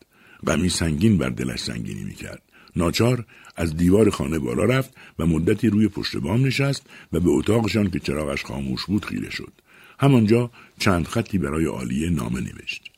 غمی 0.47 0.69
سنگین 0.69 1.17
بر 1.17 1.29
دلش 1.29 1.59
سنگینی 1.59 2.03
می‌کرد. 2.03 2.41
ناچار 2.75 3.25
از 3.55 3.77
دیوار 3.77 4.09
خانه 4.09 4.39
بالا 4.39 4.63
رفت 4.63 4.93
و 5.19 5.25
مدتی 5.25 5.69
روی 5.69 5.87
پشت 5.87 6.17
بام 6.17 6.45
نشست 6.45 6.85
و 7.13 7.19
به 7.19 7.29
اتاقشان 7.29 7.89
که 7.89 7.99
چراغش 7.99 8.43
خاموش 8.43 8.85
بود 8.85 9.05
خیره 9.05 9.29
شد. 9.29 9.51
همانجا 9.99 10.51
چند 10.79 11.07
خطی 11.07 11.37
برای 11.37 11.65
عالیه 11.65 12.09
نامه 12.09 12.39
نوشت. 12.41 12.91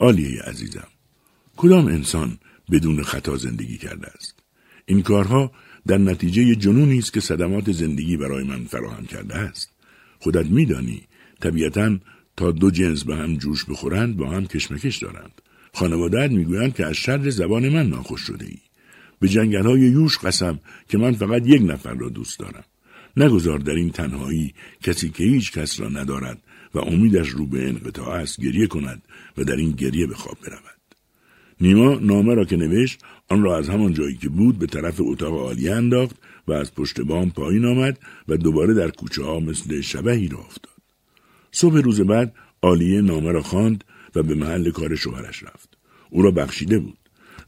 عالیه 0.00 0.42
عزیزم 0.42 0.88
کدام 1.56 1.86
انسان 1.86 2.38
بدون 2.70 3.02
خطا 3.02 3.36
زندگی 3.36 3.78
کرده 3.78 4.06
است؟ 4.06 4.34
این 4.86 5.02
کارها 5.02 5.52
در 5.86 5.98
نتیجه 5.98 6.54
جنونی 6.54 6.98
است 6.98 7.12
که 7.12 7.20
صدمات 7.20 7.72
زندگی 7.72 8.16
برای 8.16 8.44
من 8.44 8.64
فراهم 8.64 9.06
کرده 9.06 9.34
است. 9.34 9.70
خودت 10.18 10.46
میدانی 10.46 11.02
طبیعتا 11.40 11.98
تا 12.36 12.50
دو 12.50 12.70
جنس 12.70 13.04
به 13.04 13.16
هم 13.16 13.36
جوش 13.36 13.64
بخورند 13.64 14.16
با 14.16 14.30
هم 14.30 14.46
کشمکش 14.46 14.96
دارند. 14.96 15.42
خانوادت 15.74 16.30
می‌گویند 16.30 16.74
که 16.74 16.86
از 16.86 16.94
شر 16.96 17.30
زبان 17.30 17.68
من 17.68 17.88
ناخوش 17.88 18.20
شده 18.20 18.46
ای 18.46 18.58
به 19.20 19.28
جنگل 19.28 19.66
های 19.66 19.80
یوش 19.80 20.18
قسم 20.18 20.60
که 20.88 20.98
من 20.98 21.12
فقط 21.12 21.46
یک 21.46 21.62
نفر 21.62 21.94
را 21.94 22.08
دوست 22.08 22.38
دارم. 22.38 22.64
نگذار 23.16 23.58
در 23.58 23.74
این 23.74 23.90
تنهایی 23.90 24.54
کسی 24.82 25.08
که 25.10 25.24
هیچ 25.24 25.52
کس 25.52 25.80
را 25.80 25.88
ندارد 25.88 26.42
و 26.74 26.78
امیدش 26.78 27.28
رو 27.28 27.46
به 27.46 27.68
انقطاع 27.68 28.08
است 28.08 28.40
گریه 28.40 28.66
کند 28.66 29.02
و 29.38 29.44
در 29.44 29.56
این 29.56 29.70
گریه 29.70 30.06
به 30.06 30.14
خواب 30.14 30.38
برود 30.40 30.76
نیما 31.60 31.94
نامه 31.94 32.34
را 32.34 32.44
که 32.44 32.56
نوشت 32.56 33.00
آن 33.28 33.42
را 33.42 33.58
از 33.58 33.68
همان 33.68 33.94
جایی 33.94 34.16
که 34.16 34.28
بود 34.28 34.58
به 34.58 34.66
طرف 34.66 34.94
اتاق 34.98 35.34
عالیه 35.34 35.74
انداخت 35.74 36.16
و 36.48 36.52
از 36.52 36.74
پشت 36.74 37.00
بام 37.00 37.30
پایین 37.30 37.64
آمد 37.64 37.98
و 38.28 38.36
دوباره 38.36 38.74
در 38.74 38.90
کوچه 38.90 39.24
ها 39.24 39.40
مثل 39.40 39.80
شبهی 39.80 40.28
را 40.28 40.38
افتاد. 40.38 40.76
صبح 41.52 41.80
روز 41.80 42.00
بعد 42.00 42.34
عالیه 42.62 43.00
نامه 43.00 43.32
را 43.32 43.42
خواند 43.42 43.84
و 44.14 44.22
به 44.22 44.34
محل 44.34 44.70
کار 44.70 44.94
شوهرش 44.94 45.42
رفت. 45.42 45.78
او 46.10 46.22
را 46.22 46.30
بخشیده 46.30 46.78
بود. 46.78 46.98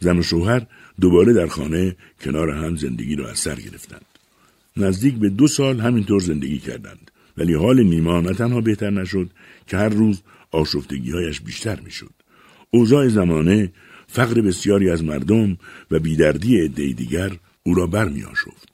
زن 0.01 0.19
و 0.19 0.23
شوهر 0.23 0.67
دوباره 1.01 1.33
در 1.33 1.47
خانه 1.47 1.97
کنار 2.21 2.51
هم 2.51 2.77
زندگی 2.77 3.17
را 3.17 3.29
از 3.31 3.39
سر 3.39 3.55
گرفتند. 3.55 4.08
نزدیک 4.79 5.15
به 5.15 5.29
دو 5.29 5.49
سال 5.49 5.81
همینطور 5.81 6.21
زندگی 6.21 6.59
کردند. 6.59 7.11
ولی 7.37 7.55
حال 7.55 7.83
نیما 7.83 8.21
نه 8.21 8.35
تنها 8.35 8.61
بهتر 8.61 8.91
نشد 8.91 9.31
که 9.67 9.77
هر 9.77 9.89
روز 9.89 10.23
آشفتگیهایش 10.51 11.41
بیشتر 11.41 11.81
می‌شد. 11.81 12.13
اوضاع 12.71 13.09
زمانه 13.09 13.73
فقر 14.09 14.41
بسیاری 14.41 14.91
از 14.91 15.05
مردم 15.05 15.59
و 15.91 15.99
بیدردی 15.99 16.61
عدهای 16.61 16.93
دیگر 16.93 17.39
او 17.63 17.75
را 17.75 17.87
برمیآشفت 17.87 18.69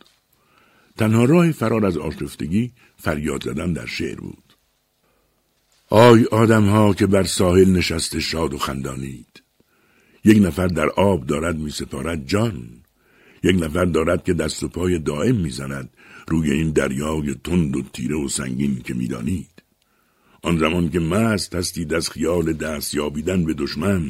تنها 0.96 1.24
راه 1.24 1.52
فرار 1.52 1.86
از 1.86 1.96
آشفتگی 1.96 2.72
فریاد 2.96 3.44
زدن 3.44 3.72
در 3.72 3.86
شعر 3.86 4.20
بود 4.20 4.56
آی 5.90 6.24
آدم 6.24 6.64
ها 6.64 6.94
که 6.94 7.06
بر 7.06 7.22
ساحل 7.22 7.70
نشسته 7.70 8.20
شاد 8.20 8.54
و 8.54 8.58
خندانید 8.58 9.42
یک 10.24 10.42
نفر 10.42 10.66
در 10.66 10.88
آب 10.88 11.26
دارد 11.26 11.58
می 11.58 11.70
سپارد 11.70 12.26
جان 12.26 12.83
یک 13.44 13.62
نفر 13.62 13.84
دارد 13.84 14.24
که 14.24 14.34
دست 14.34 14.62
و 14.62 14.68
پای 14.68 14.98
دائم 14.98 15.36
می‌زند. 15.36 15.90
روی 16.28 16.50
این 16.50 16.70
دریای 16.70 17.34
تند 17.44 17.76
و 17.76 17.82
تیره 17.82 18.16
و 18.16 18.28
سنگین 18.28 18.80
که 18.84 18.94
می‌دانید. 18.94 19.62
آن 20.42 20.58
زمان 20.58 20.88
که 20.88 21.00
مست 21.00 21.54
هستید 21.54 21.94
از 21.94 22.10
خیال 22.10 22.52
دست 22.52 22.94
یابیدن 22.94 23.44
به 23.44 23.54
دشمن. 23.54 24.02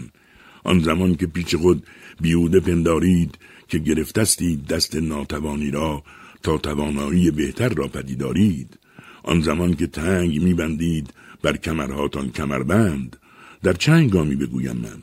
آن 0.64 0.78
زمان 0.80 1.14
که 1.14 1.26
پیچ 1.26 1.56
خود 1.56 1.86
بیوده 2.20 2.60
پندارید 2.60 3.38
که 3.68 3.78
گرفتستید 3.78 4.66
دست 4.66 4.96
ناتوانی 4.96 5.70
را 5.70 6.02
تا 6.42 6.58
توانایی 6.58 7.30
بهتر 7.30 7.68
را 7.68 7.88
پدیدارید. 7.88 8.78
آن 9.22 9.40
زمان 9.40 9.74
که 9.74 9.86
تنگ 9.86 10.42
میبندید 10.42 11.14
بر 11.42 11.56
کمرهاتان 11.56 12.30
کمربند. 12.30 13.16
در 13.62 13.72
چند 13.72 14.10
گامی 14.10 14.36
بگویم 14.36 14.76
من؟ 14.76 15.02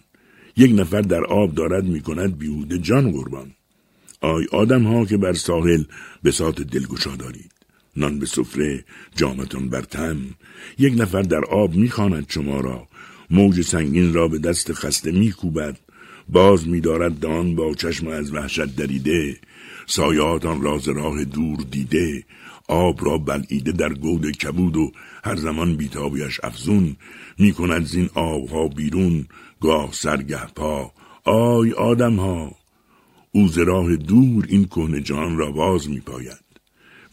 یک 0.57 0.79
نفر 0.79 1.01
در 1.01 1.23
آب 1.23 1.55
دارد 1.55 1.85
می‌کند 1.85 2.37
بیهوده 2.37 2.77
جان 2.77 3.11
قربان. 3.11 3.51
آی 4.21 4.45
آدم 4.51 4.83
ها 4.83 5.05
که 5.05 5.17
بر 5.17 5.33
ساحل 5.33 5.83
به 6.23 6.31
سات 6.31 6.61
دلگشا 6.61 7.15
دارید. 7.15 7.51
نان 7.95 8.19
به 8.19 8.25
سفره 8.25 8.85
جامتون 9.15 9.69
بر 9.69 9.81
تن. 9.81 10.29
یک 10.77 10.93
نفر 10.97 11.21
در 11.21 11.45
آب 11.45 11.75
می‌خواند 11.75 12.25
شما 12.29 12.59
را. 12.59 12.87
موج 13.29 13.61
سنگین 13.61 14.13
را 14.13 14.27
به 14.27 14.37
دست 14.37 14.73
خسته 14.73 15.11
میکوبد. 15.11 15.79
باز 16.29 16.67
میدارد 16.67 17.19
دان 17.19 17.55
با 17.55 17.73
چشم 17.73 18.07
از 18.07 18.33
وحشت 18.33 18.75
دریده. 18.75 19.37
سایات 19.87 20.45
آن 20.45 20.61
راز 20.61 20.87
راه 20.87 21.25
دور 21.25 21.57
دیده. 21.71 22.23
آب 22.67 23.05
را 23.05 23.17
بلعیده 23.17 23.71
در 23.71 23.93
گود 23.93 24.31
کبود 24.31 24.77
و 24.77 24.91
هر 25.23 25.35
زمان 25.35 25.75
بیتابیش 25.75 26.39
افزون. 26.43 26.95
می‌کند 27.37 27.85
زین 27.85 28.09
آبها 28.13 28.67
بیرون. 28.67 29.25
گاه 29.61 29.89
سرگه 29.93 30.45
پا 30.45 30.91
آی 31.23 31.71
آدم 31.71 32.15
ها 32.15 32.60
او 33.31 33.49
راه 33.57 33.95
دور 33.95 34.45
این 34.49 34.65
کهنه 34.65 35.01
جان 35.01 35.37
را 35.37 35.51
باز 35.51 35.89
میپاید. 35.89 36.45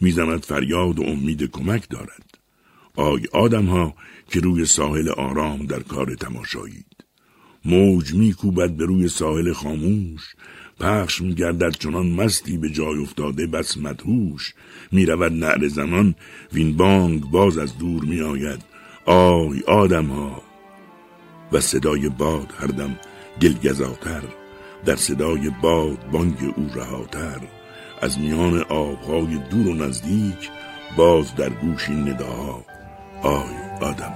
می‌زند 0.01 0.45
فریاد 0.45 0.99
و 0.99 1.03
امید 1.03 1.51
کمک 1.51 1.89
دارد. 1.89 2.37
آی 2.95 3.23
آدم 3.33 3.65
ها 3.65 3.95
که 4.31 4.39
روی 4.39 4.65
ساحل 4.65 5.09
آرام 5.09 5.65
در 5.65 5.79
کار 5.79 6.15
تماشایید. 6.15 7.05
موج 7.65 8.13
میکوبد 8.13 8.71
به 8.71 8.85
روی 8.85 9.07
ساحل 9.07 9.53
خاموش. 9.53 10.35
پخش 10.79 11.21
میگردد 11.21 11.69
چنان 11.69 12.07
مستی 12.07 12.57
به 12.57 12.69
جای 12.69 12.97
افتاده 13.01 13.47
بس 13.47 13.77
مدهوش. 13.77 14.53
می‌رود 14.91 15.33
نعر 15.33 15.67
زمان 15.67 16.15
وین 16.53 16.77
بانگ 16.77 17.25
باز 17.25 17.57
از 17.57 17.77
دور 17.77 18.03
میآید. 18.03 18.59
آی 19.05 19.59
آدم 19.67 20.05
ها 20.05 20.41
و 21.51 21.59
صدای 21.59 22.09
باد 22.09 22.53
هر 22.57 22.67
دم 22.67 22.99
دلگزاتر 23.41 24.38
در 24.85 24.95
صدای 24.95 25.49
باد 25.61 26.09
بانگ 26.11 26.53
او 26.55 26.69
رهاتر. 26.75 27.41
از 28.01 28.19
میان 28.19 28.61
آبهای 28.61 29.37
دور 29.49 29.67
و 29.67 29.73
نزدیک 29.73 30.49
باز 30.97 31.35
در 31.35 31.49
گوش 31.49 31.89
این 31.89 32.09
نداها. 32.09 32.65
آی 33.23 33.55
آدم 33.81 34.13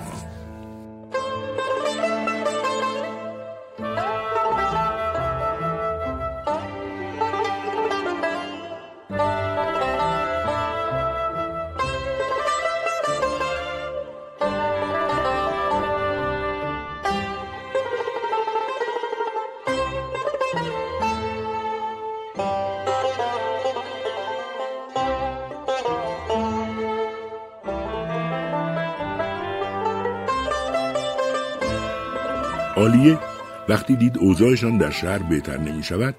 وقتی 33.74 33.95
دید 33.95 34.17
اوضاعشان 34.17 34.78
در 34.78 34.91
شهر 34.91 35.17
بهتر 35.17 35.57
نمی 35.57 35.84
شود 35.84 36.15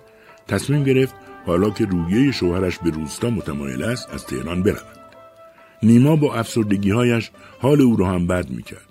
تصمیم 0.48 0.84
گرفت 0.84 1.14
حالا 1.46 1.70
که 1.70 1.84
رویه 1.84 2.32
شوهرش 2.32 2.78
به 2.78 2.90
روستا 2.90 3.30
متمایل 3.30 3.82
است 3.82 4.10
از 4.10 4.26
تهران 4.26 4.62
برود 4.62 4.98
نیما 5.82 6.16
با 6.16 6.34
افسردگیهایش 6.34 7.30
حال 7.58 7.80
او 7.80 7.96
را 7.96 8.06
هم 8.06 8.26
بد 8.26 8.50
می 8.50 8.62
کرد. 8.62 8.88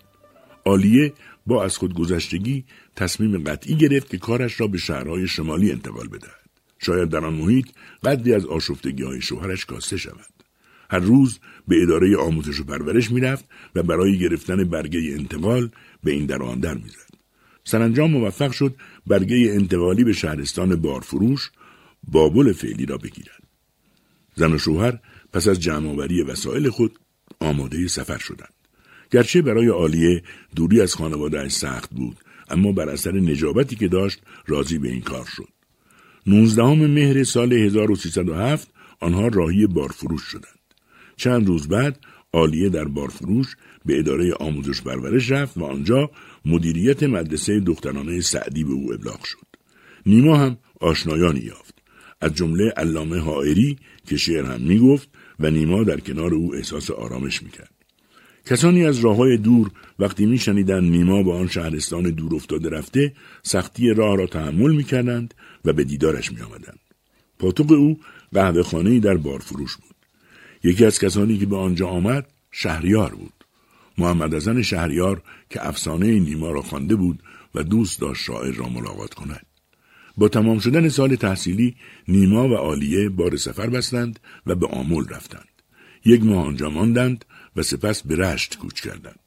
آلیه 0.65 1.13
با 1.47 1.63
از 1.63 1.77
خود 1.77 1.93
گذشتگی 1.93 2.65
تصمیم 2.95 3.43
قطعی 3.43 3.75
گرفت 3.75 4.09
که 4.09 4.17
کارش 4.17 4.61
را 4.61 4.67
به 4.67 4.77
شهرهای 4.77 5.27
شمالی 5.27 5.71
انتقال 5.71 6.07
بدهد. 6.07 6.49
شاید 6.79 7.09
در 7.09 7.25
آن 7.25 7.33
محیط 7.33 7.67
قدری 8.03 8.33
از 8.33 8.45
آشفتگی 8.45 9.03
های 9.03 9.21
شوهرش 9.21 9.65
کاسته 9.65 9.97
شود. 9.97 10.33
هر 10.89 10.99
روز 10.99 11.39
به 11.67 11.81
اداره 11.81 12.17
آموزش 12.17 12.59
و 12.59 12.63
پرورش 12.63 13.11
می‌رفت 13.11 13.45
و 13.75 13.83
برای 13.83 14.19
گرفتن 14.19 14.63
برگه 14.63 15.15
انتقال 15.19 15.69
به 16.03 16.11
این 16.11 16.25
در 16.25 16.43
آن 16.43 16.59
در 16.59 16.73
می‌زد. 16.73 17.12
سرانجام 17.63 18.11
موفق 18.11 18.51
شد 18.51 18.75
برگه 19.07 19.51
انتقالی 19.51 20.03
به 20.03 20.13
شهرستان 20.13 20.75
بارفروش 20.75 21.51
بابل 22.07 22.53
فعلی 22.53 22.85
را 22.85 22.97
بگیرد. 22.97 23.43
زن 24.35 24.53
و 24.53 24.57
شوهر 24.57 24.99
پس 25.33 25.47
از 25.47 25.59
جمعآوری 25.59 26.23
وسایل 26.23 26.69
خود 26.69 26.99
آماده 27.39 27.87
سفر 27.87 28.17
شدند. 28.17 28.53
گرچه 29.11 29.41
برای 29.41 29.67
عالیه 29.67 30.23
دوری 30.55 30.81
از 30.81 30.95
خانواده 30.95 31.49
سخت 31.49 31.89
بود 31.89 32.17
اما 32.49 32.71
بر 32.71 32.89
اثر 32.89 33.11
نجابتی 33.11 33.75
که 33.75 33.87
داشت 33.87 34.21
راضی 34.47 34.77
به 34.77 34.89
این 34.89 35.01
کار 35.01 35.25
شد. 35.25 35.47
19 36.27 36.63
مهر 36.63 37.23
سال 37.23 37.53
1307 37.53 38.67
آنها 38.99 39.27
راهی 39.27 39.67
بارفروش 39.67 40.21
شدند. 40.21 40.59
چند 41.15 41.47
روز 41.47 41.67
بعد 41.67 41.99
عالیه 42.33 42.69
در 42.69 42.85
بارفروش 42.85 43.55
به 43.85 43.99
اداره 43.99 44.33
آموزش 44.33 44.81
پرورش 44.81 45.31
رفت 45.31 45.57
و 45.57 45.63
آنجا 45.63 46.11
مدیریت 46.45 47.03
مدرسه 47.03 47.59
دخترانه 47.59 48.21
سعدی 48.21 48.63
به 48.63 48.71
او 48.71 48.93
ابلاغ 48.93 49.23
شد. 49.23 49.47
نیما 50.05 50.37
هم 50.37 50.57
آشنایانی 50.79 51.39
یافت. 51.39 51.73
از 52.21 52.35
جمله 52.35 52.69
علامه 52.77 53.19
حائری 53.19 53.77
که 54.07 54.17
شعر 54.17 54.45
هم 54.45 54.61
می‌گفت 54.61 55.09
و 55.39 55.51
نیما 55.51 55.83
در 55.83 55.99
کنار 55.99 56.33
او 56.33 56.55
احساس 56.55 56.91
آرامش 56.91 57.43
می‌کرد. 57.43 57.71
کسانی 58.45 58.85
از 58.85 58.99
راه 58.99 59.15
های 59.15 59.37
دور 59.37 59.71
وقتی 59.99 60.25
میشنیدند 60.25 60.91
نیما 60.91 61.23
به 61.23 61.31
آن 61.31 61.47
شهرستان 61.47 62.03
دور 62.03 62.35
افتاده 62.35 62.69
رفته 62.69 63.13
سختی 63.43 63.89
راه 63.89 64.17
را 64.17 64.27
تحمل 64.27 64.75
می‌کردند 64.75 65.33
و 65.65 65.73
به 65.73 65.83
دیدارش 65.83 66.31
میآمدند. 66.31 66.79
پاتوق 67.39 67.71
او 67.71 67.99
قهوه 68.33 68.63
خانه 68.63 68.99
در 68.99 69.17
بارفروش 69.17 69.75
بود. 69.75 69.95
یکی 70.63 70.85
از 70.85 70.99
کسانی 70.99 71.37
که 71.37 71.45
به 71.45 71.55
آنجا 71.55 71.87
آمد 71.87 72.27
شهریار 72.51 73.15
بود. 73.15 73.42
محمد 73.97 74.33
ازن 74.33 74.61
شهریار 74.61 75.21
که 75.49 75.67
افسانه 75.67 76.19
نیما 76.19 76.51
را 76.51 76.61
خوانده 76.61 76.95
بود 76.95 77.23
و 77.55 77.63
دوست 77.63 78.01
داشت 78.01 78.23
شاعر 78.23 78.53
را 78.53 78.69
ملاقات 78.69 79.13
کند. 79.13 79.45
با 80.17 80.27
تمام 80.29 80.59
شدن 80.59 80.89
سال 80.89 81.15
تحصیلی 81.15 81.75
نیما 82.07 82.49
و 82.49 82.53
عالیه 82.53 83.09
بار 83.09 83.37
سفر 83.37 83.69
بستند 83.69 84.19
و 84.45 84.55
به 84.55 84.67
آمول 84.67 85.09
رفتند. 85.09 85.47
یک 86.05 86.23
ماه 86.23 86.45
آنجا 86.45 86.69
ماندند 86.69 87.25
و 87.55 87.61
سپس 87.63 88.03
به 88.03 88.15
رشت 88.15 88.57
کوچ 88.57 88.81
کردند. 88.81 89.19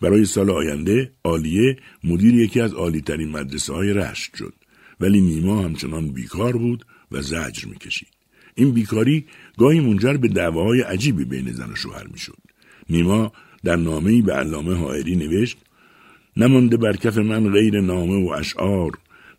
برای 0.00 0.24
سال 0.24 0.50
آینده 0.50 1.12
عالیه 1.24 1.76
مدیر 2.04 2.34
یکی 2.34 2.60
از 2.60 2.74
عالیترین 2.74 3.30
مدرسه 3.30 3.72
های 3.72 3.92
رشت 3.92 4.36
شد 4.36 4.54
ولی 5.00 5.20
نیما 5.20 5.62
همچنان 5.62 6.08
بیکار 6.08 6.56
بود 6.56 6.86
و 7.12 7.22
زجر 7.22 7.68
می‌کشید. 7.68 8.08
این 8.54 8.72
بیکاری 8.72 9.26
گاهی 9.58 9.80
منجر 9.80 10.16
به 10.16 10.28
دعواهای 10.28 10.80
عجیبی 10.80 11.24
بین 11.24 11.52
زن 11.52 11.72
و 11.72 11.76
شوهر 11.76 12.06
می‌شد. 12.06 12.38
نیما 12.90 13.32
در 13.64 13.76
نامه‌ای 13.76 14.22
به 14.22 14.32
علامه 14.32 14.74
حائری 14.74 15.16
نوشت 15.16 15.58
نمانده 16.36 16.76
بر 16.76 16.96
کف 16.96 17.18
من 17.18 17.52
غیر 17.52 17.80
نامه 17.80 18.24
و 18.24 18.28
اشعار 18.28 18.92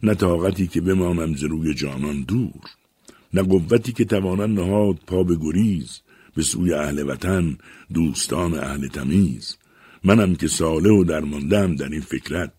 نه 0.03 0.13
طاقتی 0.13 0.67
که 0.67 0.81
بمانم 0.81 1.35
ز 1.35 1.43
روی 1.43 1.73
جانان 1.73 2.23
دور 2.23 2.61
نه 3.33 3.41
قوتی 3.41 3.91
که 3.91 4.05
توانم 4.05 4.59
نهاد 4.59 4.97
پا 5.07 5.23
به 5.23 5.35
گریز 5.35 6.01
به 6.35 6.41
سوی 6.41 6.73
اهل 6.73 7.09
وطن 7.09 7.57
دوستان 7.93 8.53
اهل 8.53 8.87
تمیز. 8.87 9.57
منم 10.03 10.35
که 10.35 10.47
ساله 10.47 10.89
و 10.89 11.03
درماندم 11.03 11.75
در 11.75 11.89
این 11.89 12.01
فکرت 12.01 12.53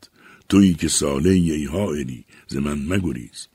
تویی 0.49 0.75
که 0.75 0.89
ساله 0.89 1.31
ای 1.31 1.65
حائری 1.65 2.25
ز 2.49 2.57
من 2.57 2.87
مگریز. 2.87 3.49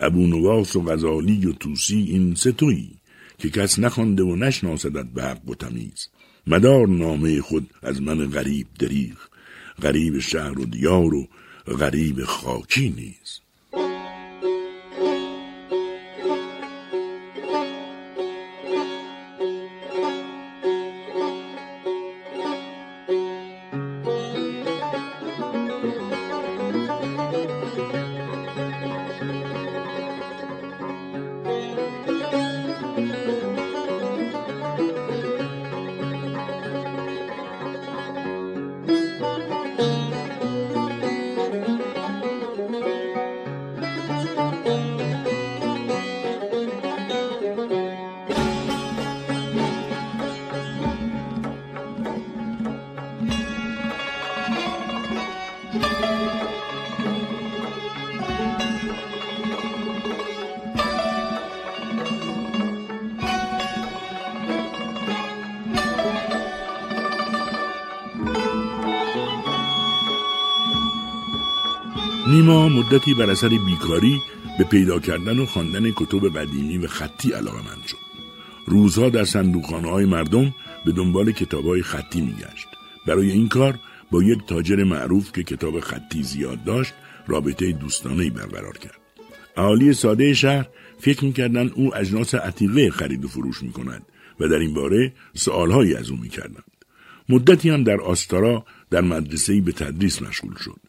ابو 0.00 0.26
نواس 0.26 0.76
و 0.76 0.82
غزالی 0.82 1.46
و 1.46 1.52
توسی 1.52 2.02
این 2.02 2.34
سه 2.34 2.52
تویی 2.52 2.90
که 3.38 3.50
کس 3.50 3.78
نخوانده 3.78 4.22
و 4.22 4.36
نشناسدت 4.36 5.06
به 5.06 5.22
حق 5.22 5.48
و 5.48 5.54
تمیز. 5.54 6.08
مدار 6.46 6.88
نامه 6.88 7.40
خود 7.40 7.70
از 7.82 8.02
من 8.02 8.30
غریب 8.30 8.66
دریغ. 8.78 9.16
غریب 9.82 10.18
شهر 10.18 10.58
و 10.58 10.64
دیار 10.64 11.14
و 11.14 11.28
غریب 11.78 12.24
خاکی 12.24 12.90
نیز 12.90 13.40
نیما 72.26 72.68
مدتی 72.68 73.14
بر 73.14 73.30
اثر 73.30 73.48
بیکاری 73.48 74.22
به 74.58 74.64
پیدا 74.64 74.98
کردن 74.98 75.38
و 75.38 75.46
خواندن 75.46 75.90
کتب 75.90 76.38
قدیمی 76.38 76.78
و 76.78 76.86
خطی 76.86 77.32
علاقمند 77.32 77.86
شد. 77.86 77.96
روزها 78.66 79.08
در 79.08 79.24
صندوقخانه 79.24 79.90
های 79.90 80.04
مردم 80.04 80.54
به 80.84 80.92
دنبال 80.92 81.32
کتاب 81.32 81.66
های 81.66 81.82
خطی 81.82 82.20
میگشت. 82.20 82.66
برای 83.06 83.30
این 83.30 83.48
کار 83.48 83.78
با 84.10 84.22
یک 84.22 84.38
تاجر 84.46 84.84
معروف 84.84 85.32
که 85.32 85.42
کتاب 85.42 85.80
خطی 85.80 86.22
زیاد 86.22 86.64
داشت 86.64 86.92
رابطه 87.26 87.72
دوستانه 87.72 88.30
برقرار 88.30 88.78
کرد. 88.78 89.00
اهالی 89.56 89.92
ساده 89.92 90.34
شهر 90.34 90.66
فکر 90.98 91.24
می‌کردند 91.24 91.72
او 91.74 91.96
اجناس 91.96 92.34
عتیقه 92.34 92.90
خرید 92.90 93.24
و 93.24 93.28
فروش 93.28 93.62
می‌کند 93.62 94.02
و 94.40 94.48
در 94.48 94.58
این 94.58 94.74
باره 94.74 95.12
سوالهایی 95.34 95.94
از 95.94 96.10
او 96.10 96.16
می‌کردند. 96.16 96.64
مدتی 97.28 97.70
هم 97.70 97.84
در 97.84 98.00
آستارا 98.00 98.64
در 98.90 99.00
مدرسه‌ای 99.00 99.60
به 99.60 99.72
تدریس 99.72 100.22
مشغول 100.22 100.54
شد. 100.56 100.80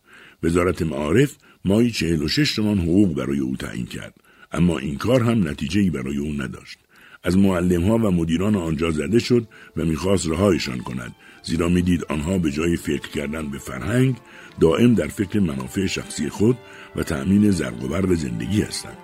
وزارت 0.45 0.81
معارف 0.81 1.35
مایی 1.65 1.91
چهل 1.91 2.21
و 2.21 2.27
شش 2.27 2.55
تومان 2.55 2.79
حقوق 2.79 3.15
برای 3.15 3.39
او 3.39 3.55
تعیین 3.55 3.85
کرد. 3.85 4.13
اما 4.51 4.77
این 4.77 4.97
کار 4.97 5.23
هم 5.23 5.47
نتیجه 5.47 5.91
برای 5.91 6.17
او 6.17 6.33
نداشت. 6.33 6.77
از 7.23 7.37
معلم 7.37 7.83
ها 7.83 7.95
و 7.95 8.11
مدیران 8.11 8.55
آنجا 8.55 8.91
زده 8.91 9.19
شد 9.19 9.47
و 9.77 9.85
می‌خواست 9.85 10.27
رهایشان 10.27 10.77
کند. 10.77 11.15
زیرا 11.43 11.69
می‌دید 11.69 12.05
آنها 12.09 12.37
به 12.37 12.51
جای 12.51 12.77
فکر 12.77 13.09
کردن 13.09 13.51
به 13.51 13.57
فرهنگ 13.57 14.15
دائم 14.59 14.93
در 14.93 15.07
فکر 15.07 15.39
منافع 15.39 15.85
شخصی 15.85 16.29
خود 16.29 16.57
و 16.95 17.03
تأمین 17.03 17.51
زرق 17.51 17.83
و 17.83 17.87
برق 17.87 18.13
زندگی 18.13 18.61
هستند. 18.61 18.97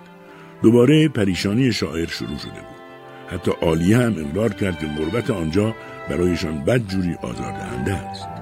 دوباره 0.62 1.08
پریشانی 1.08 1.72
شاعر 1.72 2.06
شروع 2.06 2.38
شده 2.38 2.50
بود. 2.50 2.82
حتی 3.28 3.50
عالیه 3.62 3.98
هم 3.98 4.14
اقرار 4.18 4.52
کرد 4.52 4.78
که 4.78 4.86
غربت 4.86 5.30
آنجا 5.30 5.74
برایشان 6.10 6.64
بدجوری 6.64 7.14
آزاردهنده 7.22 7.92
است. 7.92 8.41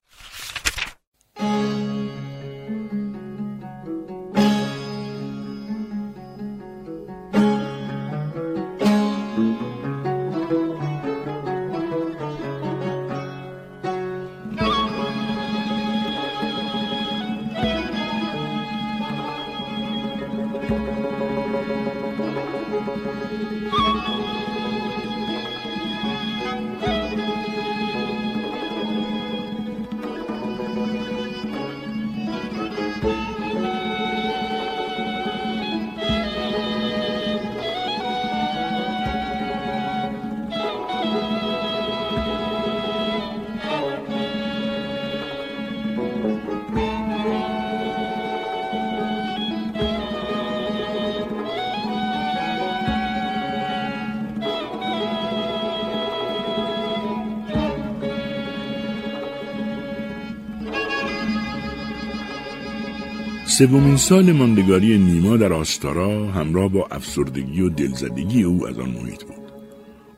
سومین 63.57 63.97
سال 63.97 64.31
ماندگاری 64.31 64.97
نیما 64.97 65.37
در 65.37 65.53
آستارا 65.53 66.31
همراه 66.31 66.71
با 66.71 66.87
افسردگی 66.91 67.61
و 67.61 67.69
دلزدگی 67.69 68.43
او 68.43 68.67
از 68.67 68.79
آن 68.79 68.89
محیط 68.89 69.23
بود. 69.23 69.51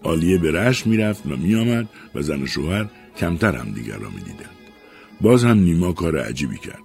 آلیه 0.04 0.38
به 0.38 0.52
رشت 0.52 0.88
می‌رفت 0.88 1.26
و 1.26 1.36
میآمد 1.38 1.90
و 2.16 2.22
زن 2.22 2.42
و 2.42 2.48
شوهر 2.48 2.90
کمتر 3.18 3.56
هم 3.56 3.72
دیگر 3.72 3.98
را 3.98 4.10
می‌دیدند. 4.10 4.56
باز 5.22 5.44
هم 5.44 5.60
نیما 5.60 5.94
کار 5.94 6.18
عجیبی 6.18 6.58
کرد. 6.58 6.82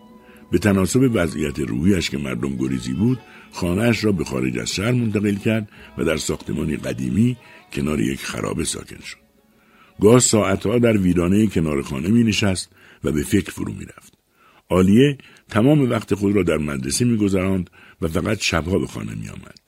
به 0.50 0.58
تناسب 0.58 1.10
وضعیت 1.14 1.58
روحیش 1.58 2.10
که 2.10 2.18
مردم 2.18 2.56
گریزی 2.56 2.92
بود، 2.92 3.18
خانهاش 3.52 4.04
را 4.04 4.12
به 4.12 4.24
خارج 4.24 4.58
از 4.58 4.70
شهر 4.70 4.92
منتقل 4.92 5.34
کرد 5.34 5.68
و 5.98 6.04
در 6.04 6.16
ساختمانی 6.16 6.76
قدیمی 6.76 7.36
کنار 7.72 8.00
یک 8.00 8.20
خرابه 8.20 8.64
ساکن 8.64 9.00
شد. 9.04 9.18
گاه 10.00 10.20
ساعتها 10.20 10.78
در 10.78 10.96
ویرانه 10.96 11.46
کنار 11.46 11.82
خانه 11.82 12.08
می 12.08 12.24
نشست 12.24 12.70
و 13.04 13.12
به 13.12 13.22
فکر 13.22 13.50
فرو 13.50 13.72
می 13.72 13.84
رفت. 13.84 14.18
آلیه 14.68 15.18
تمام 15.50 15.90
وقت 15.90 16.14
خود 16.14 16.36
را 16.36 16.42
در 16.42 16.58
مدرسه 16.58 17.04
میگذراند 17.04 17.70
و 18.02 18.08
فقط 18.08 18.40
شبها 18.40 18.78
به 18.78 18.86
خانه 18.86 19.14
میآمد. 19.14 19.60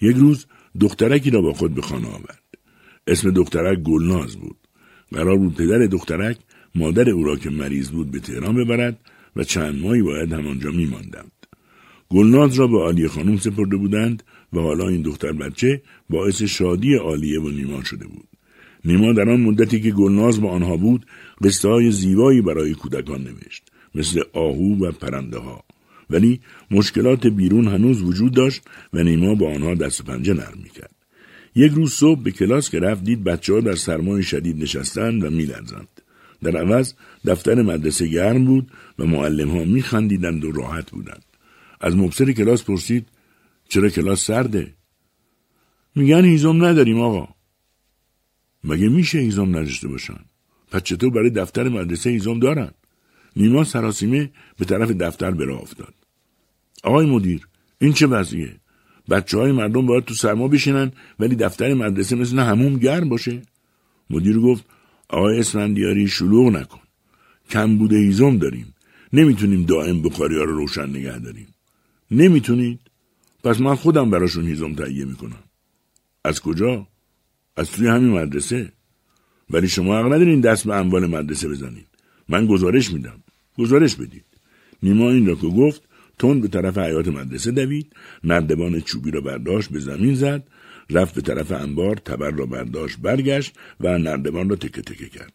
یک 0.00 0.16
روز 0.16 0.46
دخترکی 0.80 1.30
را 1.30 1.40
با 1.40 1.52
خود 1.52 1.74
به 1.74 1.82
خانه 1.82 2.08
آورد. 2.08 2.42
اسم 3.06 3.30
دخترک 3.30 3.78
گلناز 3.78 4.36
بود. 4.36 4.56
قرار 5.12 5.38
بود 5.38 5.56
پدر 5.56 5.86
دخترک 5.86 6.36
مادر 6.74 7.10
او 7.10 7.24
را 7.24 7.36
که 7.36 7.50
مریض 7.50 7.90
بود 7.90 8.10
به 8.10 8.20
تهران 8.20 8.64
ببرد 8.64 9.00
و 9.36 9.44
چند 9.44 9.80
ماهی 9.82 10.02
باید 10.02 10.32
همانجا 10.32 10.70
میماندند. 10.70 11.32
گلناز 12.08 12.54
را 12.54 12.66
به 12.66 12.78
عالیه 12.78 13.08
خانم 13.08 13.36
سپرده 13.36 13.76
بودند 13.76 14.22
و 14.52 14.60
حالا 14.60 14.88
این 14.88 15.02
دختر 15.02 15.32
بچه 15.32 15.82
باعث 16.10 16.42
شادی 16.42 16.94
عالیه 16.94 17.40
و 17.40 17.48
نیما 17.48 17.84
شده 17.84 18.06
بود. 18.06 18.28
نیما 18.84 19.12
در 19.12 19.28
آن 19.28 19.40
مدتی 19.40 19.80
که 19.80 19.90
گلناز 19.90 20.40
با 20.40 20.50
آنها 20.50 20.76
بود 20.76 21.06
قصه 21.44 21.68
های 21.68 21.90
زیبایی 21.90 22.42
برای 22.42 22.74
کودکان 22.74 23.24
نوشت. 23.24 23.69
مثل 23.94 24.22
آهو 24.32 24.86
و 24.86 24.92
پرنده 24.92 25.38
ها 25.38 25.64
ولی 26.10 26.40
مشکلات 26.70 27.26
بیرون 27.26 27.68
هنوز 27.68 28.02
وجود 28.02 28.34
داشت 28.34 28.62
و 28.92 29.02
نیما 29.02 29.34
با 29.34 29.54
آنها 29.54 29.74
دست 29.74 30.02
پنجه 30.02 30.34
نرم 30.34 30.58
می‌کرد. 30.62 30.94
یک 31.54 31.72
روز 31.72 31.92
صبح 31.92 32.22
به 32.22 32.30
کلاس 32.30 32.70
که 32.70 32.80
رفت 32.80 33.04
دید 33.04 33.24
بچه 33.24 33.52
ها 33.52 33.60
در 33.60 33.74
سرمای 33.74 34.22
شدید 34.22 34.62
نشستند 34.62 35.24
و 35.24 35.30
میلرزند. 35.30 35.88
در 36.42 36.56
عوض 36.56 36.94
دفتر 37.24 37.62
مدرسه 37.62 38.06
گرم 38.06 38.44
بود 38.44 38.70
و 38.98 39.06
معلم 39.06 39.50
ها 39.50 39.64
میخندیدند 39.64 40.44
و 40.44 40.52
راحت 40.52 40.90
بودند. 40.90 41.24
از 41.80 41.96
مبصر 41.96 42.32
کلاس 42.32 42.64
پرسید 42.64 43.06
چرا 43.68 43.88
کلاس 43.88 44.24
سرده؟ 44.24 44.74
میگن 45.94 46.24
هیزم 46.24 46.64
نداریم 46.64 47.00
آقا. 47.00 47.28
مگه 48.64 48.88
میشه 48.88 49.18
هیزم 49.18 49.48
نداشته 49.48 49.88
باشن؟ 49.88 50.20
پس 50.70 50.82
چطور 50.82 51.10
برای 51.10 51.30
دفتر 51.30 51.68
مدرسه 51.68 52.10
هیزم 52.10 52.38
دارن؟ 52.38 52.70
نیما 53.40 53.64
سراسیمه 53.64 54.30
به 54.58 54.64
طرف 54.64 54.90
دفتر 54.90 55.30
به 55.30 55.52
افتاد. 55.52 55.94
آقای 56.84 57.06
مدیر 57.06 57.48
این 57.78 57.92
چه 57.92 58.06
وضعیه؟ 58.06 58.56
بچه 59.10 59.38
های 59.38 59.52
مردم 59.52 59.86
باید 59.86 60.04
تو 60.04 60.14
سرما 60.14 60.48
بشینن 60.48 60.92
ولی 61.18 61.36
دفتر 61.36 61.74
مدرسه 61.74 62.16
مثل 62.16 62.38
هموم 62.38 62.76
گرم 62.76 63.08
باشه. 63.08 63.42
مدیر 64.10 64.38
گفت 64.38 64.64
آقای 65.08 65.38
اسفندیاری 65.38 66.08
شلوغ 66.08 66.52
نکن. 66.52 66.80
کم 67.50 67.78
بوده 67.78 67.96
هیزم 67.96 68.38
داریم. 68.38 68.74
نمی‌تونیم 69.12 69.64
دائم 69.64 70.02
بخاری 70.02 70.36
ها 70.36 70.44
رو 70.44 70.56
روشن 70.56 70.90
نگه 70.90 71.18
داریم. 71.18 71.48
نمی‌تونید؟ 72.10 72.80
پس 73.44 73.60
من 73.60 73.74
خودم 73.74 74.10
براشون 74.10 74.46
هیزم 74.46 74.74
تهیه 74.74 75.04
می‌کنم. 75.04 75.42
از 76.24 76.40
کجا؟ 76.40 76.86
از 77.56 77.70
توی 77.70 77.86
همین 77.88 78.10
مدرسه. 78.10 78.72
ولی 79.50 79.68
شما 79.68 79.98
حق 79.98 80.06
ندارین 80.06 80.40
دست 80.40 80.66
به 80.66 80.74
اموال 80.74 81.06
مدرسه 81.06 81.48
بزنید 81.48 81.86
من 82.28 82.46
گزارش 82.46 82.92
میدم. 82.92 83.22
گزارش 83.60 83.94
بدید. 83.96 84.24
نیما 84.82 85.10
این 85.10 85.26
را 85.26 85.34
که 85.34 85.46
گفت 85.46 85.82
تند 86.18 86.42
به 86.42 86.48
طرف 86.48 86.78
حیات 86.78 87.08
مدرسه 87.08 87.50
دوید 87.50 87.92
نردبان 88.24 88.80
چوبی 88.80 89.10
را 89.10 89.20
برداشت 89.20 89.70
به 89.70 89.80
زمین 89.80 90.14
زد 90.14 90.42
رفت 90.90 91.14
به 91.14 91.20
طرف 91.20 91.52
انبار 91.52 91.96
تبر 91.96 92.30
را 92.30 92.46
برداشت 92.46 92.98
برگشت 92.98 93.52
و 93.80 93.98
نردبان 93.98 94.48
را 94.48 94.56
تکه 94.56 94.82
تکه 94.82 95.08
کرد. 95.08 95.32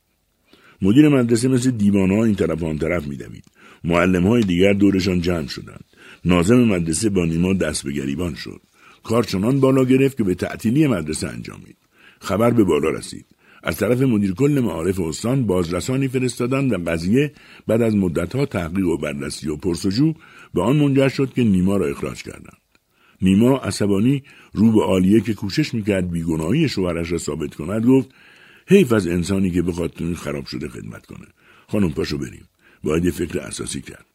مدیر 0.82 1.10
مدرسه 1.10 1.48
مثل 1.48 1.72
دیوانه 1.72 2.14
این 2.14 2.36
طرف 2.36 2.64
آن 2.64 2.78
طرف 2.78 3.08
میدوید. 3.08 3.44
معلم 3.84 4.28
های 4.28 4.42
دیگر 4.42 4.74
دورشان 4.74 5.22
جمع 5.22 5.48
شدند. 5.48 5.84
نازم 6.26 6.64
مدرسه 6.64 7.10
با 7.10 7.26
نیما 7.26 7.54
دست 7.54 7.84
به 7.84 7.92
گریبان 7.92 8.36
شد. 8.36 8.62
کار 9.04 9.24
چنان 9.24 9.60
بالا 9.60 9.86
گرفت 9.86 10.18
که 10.18 10.24
به 10.24 10.36
تعطیلی 10.36 10.88
مدرسه 10.88 11.28
انجامید 11.28 11.78
خبر 12.20 12.52
به 12.52 12.64
بالا 12.64 12.90
رسید. 12.90 13.26
از 13.66 13.78
طرف 13.78 14.02
مدیر 14.02 14.34
کل 14.34 14.62
معارف 14.64 15.00
استان 15.00 15.46
بازرسانی 15.46 16.08
فرستادند 16.08 16.74
و 16.74 16.78
قضیه 16.78 17.32
بعد 17.68 17.82
از 17.82 17.96
مدتها 17.96 18.46
تحقیق 18.46 18.88
و 18.88 18.98
بررسی 18.98 19.50
و 19.50 19.56
پرسجو 19.56 20.14
به 20.54 20.62
آن 20.62 20.76
منجر 20.76 21.10
شد 21.10 21.34
که 21.34 21.44
نیما 21.44 21.78
را 21.78 21.88
اخراج 21.88 22.24
کردند. 22.24 22.58
نیما 23.22 23.58
عصبانی 23.58 24.24
رو 24.54 24.72
به 24.72 24.84
عالیه 24.84 25.22
که 25.22 25.34
کوشش 25.34 25.74
می‌کرد 25.74 26.12
بیگناهی 26.12 26.70
شوهرش 26.70 27.12
را 27.12 27.18
ثابت 27.18 27.56
کند 27.56 27.86
گفت 27.86 28.10
حیف 28.68 28.94
از 28.94 29.08
انسانی 29.08 29.52
که 29.52 29.62
بخواد 29.62 30.14
خراب 30.16 30.46
شده 30.46 30.70
خدمت 30.70 31.06
کنه. 31.06 31.28
خانم 31.68 31.90
پاشو 31.90 32.18
بریم. 32.18 32.48
باید 32.84 33.06
یه 33.06 33.12
فکر 33.12 33.40
اساسی 33.40 33.82
کرد. 33.82 34.06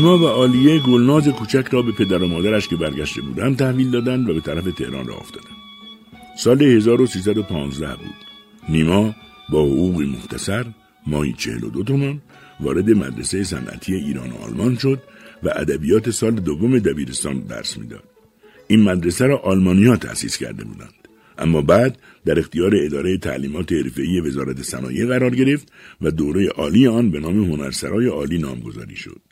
نیما 0.00 0.18
و 0.18 0.26
آلیه 0.26 0.78
گلناز 0.78 1.28
کوچک 1.28 1.68
را 1.70 1.82
به 1.82 1.92
پدر 1.92 2.22
و 2.22 2.28
مادرش 2.28 2.68
که 2.68 2.76
برگشته 2.76 3.20
بودند 3.20 3.56
تحویل 3.56 3.90
دادند 3.90 4.30
و 4.30 4.34
به 4.34 4.40
طرف 4.40 4.64
تهران 4.64 5.06
را 5.06 5.16
افتادند. 5.16 5.56
سال 6.38 6.62
1315 6.62 7.96
بود. 7.96 8.14
نیما 8.68 9.14
با 9.52 9.62
حقوقی 9.62 10.06
مختصر 10.06 10.66
مایی 11.06 11.32
42 11.32 11.82
تومان 11.82 12.20
وارد 12.60 12.90
مدرسه 12.90 13.44
صنعتی 13.44 13.94
ایران 13.94 14.30
و 14.30 14.36
آلمان 14.44 14.76
شد 14.76 15.02
و 15.42 15.48
ادبیات 15.56 16.10
سال 16.10 16.30
دوم 16.30 16.78
دبیرستان 16.78 17.38
درس 17.40 17.78
می‌داد. 17.78 18.04
این 18.68 18.82
مدرسه 18.82 19.26
را 19.26 19.38
آلمانیا 19.38 19.96
تأسیس 19.96 20.36
کرده 20.36 20.64
بودند. 20.64 21.08
اما 21.38 21.62
بعد 21.62 21.98
در 22.24 22.38
اختیار 22.38 22.72
اداره 22.76 23.18
تعلیمات 23.18 23.72
حرفه‌ای 23.72 24.20
وزارت 24.20 24.62
صنایع 24.62 25.06
قرار 25.06 25.34
گرفت 25.34 25.72
و 26.00 26.10
دوره 26.10 26.48
عالی 26.48 26.86
آن 26.86 27.10
به 27.10 27.20
نام 27.20 27.44
هنرسرای 27.44 28.06
عالی 28.06 28.38
نامگذاری 28.38 28.96
شد. 28.96 29.29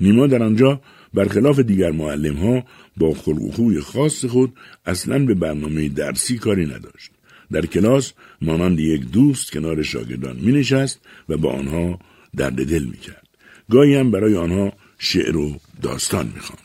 نیما 0.00 0.26
در 0.26 0.42
آنجا 0.42 0.80
برخلاف 1.14 1.58
دیگر 1.58 1.90
معلم 1.90 2.36
ها 2.36 2.64
با 2.96 3.14
خلق 3.14 3.80
خاص 3.80 4.24
خود 4.24 4.52
اصلا 4.86 5.24
به 5.24 5.34
برنامه 5.34 5.88
درسی 5.88 6.38
کاری 6.38 6.66
نداشت. 6.66 7.10
در 7.52 7.66
کلاس 7.66 8.12
مانند 8.42 8.80
یک 8.80 9.10
دوست 9.10 9.52
کنار 9.52 9.82
شاگردان 9.82 10.36
می 10.36 10.52
نشست 10.52 11.00
و 11.28 11.36
با 11.36 11.52
آنها 11.52 11.98
درد 12.36 12.66
دل 12.66 12.84
می 12.84 12.96
کرد. 12.96 13.28
گاهی 13.70 13.94
هم 13.94 14.10
برای 14.10 14.36
آنها 14.36 14.72
شعر 14.98 15.36
و 15.36 15.60
داستان 15.82 16.32
می 16.34 16.40
خواند. 16.40 16.62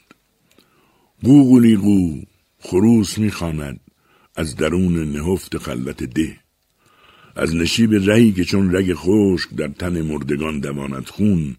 گوگلی 1.23 1.75
گو 1.75 2.21
خروس 2.59 3.17
می 3.17 3.31
خاند 3.31 3.79
از 4.35 4.55
درون 4.55 5.11
نهفت 5.11 5.57
خلوت 5.57 6.03
ده 6.03 6.37
از 7.35 7.55
نشیب 7.55 7.93
رهی 7.93 8.31
که 8.31 8.43
چون 8.43 8.75
رگ 8.75 8.93
خشک 8.93 9.49
در 9.49 9.67
تن 9.67 10.01
مردگان 10.01 10.59
دواند 10.59 11.05
خون 11.05 11.55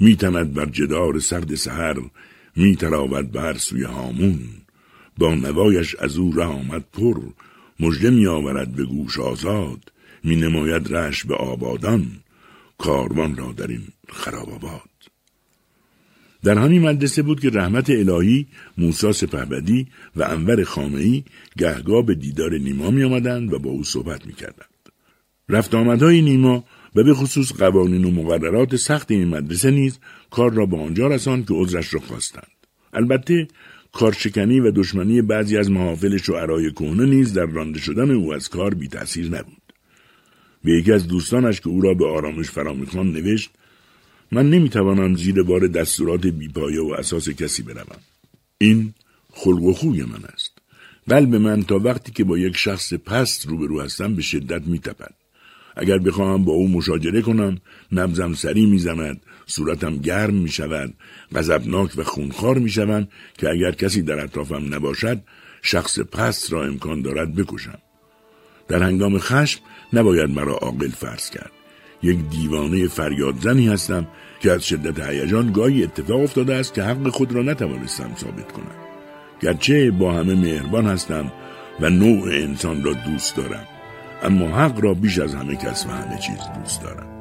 میتند 0.00 0.54
بر 0.54 0.66
جدار 0.66 1.18
سرد 1.18 1.54
سحر 1.54 1.96
میتراود 2.56 3.32
بر 3.32 3.54
سوی 3.58 3.82
هامون. 3.82 4.40
با 5.18 5.34
نوایش 5.34 5.94
از 5.94 6.16
او 6.16 6.32
ره 6.32 6.44
آمد 6.44 6.84
پر 6.92 7.20
مژده 7.80 8.10
میآورد 8.10 8.72
به 8.72 8.84
گوش 8.84 9.18
آزاد 9.18 9.92
می 10.24 10.36
نماید 10.36 10.96
رش 10.96 11.24
به 11.24 11.34
آبادان. 11.34 12.06
کاروان 12.78 13.36
را 13.36 13.52
در 13.52 13.66
این 13.66 13.82
خراب 14.08 14.50
آباد. 14.50 14.82
در 16.42 16.58
همین 16.58 16.82
مدرسه 16.82 17.22
بود 17.22 17.40
که 17.40 17.50
رحمت 17.50 17.90
الهی، 17.90 18.46
موسی 18.78 19.12
سپهبدی 19.12 19.86
و 20.16 20.22
انور 20.22 20.64
خامعی 20.64 21.24
گهگاه 21.58 22.06
به 22.06 22.14
دیدار 22.14 22.58
نیما 22.58 22.90
می 22.90 23.04
آمدند 23.04 23.52
و 23.52 23.58
با 23.58 23.70
او 23.70 23.84
صحبت 23.84 24.26
می 24.26 24.32
کردند. 24.32 24.68
رفت 25.48 25.74
آمدهای 25.74 26.22
نیما 26.22 26.64
و 26.94 27.04
به 27.04 27.14
خصوص 27.14 27.52
قوانین 27.52 28.04
و 28.04 28.10
مقررات 28.10 28.76
سخت 28.76 29.10
این 29.10 29.28
مدرسه 29.28 29.70
نیز 29.70 29.98
کار 30.30 30.52
را 30.52 30.66
به 30.66 30.76
آنجا 30.76 31.06
رساند 31.06 31.48
که 31.48 31.54
عذرش 31.54 31.94
را 31.94 32.00
خواستند. 32.00 32.52
البته 32.92 33.48
کارشکنی 33.92 34.60
و 34.60 34.70
دشمنی 34.70 35.22
بعضی 35.22 35.56
از 35.56 35.70
محافل 35.70 36.16
شعرای 36.16 36.72
کهنه 36.72 37.06
نیز 37.06 37.34
در 37.34 37.46
رانده 37.46 37.78
شدن 37.78 38.10
او 38.10 38.34
از 38.34 38.48
کار 38.48 38.74
بی 38.74 38.88
تأثیر 38.88 39.26
نبود. 39.26 39.72
به 40.64 40.72
یکی 40.72 40.92
از 40.92 41.08
دوستانش 41.08 41.60
که 41.60 41.68
او 41.68 41.80
را 41.80 41.94
به 41.94 42.06
آرامش 42.06 42.50
فرا 42.50 42.72
نوشت 43.02 43.50
من 44.32 44.50
نمی‌توانم 44.50 45.14
زیر 45.16 45.42
بار 45.42 45.66
دستورات 45.66 46.26
بیپایه 46.26 46.80
و 46.80 46.94
اساس 46.98 47.28
کسی 47.28 47.62
بروم. 47.62 48.00
این 48.58 48.94
خلق 49.32 49.62
و 49.62 49.72
خوی 49.72 50.02
من 50.02 50.24
است. 50.24 50.58
قلب 51.08 51.34
من 51.34 51.62
تا 51.62 51.78
وقتی 51.78 52.12
که 52.12 52.24
با 52.24 52.38
یک 52.38 52.56
شخص 52.56 52.94
پست 52.94 53.46
روبرو 53.46 53.80
هستم 53.80 54.14
به 54.14 54.22
شدت 54.22 54.66
میتپد. 54.66 55.14
اگر 55.76 55.98
بخواهم 55.98 56.44
با 56.44 56.52
او 56.52 56.68
مشاجره 56.68 57.22
کنم 57.22 57.58
نبزم 57.92 58.34
سری 58.34 58.66
می‌زند 58.66 59.20
صورتم 59.46 59.96
گرم 59.96 60.34
می 60.34 60.48
شود 60.48 60.94
غضبناک 61.34 61.90
و 61.96 62.04
خونخوار 62.04 62.58
می 62.58 62.70
شوند 62.70 63.08
که 63.38 63.50
اگر 63.50 63.70
کسی 63.70 64.02
در 64.02 64.24
اطرافم 64.24 64.74
نباشد 64.74 65.18
شخص 65.62 66.00
پست 66.00 66.52
را 66.52 66.64
امکان 66.64 67.02
دارد 67.02 67.34
بکشم. 67.34 67.78
در 68.68 68.82
هنگام 68.82 69.18
خشم 69.18 69.60
نباید 69.92 70.30
مرا 70.30 70.54
عاقل 70.54 70.88
فرض 70.88 71.30
کرد. 71.30 71.52
یک 72.02 72.18
دیوانه 72.30 72.88
فریاد 72.88 73.38
زنی 73.40 73.68
هستم 73.68 74.06
که 74.40 74.52
از 74.52 74.66
شدت 74.66 75.00
هیجان 75.00 75.52
گاهی 75.52 75.82
اتفاق 75.82 76.20
افتاده 76.20 76.54
است 76.54 76.74
که 76.74 76.82
حق 76.82 77.08
خود 77.08 77.32
را 77.32 77.42
نتوانستم 77.42 78.10
ثابت 78.16 78.52
کنم 78.52 78.76
گرچه 79.40 79.90
با 79.90 80.12
همه 80.12 80.34
مهربان 80.34 80.86
هستم 80.86 81.32
و 81.80 81.90
نوع 81.90 82.28
انسان 82.28 82.84
را 82.84 82.92
دوست 82.92 83.36
دارم. 83.36 83.66
اما 84.22 84.46
حق 84.46 84.80
را 84.84 84.94
بیش 84.94 85.18
از 85.18 85.34
همه 85.34 85.56
کس 85.56 85.86
و 85.86 85.90
همه 85.90 86.18
چیز 86.18 86.38
دوست 86.58 86.82
دارم 86.82 87.11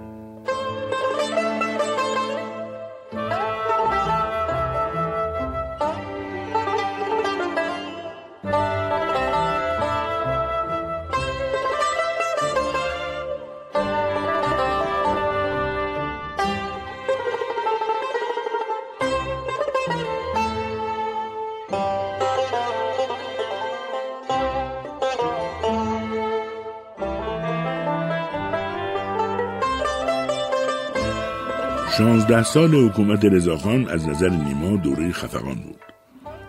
شانزده 31.98 32.44
سال 32.44 32.76
حکومت 32.76 33.26
رضاخان 33.26 33.90
از 33.90 34.08
نظر 34.08 34.30
نیما 34.30 34.76
دوره 34.76 35.12
خفقان 35.12 35.56
بود. 35.56 35.80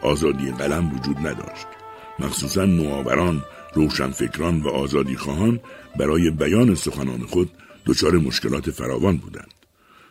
آزادی 0.03 0.51
قلم 0.51 0.95
وجود 0.95 1.19
نداشت. 1.19 1.67
مخصوصا 2.19 2.65
نوآوران، 2.65 3.43
روشنفکران 3.75 4.61
و 4.61 4.69
آزادی 4.69 5.17
خواهان 5.17 5.61
برای 5.99 6.31
بیان 6.31 6.75
سخنان 6.75 7.21
خود 7.21 7.51
دچار 7.87 8.19
مشکلات 8.19 8.71
فراوان 8.71 9.17
بودند. 9.17 9.55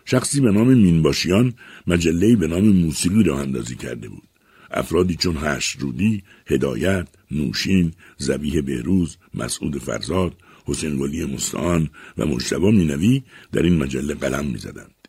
شخصی 0.06 0.41
به 0.41 0.52
نام 0.52 0.74
مینباشیان 0.74 1.53
مجله 1.88 2.36
به 2.36 2.48
نام 2.48 2.70
موسیقی 2.70 3.24
را 3.24 3.40
اندازی 3.40 3.76
کرده 3.76 4.10
بود. 4.10 4.28
افرادی 4.72 5.16
چون 5.16 5.38
هشت 5.41 5.80
رودی، 5.80 6.24
هدایت، 6.48 7.08
نوشین، 7.32 7.94
زبیه 8.18 8.62
بهروز، 8.62 9.18
مسعود 9.34 9.78
فرزاد، 9.78 10.34
حسین 10.66 10.99
ولی 10.99 11.26
مستعان 11.26 11.90
و 12.18 12.26
مجتبا 12.26 12.72
مینوی 12.72 13.24
در 13.52 13.62
این 13.62 13.78
مجله 13.78 14.14
قلم 14.14 14.45
می‌زدند. 14.45 15.01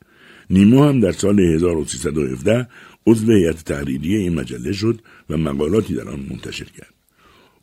نیمو 0.53 0.85
هم 0.85 1.01
در 1.01 1.13
سال 1.13 1.41
1317 1.41 2.69
عضو 3.07 3.33
هیئت 3.33 3.65
تحریریه 3.65 4.19
این 4.19 4.35
مجله 4.35 4.73
شد 4.73 5.01
و 5.31 5.37
مقالاتی 5.37 5.95
در 5.95 6.09
آن 6.09 6.27
منتشر 6.31 6.65
کرد. 6.65 6.95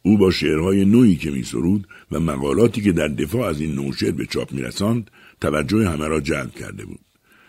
او 0.01 0.17
با 0.17 0.31
شعرهای 0.31 0.85
نوعی 0.85 1.15
که 1.15 1.31
می 1.31 1.43
سرود 1.43 1.87
و 2.11 2.19
مقالاتی 2.19 2.81
که 2.81 2.91
در 2.91 3.07
دفاع 3.07 3.49
از 3.49 3.61
این 3.61 3.75
نوع 3.75 3.93
شعر 3.93 4.11
به 4.11 4.25
چاپ 4.25 4.51
می 4.51 4.61
رساند 4.61 5.11
توجه 5.41 5.89
همه 5.89 6.07
را 6.07 6.19
جلب 6.19 6.51
کرده 6.51 6.85
بود. 6.85 6.99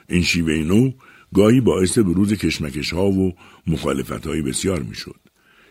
این 0.09 0.23
شیوه 0.23 0.55
نو 0.55 0.91
گاهی 1.35 1.61
باعث 1.61 1.99
بروز 1.99 2.33
کشمکش 2.33 2.93
ها 2.93 3.11
و 3.11 3.35
مخالفت 3.67 4.27
های 4.27 4.43
بسیار 4.43 4.83
می 4.83 4.95
شد. 4.95 5.21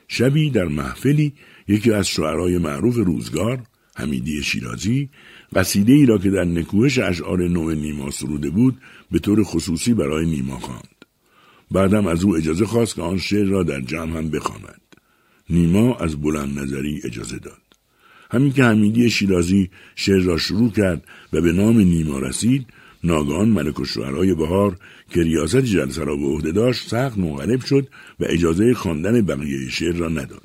شبی 0.07 0.49
در 0.49 0.65
محفلی 0.65 1.33
یکی 1.67 1.91
از 1.91 2.07
شعرهای 2.07 2.57
معروف 2.57 2.95
روزگار 2.95 3.63
حمیدی 3.95 4.43
شیرازی 4.43 5.09
قصیده 5.55 5.93
ای 5.93 6.05
را 6.05 6.17
که 6.17 6.29
در 6.29 6.43
نکوهش 6.43 6.97
اشعار 6.97 7.47
نوع 7.47 7.73
نیما 7.73 8.11
سروده 8.11 8.49
بود 8.49 8.77
به 9.11 9.19
طور 9.19 9.43
خصوصی 9.43 9.93
برای 9.93 10.25
نیما 10.25 10.59
خواند. 10.59 11.05
بعدم 11.71 12.07
از 12.07 12.23
او 12.23 12.35
اجازه 12.35 12.65
خواست 12.65 12.95
که 12.95 13.01
آن 13.01 13.17
شعر 13.17 13.45
را 13.45 13.63
در 13.63 13.81
جمع 13.81 14.17
هم 14.17 14.29
بخواند. 14.29 14.81
نیما 15.49 15.95
از 15.95 16.21
بلند 16.21 16.59
نظری 16.59 17.01
اجازه 17.03 17.39
داد. 17.39 17.61
همین 18.31 18.53
که 18.53 18.63
حمیدی 18.63 19.09
شیرازی 19.09 19.69
شعر 19.95 20.21
را 20.21 20.37
شروع 20.37 20.71
کرد 20.71 21.03
و 21.33 21.41
به 21.41 21.51
نام 21.51 21.77
نیما 21.77 22.19
رسید 22.19 22.67
ناگهان 23.03 23.49
ملک 23.49 23.79
و 23.79 24.35
بهار 24.35 24.77
که 25.09 25.23
ریاست 25.23 25.57
جلسه 25.57 26.03
را 26.03 26.15
به 26.15 26.25
عهده 26.25 26.51
داشت 26.51 26.89
سخت 26.89 27.17
منقلب 27.17 27.65
شد 27.65 27.87
و 28.19 28.25
اجازه 28.29 28.73
خواندن 28.73 29.21
بقیه 29.21 29.69
شعر 29.69 29.95
را 29.95 30.09
نداد 30.09 30.43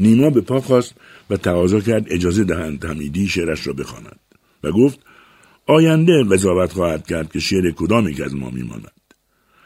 نیما 0.00 0.30
به 0.30 0.40
پا 0.40 0.60
خواست 0.60 0.94
و 1.30 1.36
تقاضا 1.36 1.80
کرد 1.80 2.06
اجازه 2.10 2.44
دهند 2.44 2.84
حمیدی 2.84 3.28
شعرش 3.28 3.66
را 3.66 3.72
بخواند 3.72 4.20
و 4.64 4.72
گفت 4.72 5.00
آینده 5.66 6.24
قضاوت 6.24 6.72
خواهد 6.72 7.06
کرد 7.06 7.32
که 7.32 7.40
شعر 7.40 7.70
کدام 7.70 8.08
یک 8.08 8.20
از 8.20 8.34
ما 8.34 8.50
میماند. 8.50 8.92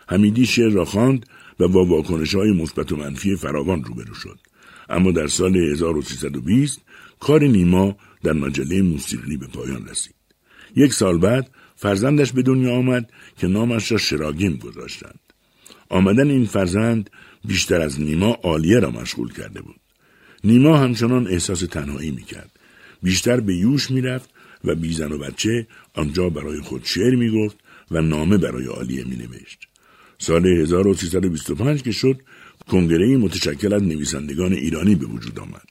حمیدی 0.08 0.46
شعر 0.46 0.70
را 0.70 0.84
خواند 0.84 1.26
و 1.60 1.68
با 1.68 1.84
واکنش 1.84 2.34
های 2.34 2.52
مثبت 2.52 2.92
و 2.92 2.96
منفی 2.96 3.36
فراوان 3.36 3.84
روبرو 3.84 4.14
شد. 4.14 4.38
اما 4.88 5.10
در 5.10 5.26
سال 5.26 5.56
1320 5.56 6.80
کار 7.20 7.42
نیما 7.42 7.96
در 8.22 8.32
مجله 8.32 8.82
موسیقی 8.82 9.36
به 9.36 9.46
پایان 9.46 9.88
رسید. 9.88 10.14
یک 10.76 10.92
سال 10.92 11.18
بعد 11.18 11.50
فرزندش 11.76 12.32
به 12.32 12.42
دنیا 12.42 12.74
آمد 12.74 13.12
که 13.36 13.46
نامش 13.46 13.92
را 13.92 13.98
شراگیم 13.98 14.56
گذاشتند. 14.56 15.20
آمدن 15.88 16.30
این 16.30 16.46
فرزند 16.46 17.10
بیشتر 17.44 17.80
از 17.80 18.00
نیما 18.00 18.38
عالیه 18.42 18.78
را 18.78 18.90
مشغول 18.90 19.32
کرده 19.32 19.62
بود. 19.62 19.81
نیما 20.44 20.78
همچنان 20.78 21.26
احساس 21.26 21.60
تنهایی 21.60 22.10
می‌کرد. 22.10 22.50
بیشتر 23.02 23.40
به 23.40 23.56
یوش 23.56 23.90
می‌رفت 23.90 24.30
و 24.64 24.74
بیزن 24.74 25.12
و 25.12 25.18
بچه 25.18 25.66
آنجا 25.94 26.28
برای 26.28 26.60
خود 26.60 26.84
شعر 26.84 27.14
می‌گفت 27.14 27.56
و 27.90 28.02
نامه 28.02 28.38
برای 28.38 28.66
عالیه 28.66 29.04
مینوشت. 29.04 29.68
سال 30.18 30.46
1325 30.46 31.82
که 31.82 31.92
شد 31.92 32.20
کنگره 32.68 33.16
متشکل 33.16 33.72
از 33.72 33.82
نویسندگان 33.82 34.52
ایرانی 34.52 34.94
به 34.94 35.06
وجود 35.06 35.38
آمد. 35.38 35.66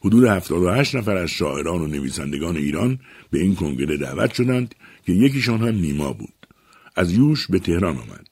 حدود 0.00 0.24
78 0.24 0.94
نفر 0.94 1.16
از 1.16 1.30
شاعران 1.30 1.80
و 1.80 1.86
نویسندگان 1.86 2.56
ایران 2.56 2.98
به 3.30 3.38
این 3.38 3.54
کنگره 3.54 3.96
دعوت 3.96 4.34
شدند 4.34 4.74
که 5.06 5.12
یکیشان 5.12 5.60
هم 5.60 5.74
نیما 5.74 6.12
بود. 6.12 6.46
از 6.96 7.12
یوش 7.12 7.46
به 7.46 7.58
تهران 7.58 7.96
آمد. 7.96 8.26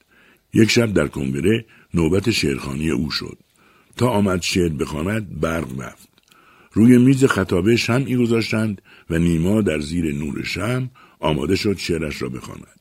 یک 0.55 0.71
شب 0.71 0.93
در 0.93 1.07
کنگره 1.07 1.65
نوبت 1.95 2.31
شعرخانی 2.31 2.91
او 2.91 3.11
شد. 3.11 3.39
تا 3.97 4.09
آمد 4.09 4.43
شعر 4.43 4.69
بخواند 4.69 5.41
برق 5.41 5.81
رفت. 5.81 6.09
روی 6.73 6.99
میز 6.99 7.25
خطابه 7.25 7.77
شمعی 7.77 8.17
گذاشتند 8.17 8.83
و 9.11 9.19
نیما 9.19 9.61
در 9.61 9.81
زیر 9.81 10.15
نور 10.15 10.43
شم 10.43 10.91
آماده 11.21 11.57
شد 11.57 11.77
شعرش 11.79 12.23
را 12.23 12.29
بخواند. 12.29 12.81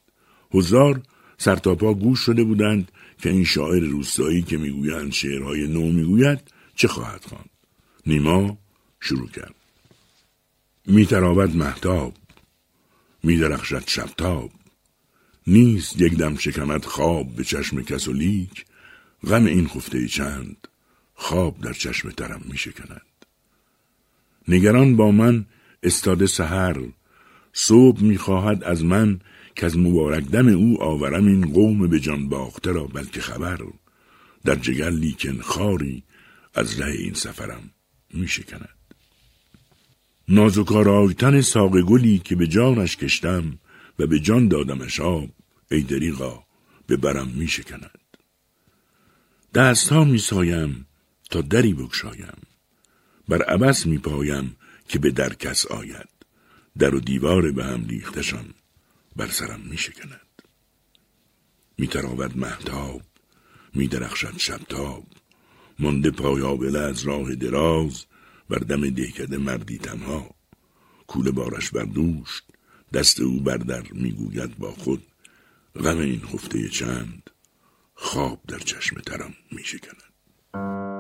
هزار 0.53 1.01
سرتاپا 1.37 1.93
گوش 1.93 2.19
شده 2.19 2.43
بودند 2.43 2.91
که 3.17 3.29
این 3.29 3.43
شاعر 3.43 3.83
روستایی 3.83 4.41
که 4.41 4.57
می‌گویند 4.57 5.11
شعرهای 5.11 5.67
نو 5.67 5.91
می‌گوید 5.91 6.39
چه 6.75 6.87
خواهد 6.87 7.25
خواند. 7.25 7.49
نیما 8.05 8.57
شروع 8.99 9.29
کرد. 9.29 9.55
میتراود 10.85 11.55
محتاب 11.55 12.13
میدرخشد 13.23 13.83
شبتاب 13.87 14.51
نیست 15.47 16.01
یک 16.01 16.13
دم 16.13 16.35
شکمت 16.35 16.85
خواب 16.85 17.35
به 17.35 17.43
چشم 17.43 17.81
کس 17.81 18.07
و 18.07 18.13
لیک 18.13 18.65
غم 19.27 19.45
این 19.45 19.67
خفته 19.67 20.07
چند 20.07 20.67
خواب 21.23 21.61
در 21.61 21.73
چشم 21.73 22.09
ترم 22.09 22.41
می 22.45 22.57
شکند. 22.57 23.01
نگران 24.47 24.95
با 24.95 25.11
من 25.11 25.45
استاده 25.83 26.27
سهر 26.27 26.77
صبح 27.53 28.03
می‌خواهد 28.03 28.63
از 28.63 28.83
من 28.83 29.19
که 29.55 29.65
از 29.65 29.77
مبارک 29.77 30.23
دم 30.23 30.47
او 30.47 30.83
آورم 30.83 31.27
این 31.27 31.53
قوم 31.53 31.87
به 31.87 31.99
جان 31.99 32.29
باخته 32.29 32.71
را 32.71 32.83
بلکه 32.83 33.21
خبر 33.21 33.59
در 34.45 34.55
جگر 34.55 34.89
لیکن 34.89 35.41
خاری 35.41 36.03
از 36.53 36.79
ره 36.79 36.91
این 36.91 37.13
سفرم 37.13 37.69
می 38.13 38.27
شکند. 38.27 38.77
نازکارایتن 40.27 41.41
ساق 41.41 41.81
گلی 41.81 42.19
که 42.19 42.35
به 42.35 42.47
جانش 42.47 42.97
کشتم 42.97 43.59
و 43.99 44.07
به 44.07 44.19
جان 44.19 44.47
دادمش 44.47 44.99
آب 44.99 45.29
ای 45.71 45.81
دریغا 45.81 46.43
به 46.87 46.97
برم 46.97 47.27
می 47.27 47.47
شکند. 47.47 47.99
دست 49.53 49.89
ها 49.89 50.03
می 50.03 50.17
سایم 50.17 50.85
تا 51.33 51.41
دری 51.41 51.73
بگشایم. 51.73 52.37
بر 53.27 53.41
عبس 53.41 53.85
می 53.85 53.97
پایم 53.97 54.55
که 54.87 54.99
به 54.99 55.11
در 55.11 55.33
کس 55.33 55.65
آید. 55.65 56.09
در 56.77 56.95
و 56.95 56.99
دیوار 56.99 57.51
به 57.51 57.65
هم 57.65 57.85
ریختشان 57.87 58.53
بر 59.15 59.27
سرم 59.27 59.59
می 59.59 59.77
شکند. 59.77 60.41
می 61.77 61.87
تراود 61.87 62.37
محتاب 62.37 63.01
می 63.73 63.87
درخشد 63.87 64.37
شبتاب. 64.37 65.03
مانده 65.79 66.11
پایابله 66.11 66.79
از 66.79 67.03
راه 67.03 67.35
دراز 67.35 68.05
بر 68.49 68.57
دم 68.57 68.89
دهکده 68.89 69.37
مردی 69.37 69.77
تنها. 69.77 70.35
کوله 71.07 71.31
بارش 71.31 71.69
بر 71.69 71.83
دوشت 71.83 72.43
دست 72.93 73.19
او 73.19 73.39
بر 73.39 73.57
در 73.57 73.83
می‌گوید 73.91 74.57
با 74.57 74.71
خود. 74.71 75.03
غم 75.75 75.97
این 75.97 76.21
خفته 76.21 76.69
چند 76.69 77.29
خواب 77.95 78.41
در 78.47 78.59
چشم 78.59 78.99
ترم 78.99 79.33
میشکند. 79.51 80.92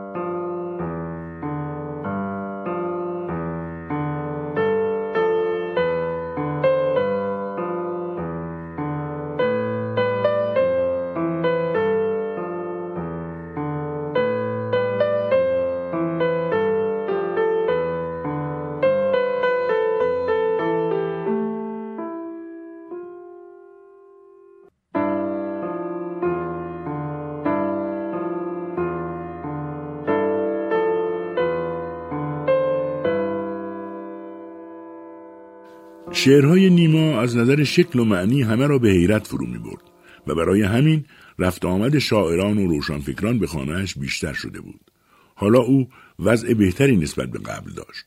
شعرهای 36.23 36.69
نیما 36.69 37.21
از 37.21 37.37
نظر 37.37 37.63
شکل 37.63 37.99
و 37.99 38.05
معنی 38.05 38.41
همه 38.41 38.67
را 38.67 38.77
به 38.77 38.89
حیرت 38.89 39.27
فرو 39.27 39.45
می 39.47 39.57
برد 39.57 39.81
و 40.27 40.35
برای 40.35 40.61
همین 40.61 41.05
رفت 41.39 41.65
آمد 41.65 41.99
شاعران 41.99 42.57
و 42.57 42.67
روشنفکران 42.67 43.39
به 43.39 43.47
خانهاش 43.47 43.97
بیشتر 43.97 44.33
شده 44.33 44.61
بود. 44.61 44.91
حالا 45.35 45.59
او 45.59 45.89
وضع 46.19 46.53
بهتری 46.53 46.97
نسبت 46.97 47.29
به 47.29 47.39
قبل 47.39 47.71
داشت. 47.71 48.05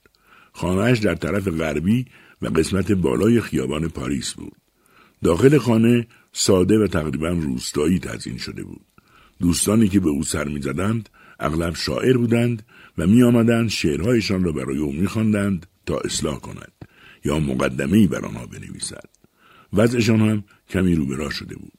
خانهاش 0.53 0.99
در 0.99 1.15
طرف 1.15 1.49
غربی 1.49 2.07
و 2.43 2.47
قسمت 2.47 2.93
بالای 2.93 3.41
خیابان 3.41 3.89
پاریس 3.89 4.35
بود. 4.35 4.57
داخل 5.25 5.59
خانه 5.59 6.07
ساده 6.33 6.79
و 6.79 6.87
تقریبا 6.87 7.29
روستایی 7.29 7.99
تزین 7.99 8.39
شده 8.39 8.63
بود. 8.63 8.87
دوستانی 9.41 9.89
که 9.89 10.01
به 10.01 10.09
او 10.09 10.23
سر 10.23 10.49
می‌زدند 10.49 11.09
اغلب 11.41 11.75
شاعر 11.75 12.17
بودند 12.17 12.63
و 12.99 13.07
می 13.07 13.23
آمدند 13.23 13.69
شعرهایشان 13.69 14.45
را 14.45 14.53
برای 14.53 14.79
او 14.79 14.93
میخواندند 14.93 15.67
تا 15.87 15.99
اصلاح 15.99 16.41
کند. 16.41 16.73
یا 17.27 17.39
مقدمه 17.39 18.07
بر 18.07 18.25
آنها 18.25 18.47
بنویسد. 18.47 19.09
وضعشان 19.73 20.21
هم 20.21 20.45
کمی 20.71 20.95
روبرا 20.95 21.31
شده 21.31 21.57
بود. 21.57 21.73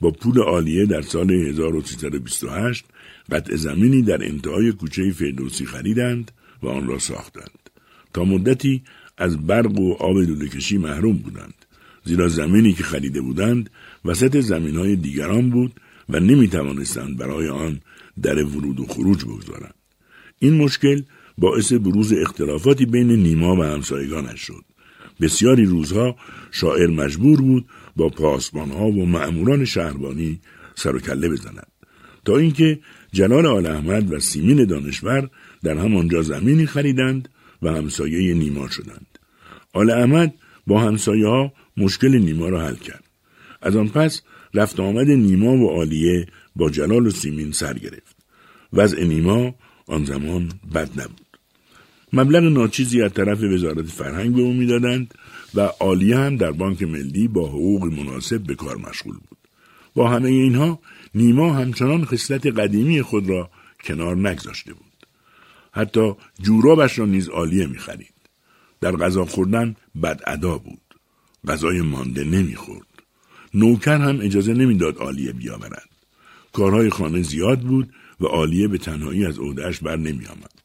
با 0.00 0.10
پول 0.10 0.40
عالیه 0.40 0.86
در 0.86 1.02
سال 1.02 1.30
1328 1.30 2.84
قطع 3.32 3.56
زمینی 3.56 4.02
در 4.02 4.24
انتهای 4.24 4.72
کوچه 4.72 5.10
فردوسی 5.10 5.66
خریدند 5.66 6.30
و 6.62 6.68
آن 6.68 6.86
را 6.86 6.98
ساختند. 6.98 7.70
تا 8.14 8.24
مدتی 8.24 8.82
از 9.18 9.46
برق 9.46 9.80
و 9.80 9.92
آب 9.92 10.16
لولهکشی 10.16 10.78
محروم 10.78 11.16
بودند. 11.16 11.54
زیرا 12.04 12.28
زمینی 12.28 12.72
که 12.72 12.82
خریده 12.82 13.20
بودند 13.20 13.70
وسط 14.04 14.40
زمین 14.40 14.76
های 14.76 14.96
دیگران 14.96 15.50
بود 15.50 15.72
و 16.08 16.20
نمی 16.20 16.48
توانستند 16.48 17.16
برای 17.16 17.48
آن 17.48 17.80
در 18.22 18.44
ورود 18.44 18.80
و 18.80 18.86
خروج 18.86 19.24
بگذارند. 19.24 19.74
این 20.38 20.54
مشکل 20.54 21.02
باعث 21.38 21.72
بروز 21.72 22.12
اختلافاتی 22.12 22.86
بین 22.86 23.10
نیما 23.10 23.56
و 23.56 23.62
همسایگانش 23.62 24.40
شد. 24.40 24.64
بسیاری 25.20 25.64
روزها 25.64 26.16
شاعر 26.50 26.86
مجبور 26.86 27.40
بود 27.40 27.66
با 27.96 28.08
پاسبانها 28.08 28.86
و 28.86 29.06
معموران 29.06 29.64
شهربانی 29.64 30.40
سر 30.74 30.96
و 30.96 31.00
کله 31.00 31.28
بزند. 31.28 31.66
تا 32.24 32.36
اینکه 32.36 32.78
جلال 33.12 33.46
آل 33.46 33.66
احمد 33.66 34.12
و 34.12 34.20
سیمین 34.20 34.64
دانشور 34.64 35.30
در 35.62 35.78
همانجا 35.78 36.22
زمینی 36.22 36.66
خریدند 36.66 37.28
و 37.62 37.72
همسایه 37.72 38.34
نیما 38.34 38.68
شدند. 38.68 39.18
آل 39.72 39.90
احمد 39.90 40.34
با 40.66 40.80
همسایه 40.80 41.26
ها 41.26 41.52
مشکل 41.76 42.18
نیما 42.18 42.48
را 42.48 42.66
حل 42.66 42.74
کرد. 42.74 43.04
از 43.62 43.76
آن 43.76 43.88
پس 43.88 44.22
رفت 44.54 44.80
آمد 44.80 45.10
نیما 45.10 45.52
و 45.52 45.70
عالیه 45.70 46.26
با 46.56 46.70
جلال 46.70 47.06
و 47.06 47.10
سیمین 47.10 47.52
سر 47.52 47.78
گرفت. 47.78 48.16
وضع 48.72 49.04
نیما 49.04 49.54
آن 49.86 50.04
زمان 50.04 50.52
بد 50.74 51.00
نبود. 51.00 51.27
مبلغ 52.12 52.42
ناچیزی 52.42 53.02
از 53.02 53.12
طرف 53.12 53.42
وزارت 53.42 53.86
فرهنگ 53.86 54.34
به 54.34 54.42
او 54.42 54.52
می‌دادند 54.52 55.14
و 55.54 55.60
عالیه 55.60 56.18
هم 56.18 56.36
در 56.36 56.50
بانک 56.50 56.82
ملی 56.82 57.28
با 57.28 57.48
حقوق 57.48 57.84
مناسب 57.84 58.38
به 58.38 58.54
کار 58.54 58.76
مشغول 58.76 59.14
بود. 59.14 59.38
با 59.94 60.08
همه 60.08 60.28
اینها 60.28 60.80
نیما 61.14 61.52
همچنان 61.52 62.04
خصلت 62.04 62.46
قدیمی 62.46 63.02
خود 63.02 63.28
را 63.28 63.50
کنار 63.84 64.16
نگذاشته 64.16 64.74
بود. 64.74 65.06
حتی 65.72 66.12
جورابش 66.42 66.98
را 66.98 67.06
نیز 67.06 67.28
عالیه 67.28 67.66
می‌خرید. 67.66 68.14
در 68.80 68.96
غذا 68.96 69.24
خوردن 69.24 69.76
بد 70.02 70.20
ادا 70.26 70.58
بود. 70.58 70.80
غذای 71.48 71.80
مانده 71.80 72.24
نمی‌خورد. 72.24 72.86
نوکر 73.54 73.96
هم 73.96 74.18
اجازه 74.20 74.54
نمی‌داد 74.54 74.96
عالیه 74.96 75.32
بیاورد. 75.32 75.88
کارهای 76.52 76.90
خانه 76.90 77.22
زیاد 77.22 77.60
بود 77.60 77.92
و 78.20 78.26
عالیه 78.26 78.68
به 78.68 78.78
تنهایی 78.78 79.26
از 79.26 79.38
عهدهاش 79.38 79.80
بر 79.80 79.96
نمیآمد. 79.96 80.57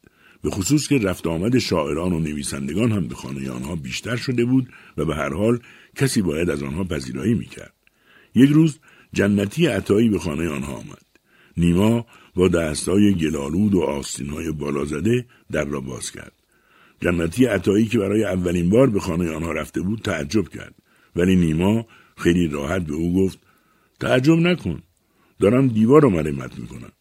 به 0.44 0.50
خصوص 0.50 0.88
که 0.88 0.98
رفت 0.98 1.26
آمد 1.26 1.58
شاعران 1.58 2.12
و 2.12 2.20
نویسندگان 2.20 2.92
هم 2.92 3.08
به 3.08 3.14
خانه 3.14 3.50
آنها 3.50 3.76
بیشتر 3.76 4.16
شده 4.16 4.44
بود 4.44 4.68
و 4.96 5.04
به 5.04 5.14
هر 5.14 5.32
حال 5.32 5.58
کسی 5.96 6.22
باید 6.22 6.50
از 6.50 6.62
آنها 6.62 6.84
پذیرایی 6.84 7.34
می‌کرد. 7.34 7.72
یک 8.34 8.50
روز 8.50 8.78
جنتی 9.12 9.66
عطایی 9.66 10.08
به 10.08 10.18
خانه 10.18 10.48
آنها 10.48 10.72
آمد. 10.74 11.06
نیما 11.56 12.06
با 12.34 12.48
دستای 12.48 13.14
گلالود 13.14 13.74
و 13.74 13.80
آستینهای 13.80 14.52
بالا 14.52 14.84
زده 14.84 15.26
در 15.52 15.64
را 15.64 15.80
باز 15.80 16.10
کرد. 16.10 16.32
جنتی 17.00 17.44
عطایی 17.44 17.86
که 17.86 17.98
برای 17.98 18.24
اولین 18.24 18.70
بار 18.70 18.90
به 18.90 19.00
خانه 19.00 19.30
آنها 19.30 19.52
رفته 19.52 19.80
بود 19.80 19.98
تعجب 20.02 20.48
کرد. 20.48 20.74
ولی 21.16 21.36
نیما 21.36 21.86
خیلی 22.16 22.48
راحت 22.48 22.82
به 22.82 22.94
او 22.94 23.24
گفت 23.24 23.38
تعجب 24.00 24.38
نکن. 24.38 24.82
دارم 25.40 25.68
دیوار 25.68 26.02
رو 26.02 26.10
مرمت 26.10 26.58
می‌کنم. 26.58 26.92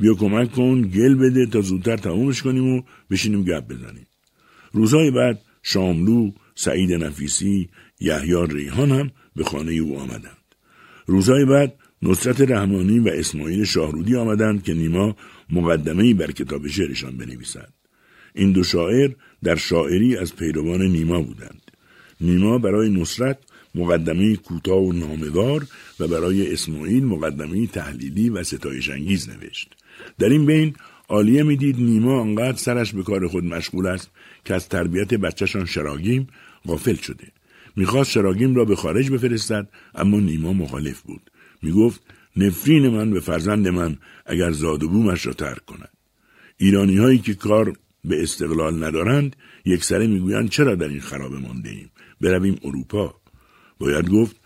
بیا 0.00 0.14
کمک 0.14 0.52
کن 0.52 0.82
گل 0.82 1.14
بده 1.14 1.46
تا 1.46 1.60
زودتر 1.60 1.96
تمومش 1.96 2.42
کنیم 2.42 2.76
و 2.76 2.82
بشینیم 3.10 3.44
گپ 3.44 3.68
بزنیم 3.68 4.06
روزهای 4.72 5.10
بعد 5.10 5.42
شاملو 5.62 6.30
سعید 6.54 6.92
نفیسی 6.92 7.68
یحیی 8.00 8.46
ریحان 8.50 8.90
هم 8.90 9.10
به 9.36 9.44
خانه 9.44 9.72
او 9.72 9.98
آمدند 9.98 10.54
روزهای 11.06 11.44
بعد 11.44 11.74
نصرت 12.02 12.40
رحمانی 12.40 12.98
و 12.98 13.08
اسماعیل 13.08 13.64
شاهرودی 13.64 14.16
آمدند 14.16 14.62
که 14.62 14.74
نیما 14.74 15.16
مقدمه 15.50 16.14
بر 16.14 16.30
کتاب 16.30 16.68
شعرشان 16.68 17.16
بنویسد. 17.16 17.72
این 18.34 18.52
دو 18.52 18.62
شاعر 18.62 19.10
در 19.42 19.56
شاعری 19.56 20.16
از 20.16 20.36
پیروان 20.36 20.82
نیما 20.82 21.22
بودند. 21.22 21.62
نیما 22.20 22.58
برای 22.58 22.90
نصرت 22.90 23.38
مقدمه 23.74 24.36
کوتاه 24.36 24.78
و 24.78 24.92
نامدار 24.92 25.66
و 26.00 26.08
برای 26.08 26.52
اسماعیل 26.52 27.04
مقدمه 27.04 27.66
تحلیلی 27.66 28.30
و 28.30 28.42
ستایش 28.42 28.90
انگیز 28.90 29.28
نوشت. 29.28 29.74
در 30.18 30.28
این 30.28 30.46
بین 30.46 30.74
آلیه 31.08 31.42
می‌دید 31.42 31.80
نیما 31.80 32.20
انقدر 32.20 32.56
سرش 32.56 32.92
به 32.92 33.02
کار 33.02 33.28
خود 33.28 33.44
مشغول 33.44 33.86
است 33.86 34.10
که 34.44 34.54
از 34.54 34.68
تربیت 34.68 35.14
بچهشان 35.14 35.64
شراگیم 35.64 36.26
غافل 36.66 36.94
شده. 36.94 37.32
می‌خواست 37.76 38.10
شراگیم 38.10 38.54
را 38.54 38.64
به 38.64 38.76
خارج 38.76 39.10
بفرستد 39.10 39.68
اما 39.94 40.20
نیما 40.20 40.52
مخالف 40.52 41.00
بود. 41.00 41.30
می‌گفت 41.62 42.02
نفرین 42.36 42.88
من 42.88 43.10
به 43.10 43.20
فرزند 43.20 43.68
من 43.68 43.96
اگر 44.26 44.50
زاد 44.50 44.82
و 44.82 44.88
بومش 44.88 45.26
را 45.26 45.32
ترک 45.32 45.64
کند. 45.64 45.92
ایرانی 46.56 46.96
هایی 46.96 47.18
که 47.18 47.34
کار 47.34 47.72
به 48.04 48.22
استقلال 48.22 48.84
ندارند 48.84 49.36
یک 49.64 49.84
سره 49.84 50.06
می‌گویند 50.06 50.48
چرا 50.48 50.74
در 50.74 50.88
این 50.88 51.00
خرابه 51.00 51.38
مانده 51.38 51.70
ایم 51.70 51.90
برویم 52.20 52.58
اروپا 52.64 53.14
باید 53.78 54.10
گفت 54.10 54.36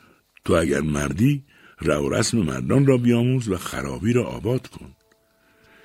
تو 0.45 0.53
اگر 0.55 0.81
مردی 0.81 1.43
رو 1.79 2.09
رسم 2.09 2.39
مردان 2.39 2.87
را 2.87 2.97
بیاموز 2.97 3.49
و 3.49 3.57
خرابی 3.57 4.13
را 4.13 4.25
آباد 4.25 4.67
کن 4.67 4.93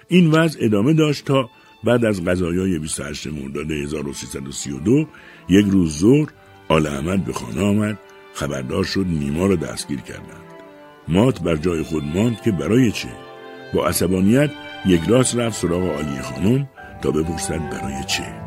این 0.07 0.31
وضع 0.31 0.59
ادامه 0.61 0.93
داشت 0.93 1.25
تا 1.25 1.49
بعد 1.83 2.05
از 2.05 2.25
غذایای 2.25 2.79
28 2.79 3.27
مرداد 3.27 3.71
1332 3.71 5.07
یک 5.49 5.65
روز 5.69 5.99
ظهر 5.99 6.27
آل 6.67 6.87
احمد 6.87 7.25
به 7.25 7.33
خانه 7.33 7.61
آمد 7.61 7.99
خبردار 8.33 8.83
شد 8.83 9.05
نیما 9.09 9.45
را 9.45 9.55
دستگیر 9.55 10.01
کردند. 10.01 10.47
مات 11.07 11.41
بر 11.41 11.55
جای 11.55 11.83
خود 11.83 12.03
ماند 12.03 12.41
که 12.41 12.51
برای 12.51 12.91
چه؟ 12.91 13.09
با 13.73 13.87
عصبانیت 13.87 14.51
یک 14.85 15.01
راست 15.07 15.35
رفت 15.35 15.61
سراغ 15.61 15.83
عالی 15.83 16.21
خانم 16.21 16.69
تا 17.01 17.11
بپرسد 17.11 17.69
برای 17.69 18.03
چه؟ 18.07 18.46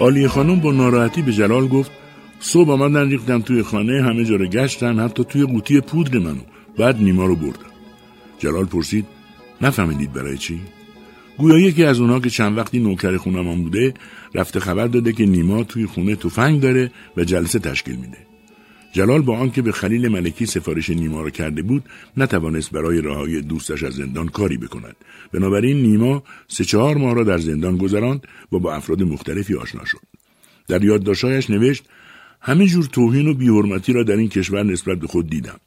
آلی 0.00 0.28
خانم 0.28 0.60
با 0.60 0.72
ناراحتی 0.72 1.22
به 1.22 1.32
جلال 1.32 1.68
گفت 1.68 1.90
صبح 2.40 2.70
آمدن 2.70 3.08
ریختم 3.08 3.40
توی 3.40 3.62
خانه 3.62 4.02
همه 4.02 4.24
جا 4.24 4.36
گشتن 4.38 4.98
حتی 4.98 5.24
توی 5.24 5.44
قوطی 5.44 5.80
پودر 5.80 6.18
منو. 6.18 6.40
بعد 6.78 7.02
نیما 7.02 7.24
رو 7.26 7.36
بردم. 7.36 7.70
جلال 8.38 8.64
پرسید 8.64 9.06
نفهمیدید 9.60 10.12
برای 10.12 10.38
چی؟ 10.38 10.60
گویا 11.38 11.58
یکی 11.58 11.84
از 11.84 12.00
اونها 12.00 12.20
که 12.20 12.30
چند 12.30 12.58
وقتی 12.58 12.78
نوکر 12.78 13.16
خونمان 13.16 13.62
بوده 13.62 13.94
رفته 14.34 14.60
خبر 14.60 14.86
داده 14.86 15.12
که 15.12 15.26
نیما 15.26 15.64
توی 15.64 15.86
خونه 15.86 16.16
تفنگ 16.16 16.60
داره 16.60 16.90
و 17.16 17.24
جلسه 17.24 17.58
تشکیل 17.58 17.96
میده. 17.96 18.29
جلال 18.92 19.22
با 19.22 19.38
آنکه 19.38 19.62
به 19.62 19.72
خلیل 19.72 20.08
ملکی 20.08 20.46
سفارش 20.46 20.90
نیما 20.90 21.22
را 21.22 21.30
کرده 21.30 21.62
بود 21.62 21.84
نتوانست 22.16 22.70
برای 22.70 23.00
رهایی 23.00 23.42
دوستش 23.42 23.82
از 23.82 23.94
زندان 23.94 24.28
کاری 24.28 24.56
بکند. 24.56 24.96
بنابراین 25.32 25.82
نیما 25.82 26.22
سه 26.48 26.64
چهار 26.64 26.96
ماه 26.96 27.14
را 27.14 27.24
در 27.24 27.38
زندان 27.38 27.76
گذراند 27.76 28.26
و 28.52 28.58
با 28.58 28.74
افراد 28.74 29.02
مختلفی 29.02 29.54
آشنا 29.54 29.84
شد. 29.84 30.00
در 30.68 30.84
یادداشتهایش 30.84 31.50
نوشت 31.50 31.84
همه 32.40 32.66
جور 32.66 32.84
توهین 32.84 33.28
و 33.28 33.34
بیحرمتی 33.34 33.92
را 33.92 34.02
در 34.02 34.16
این 34.16 34.28
کشور 34.28 34.62
نسبت 34.62 34.98
به 34.98 35.06
خود 35.06 35.30
دیدم. 35.30 35.60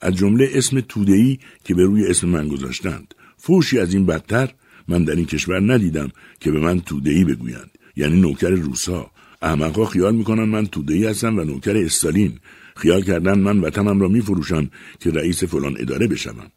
از 0.00 0.14
جمله 0.14 0.50
اسم 0.52 0.80
تودهی 0.80 1.38
که 1.64 1.74
به 1.74 1.84
روی 1.84 2.06
اسم 2.06 2.28
من 2.28 2.48
گذاشتند. 2.48 3.14
فوشی 3.36 3.78
از 3.78 3.94
این 3.94 4.06
بدتر 4.06 4.50
من 4.88 5.04
در 5.04 5.16
این 5.16 5.26
کشور 5.26 5.72
ندیدم 5.72 6.10
که 6.40 6.50
به 6.50 6.60
من 6.60 6.80
تودهی 6.80 7.24
بگویند. 7.24 7.70
یعنی 7.96 8.20
نوکر 8.20 8.50
روسا. 8.50 9.10
احمقها 9.42 9.84
خیال 9.84 10.14
می‌کنن 10.14 10.44
من 10.44 10.66
تودهی 10.66 11.06
هستم 11.06 11.38
و 11.38 11.44
نوکر 11.44 11.76
استالین. 11.76 12.38
خیال 12.76 13.02
کردن 13.02 13.38
من 13.38 13.60
وطنم 13.60 14.00
را 14.00 14.08
میفروشم 14.08 14.70
که 15.00 15.10
رئیس 15.10 15.44
فلان 15.44 15.76
اداره 15.78 16.06
بشوم. 16.06 16.50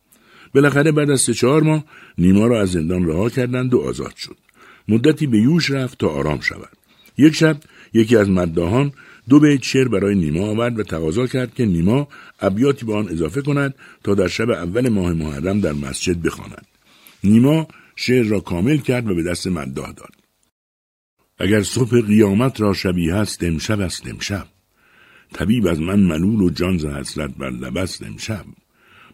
بالاخره 0.54 0.92
بعد 0.92 1.10
از 1.10 1.22
سه 1.22 1.34
چهار 1.34 1.64
ماه 1.64 1.86
نیما 2.18 2.48
را 2.48 2.62
از 2.62 2.72
زندان 2.72 3.08
رها 3.08 3.30
کردند 3.30 3.74
و 3.74 3.80
آزاد 3.80 4.16
شد. 4.16 4.38
مدتی 4.88 5.28
به 5.28 5.38
یوش 5.38 5.72
رفت 5.72 5.98
تا 5.98 6.08
آرام 6.08 6.40
شود. 6.40 6.78
یک 7.18 7.36
شب 7.36 7.58
یکی 7.94 8.18
از 8.18 8.30
مداهان 8.30 8.92
دو 9.30 9.40
بیت 9.40 9.64
شعر 9.64 9.88
برای 9.88 10.16
نیما 10.16 10.48
آورد 10.48 10.80
و 10.80 10.84
تقاضا 10.84 11.28
کرد 11.28 11.54
که 11.54 11.66
نیما 11.66 12.08
ابیاتی 12.40 12.86
به 12.86 12.94
آن 12.94 13.10
اضافه 13.10 13.42
کند 13.42 13.76
تا 14.04 14.16
در 14.16 14.28
شب 14.28 14.50
اول 14.50 14.90
ماه 14.90 15.14
محرم 15.14 15.60
در 15.60 15.74
مسجد 15.74 16.22
بخواند. 16.22 16.66
نیما 17.24 17.68
شعر 17.96 18.26
را 18.26 18.40
کامل 18.40 18.78
کرد 18.78 19.10
و 19.10 19.16
به 19.16 19.24
دست 19.24 19.48
مداه 19.48 19.94
داد. 19.94 20.14
اگر 21.40 21.64
صبح 21.64 22.02
قیامت 22.02 22.62
را 22.62 22.74
شبیه 22.74 23.14
است 23.14 23.44
امشب 23.44 23.80
است 23.80 24.08
امشب. 24.08 24.48
طبیب 25.34 25.68
از 25.68 25.82
من 25.82 26.00
ملول 26.00 26.42
و 26.42 26.50
جان 26.50 26.78
ز 26.78 26.86
حسرت 26.86 27.36
بر 27.36 27.50
لبست 27.50 28.04
امشب. 28.04 28.46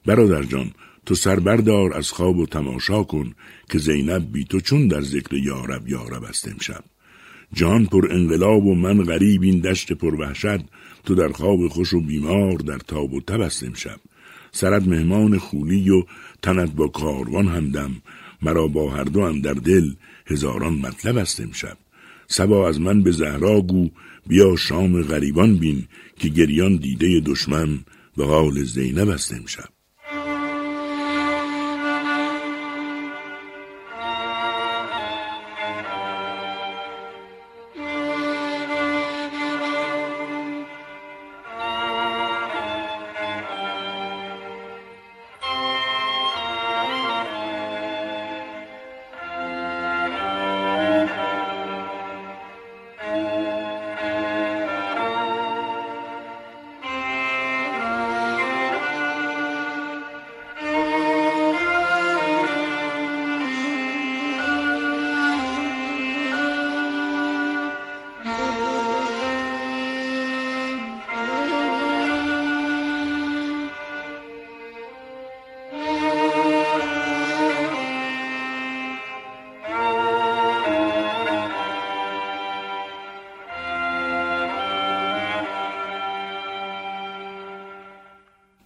برادر 0.06 0.44
جان 0.44 0.72
تو 1.06 1.16
سر 1.16 1.40
بردار 1.40 1.94
از 1.94 2.12
خواب 2.12 2.38
و 2.38 2.46
تماشا 2.46 3.04
کن 3.04 3.34
که 3.70 3.78
زینب 3.78 4.32
بی 4.32 4.44
تو 4.44 4.60
چون 4.60 4.88
در 4.88 5.02
ذکر 5.02 5.34
یارب 5.34 5.88
یارب 5.88 6.24
است 6.24 6.48
امشب. 6.48 6.84
جان 7.54 7.86
پر 7.86 8.08
انقلاب 8.12 8.66
و 8.66 8.76
من 8.76 9.04
غریب 9.04 9.42
این 9.42 9.60
دشت 9.60 9.94
پر 9.94 10.16
وحشت. 10.16 10.62
تو 11.06 11.16
در 11.16 11.28
خواب 11.28 11.68
خوش 11.68 11.94
و 11.94 12.02
بیمار 12.02 12.58
در 12.58 12.78
تاب 12.78 13.14
و 13.14 13.22
تب 13.22 13.42
است 13.42 13.64
امشب. 13.64 14.00
سرت 14.52 14.88
مهمان 14.88 15.38
خولی 15.38 15.90
و 15.90 16.04
تنت 16.42 16.72
با 16.72 16.88
کاروان 16.88 17.48
همدم. 17.48 17.92
مرا 18.42 18.68
با 18.68 18.92
هر 18.92 19.04
دو 19.04 19.40
در 19.40 19.54
دل 19.54 19.94
هزاران 20.26 20.74
مطلب 20.74 21.18
است 21.18 21.42
امشب. 21.42 21.78
سبا 22.28 22.68
از 22.68 22.82
من 22.82 23.04
به 23.04 23.12
زهرا 23.12 23.62
گو 23.62 23.90
بیا 24.28 24.56
شام 24.56 25.02
غریبان 25.02 25.56
بین 25.56 25.88
که 26.20 26.30
گریان 26.30 26.76
دیده 26.76 27.20
دشمن 27.20 27.86
به 28.18 28.26
حال 28.26 28.64
زینب 28.64 29.10
است 29.10 29.34
امشب. 29.34 29.75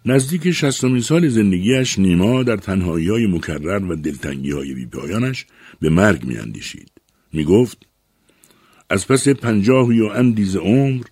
نزدیک 0.10 0.52
شستمین 0.52 1.02
سال 1.02 1.28
زندگیش 1.28 2.00
نیما 2.00 2.44
در 2.44 2.58
تنهایی 2.58 3.10
های 3.10 3.28
مکرر 3.28 3.86
و 3.86 3.96
دلتنگی 3.96 4.52
های 4.52 4.74
بیپایانش 4.74 5.46
به 5.80 5.90
مرگ 5.90 6.24
میاندیشید. 6.24 6.92
می 7.34 7.44
گفت 7.44 7.78
از 8.90 9.08
پس 9.08 9.28
پنجاهی 9.28 10.02
و 10.02 10.06
اندیز 10.06 10.56
عمر 10.56 11.04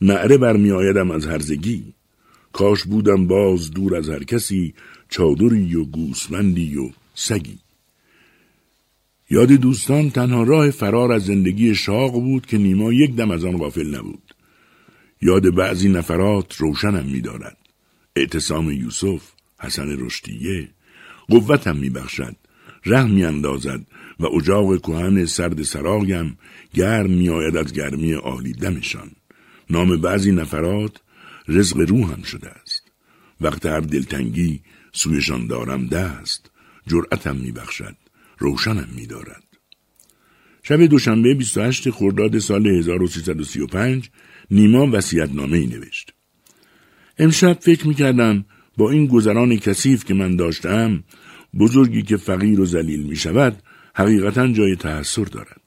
نعره 0.00 0.38
برمیآیدم 0.38 1.10
از 1.10 1.26
هرزگی. 1.26 1.84
کاش 2.52 2.84
بودم 2.84 3.26
باز 3.26 3.70
دور 3.70 3.96
از 3.96 4.08
هر 4.08 4.24
کسی 4.24 4.74
چادری 5.08 5.76
و 5.76 5.84
گوسمندی 5.84 6.76
و 6.76 6.90
سگی. 7.14 7.58
یاد 9.30 9.52
دوستان 9.52 10.10
تنها 10.10 10.42
راه 10.42 10.70
فرار 10.70 11.12
از 11.12 11.24
زندگی 11.24 11.74
شاق 11.74 12.12
بود 12.12 12.46
که 12.46 12.58
نیما 12.58 12.92
یک 12.92 13.16
دم 13.16 13.30
از 13.30 13.44
آن 13.44 13.56
غافل 13.56 13.94
نبود. 13.94 14.34
یاد 15.22 15.54
بعضی 15.54 15.88
نفرات 15.88 16.56
روشنم 16.56 17.04
می‌دارد. 17.04 17.61
اعتصام 18.16 18.70
یوسف 18.70 19.22
حسن 19.60 19.96
رشدیه 19.98 20.68
قوتم 21.28 21.76
میبخشد 21.76 22.36
رحم 22.86 23.10
میاندازد 23.10 23.86
و 24.20 24.26
اجاق 24.26 24.80
کهن 24.80 25.26
سرد 25.26 25.62
سراغم 25.62 26.38
گرم 26.74 27.10
میآید 27.10 27.56
از 27.56 27.72
گرمی 27.72 28.12
عالی 28.12 28.52
دمشان. 28.52 29.10
نام 29.70 29.96
بعضی 29.96 30.32
نفرات 30.32 30.96
رزق 31.48 31.76
روحم 31.76 32.22
شده 32.22 32.50
است. 32.50 32.82
وقت 33.40 33.66
هر 33.66 33.80
دلتنگی 33.80 34.60
سویشان 34.92 35.46
دارم 35.46 35.86
دست 35.86 36.50
جرأتم 36.86 37.36
میبخشد 37.36 37.96
روشنم 38.38 38.88
میدارد. 38.96 39.42
شب 40.62 40.86
دوشنبه 40.86 41.34
28 41.34 41.90
خرداد 41.90 42.38
سال 42.38 42.66
1335 42.66 44.10
نیما 44.50 44.88
وصیت‌نامه 44.92 45.58
ای 45.58 45.66
نوشت. 45.66 46.14
امشب 47.18 47.58
فکر 47.60 47.88
می‌کردم 47.88 48.44
با 48.76 48.90
این 48.90 49.06
گذران 49.06 49.56
کثیف 49.56 50.04
که 50.04 50.14
من 50.14 50.36
داشتم 50.36 51.04
بزرگی 51.58 52.02
که 52.02 52.16
فقیر 52.16 52.60
و 52.60 52.66
ذلیل 52.66 53.02
می 53.02 53.16
شود 53.16 53.62
حقیقتا 53.94 54.48
جای 54.48 54.76
تحسر 54.76 55.24
دارد. 55.24 55.60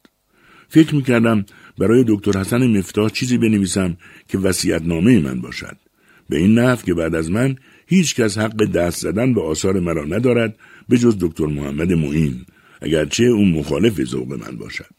فکر 0.69 0.95
می‌کردم 0.95 1.45
برای 1.77 2.05
دکتر 2.07 2.39
حسن 2.39 2.67
مفتاح 2.67 3.09
چیزی 3.09 3.37
بنویسم 3.37 3.97
که 4.27 4.37
وسیعت 4.37 4.81
نامه 4.81 5.19
من 5.19 5.41
باشد. 5.41 5.77
به 6.29 6.37
این 6.37 6.59
نحو 6.59 6.75
که 6.75 6.93
بعد 6.93 7.15
از 7.15 7.31
من 7.31 7.55
هیچ 7.87 8.15
کس 8.15 8.37
حق 8.37 8.65
دست 8.65 8.99
زدن 8.99 9.33
به 9.33 9.41
آثار 9.41 9.79
مرا 9.79 10.05
ندارد 10.05 10.57
به 10.89 10.97
جز 10.97 11.17
دکتر 11.19 11.45
محمد 11.45 11.93
معین 11.93 12.45
اگرچه 12.81 13.23
اون 13.23 13.51
مخالف 13.51 14.03
ذوق 14.03 14.33
من 14.33 14.57
باشد. 14.57 14.89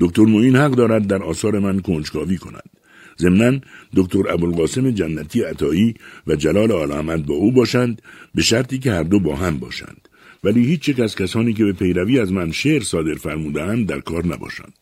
دکتر 0.00 0.22
معین 0.22 0.56
حق 0.56 0.70
دارد 0.70 1.06
در 1.06 1.22
آثار 1.22 1.58
من 1.58 1.80
کنجکاوی 1.80 2.36
کند. 2.36 2.79
ضمنا 3.20 3.60
دکتر 3.96 4.28
ابوالقاسم 4.34 4.90
جنتی 4.90 5.42
عطایی 5.42 5.94
و 6.26 6.36
جلال 6.36 6.72
آل 6.72 7.22
با 7.22 7.34
او 7.34 7.52
باشند 7.52 8.02
به 8.34 8.42
شرطی 8.42 8.78
که 8.78 8.92
هر 8.92 9.02
دو 9.02 9.20
با 9.20 9.36
هم 9.36 9.58
باشند. 9.58 10.08
ولی 10.44 10.66
هیچ 10.66 10.88
یک 10.88 11.00
از 11.00 11.16
کسانی 11.16 11.52
که 11.52 11.64
به 11.64 11.72
پیروی 11.72 12.18
از 12.18 12.32
من 12.32 12.52
شعر 12.52 12.82
صادر 12.82 13.14
فرمودهاند 13.14 13.86
در 13.86 14.00
کار 14.00 14.26
نباشند. 14.26 14.72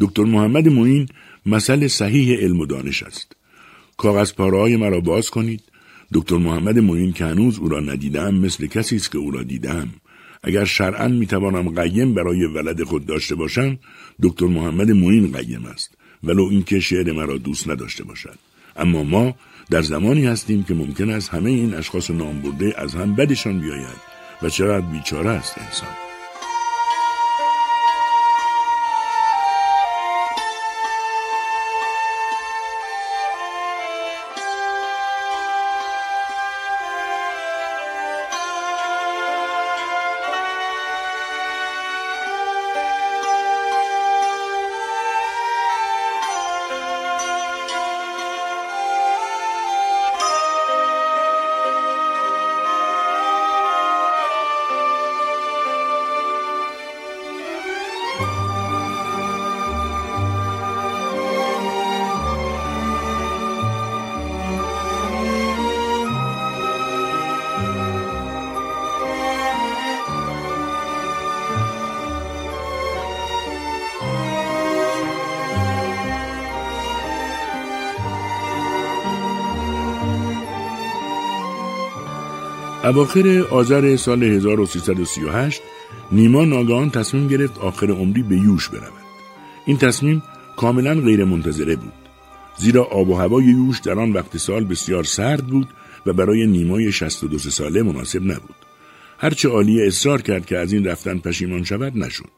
دکتر 0.00 0.24
محمد 0.24 0.68
معین 0.68 1.08
مسئله 1.46 1.88
صحیح 1.88 2.38
علم 2.38 2.60
و 2.60 2.66
دانش 2.66 3.02
است. 3.02 3.36
کاغذ 3.96 4.32
پاره 4.32 4.76
مرا 4.76 5.00
باز 5.00 5.30
کنید. 5.30 5.62
دکتر 6.12 6.36
محمد 6.36 6.78
معین 6.78 7.12
که 7.12 7.24
هنوز 7.24 7.58
او 7.58 7.68
را 7.68 7.80
ندیدم 7.80 8.34
مثل 8.34 8.66
کسی 8.66 8.96
است 8.96 9.12
که 9.12 9.18
او 9.18 9.30
را 9.30 9.42
دیدم. 9.42 9.88
اگر 10.42 10.64
شرعا 10.64 11.08
می‌توانم 11.08 11.80
قیم 11.80 12.14
برای 12.14 12.44
ولد 12.44 12.82
خود 12.82 13.06
داشته 13.06 13.34
باشم 13.34 13.78
دکتر 14.22 14.46
محمد 14.46 14.90
معین 14.90 15.32
قیم 15.32 15.66
است. 15.66 15.95
ولو 16.26 16.48
اینکه 16.50 16.80
شعر 16.80 17.12
مرا 17.12 17.38
دوست 17.38 17.68
نداشته 17.70 18.04
باشد. 18.04 18.38
اما 18.76 19.02
ما 19.02 19.34
در 19.70 19.82
زمانی 19.82 20.26
هستیم 20.26 20.62
که 20.62 20.74
ممکن 20.74 21.10
است 21.10 21.28
همه 21.28 21.50
این 21.50 21.74
اشخاص 21.74 22.10
نام 22.10 22.40
برده 22.40 22.74
از 22.76 22.94
هم 22.94 23.14
بدشان 23.14 23.60
بیاید 23.60 24.00
و 24.42 24.48
چقدر 24.48 24.86
بیچاره 24.86 25.30
است 25.30 25.58
انسان. 25.58 26.05
اواخر 82.86 83.44
آذر 83.50 83.96
سال 83.96 84.22
1338 84.22 85.62
نیما 86.12 86.44
ناگهان 86.44 86.90
تصمیم 86.90 87.28
گرفت 87.28 87.58
آخر 87.58 87.90
عمری 87.90 88.22
به 88.22 88.36
یوش 88.36 88.68
برود. 88.68 89.06
این 89.66 89.76
تصمیم 89.78 90.22
کاملا 90.56 90.94
غیر 90.94 91.24
منتظره 91.24 91.76
بود. 91.76 91.92
زیرا 92.58 92.84
آب 92.84 93.08
و 93.08 93.14
هوای 93.14 93.44
یوش 93.44 93.80
در 93.80 93.98
آن 93.98 94.12
وقت 94.12 94.36
سال 94.36 94.64
بسیار 94.64 95.04
سرد 95.04 95.46
بود 95.46 95.68
و 96.06 96.12
برای 96.12 96.46
نیمای 96.46 96.92
62 96.92 97.38
ساله 97.38 97.82
مناسب 97.82 98.22
نبود. 98.22 98.56
هرچه 99.18 99.48
عالی 99.48 99.86
اصرار 99.86 100.22
کرد 100.22 100.46
که 100.46 100.58
از 100.58 100.72
این 100.72 100.86
رفتن 100.86 101.18
پشیمان 101.18 101.64
شود 101.64 101.98
نشد. 101.98 102.30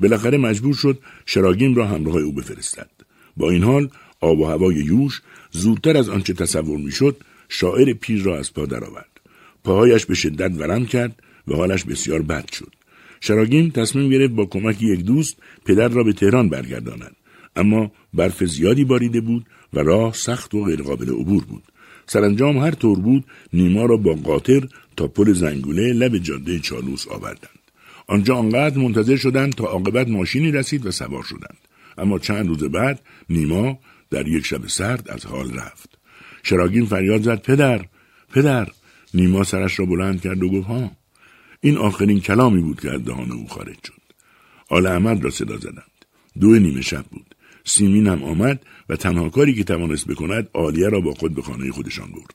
بالاخره 0.00 0.38
مجبور 0.38 0.74
شد 0.74 0.98
شراگیم 1.26 1.74
را 1.74 1.86
همراه 1.86 2.16
او 2.16 2.32
بفرستد. 2.32 2.90
با 3.36 3.50
این 3.50 3.62
حال 3.62 3.90
آب 4.20 4.40
و 4.40 4.46
هوای 4.46 4.74
یوش 4.74 5.22
زودتر 5.50 5.96
از 5.96 6.08
آنچه 6.08 6.32
تصور 6.32 6.78
می‌شد 6.78 7.16
شاعر 7.48 7.92
پیر 7.92 8.22
را 8.22 8.38
از 8.38 8.54
پا 8.54 8.66
درآورد 8.66 9.09
پاهایش 9.64 10.06
به 10.06 10.14
شدت 10.14 10.60
ورم 10.60 10.86
کرد 10.86 11.22
و 11.48 11.54
حالش 11.54 11.84
بسیار 11.84 12.22
بد 12.22 12.52
شد. 12.52 12.72
شراگین 13.20 13.70
تصمیم 13.70 14.10
گرفت 14.10 14.32
با 14.32 14.46
کمک 14.46 14.82
یک 14.82 15.00
دوست 15.00 15.36
پدر 15.64 15.88
را 15.88 16.02
به 16.02 16.12
تهران 16.12 16.48
برگرداند. 16.48 17.16
اما 17.56 17.92
برف 18.14 18.44
زیادی 18.44 18.84
باریده 18.84 19.20
بود 19.20 19.46
و 19.72 19.78
راه 19.78 20.12
سخت 20.12 20.54
و 20.54 20.64
غیرقابل 20.64 21.08
عبور 21.08 21.44
بود. 21.44 21.62
سرانجام 22.06 22.58
هر 22.58 22.70
طور 22.70 22.98
بود 22.98 23.24
نیما 23.52 23.86
را 23.86 23.96
با 23.96 24.14
قاطر 24.14 24.68
تا 24.96 25.06
پل 25.08 25.32
زنگوله 25.32 25.92
لب 25.92 26.18
جاده 26.18 26.58
چالوس 26.58 27.08
آوردند. 27.08 27.60
آنجا 28.06 28.36
آنقدر 28.36 28.78
منتظر 28.78 29.16
شدند 29.16 29.52
تا 29.52 29.64
عاقبت 29.64 30.08
ماشینی 30.08 30.52
رسید 30.52 30.86
و 30.86 30.90
سوار 30.90 31.22
شدند. 31.22 31.58
اما 31.98 32.18
چند 32.18 32.48
روز 32.48 32.64
بعد 32.64 33.00
نیما 33.30 33.78
در 34.10 34.28
یک 34.28 34.46
شب 34.46 34.66
سرد 34.66 35.10
از 35.10 35.26
حال 35.26 35.54
رفت. 35.54 35.98
شراگین 36.42 36.86
فریاد 36.86 37.22
زد 37.22 37.42
پدر 37.42 37.84
پدر. 38.32 38.68
نیما 39.14 39.44
سرش 39.44 39.78
را 39.78 39.86
بلند 39.86 40.20
کرد 40.20 40.42
و 40.42 40.48
گفت 40.48 40.66
ها 40.66 40.90
این 41.60 41.76
آخرین 41.76 42.20
کلامی 42.20 42.60
بود 42.60 42.80
که 42.80 42.90
از 42.90 43.04
دهان 43.04 43.32
او 43.32 43.48
خارج 43.48 43.76
شد. 43.86 44.00
آل 44.68 44.86
احمد 44.86 45.24
را 45.24 45.30
صدا 45.30 45.56
زدند. 45.56 46.04
دو 46.40 46.58
نیمه 46.58 46.80
شب 46.80 47.04
بود. 47.04 47.34
سیمین 47.64 48.06
هم 48.06 48.22
آمد 48.22 48.62
و 48.88 48.96
تنها 48.96 49.28
کاری 49.28 49.54
که 49.54 49.64
توانست 49.64 50.06
بکند 50.06 50.48
آلیه 50.52 50.88
را 50.88 51.00
با 51.00 51.14
خود 51.14 51.34
به 51.34 51.42
خانه 51.42 51.70
خودشان 51.70 52.10
برد. 52.10 52.34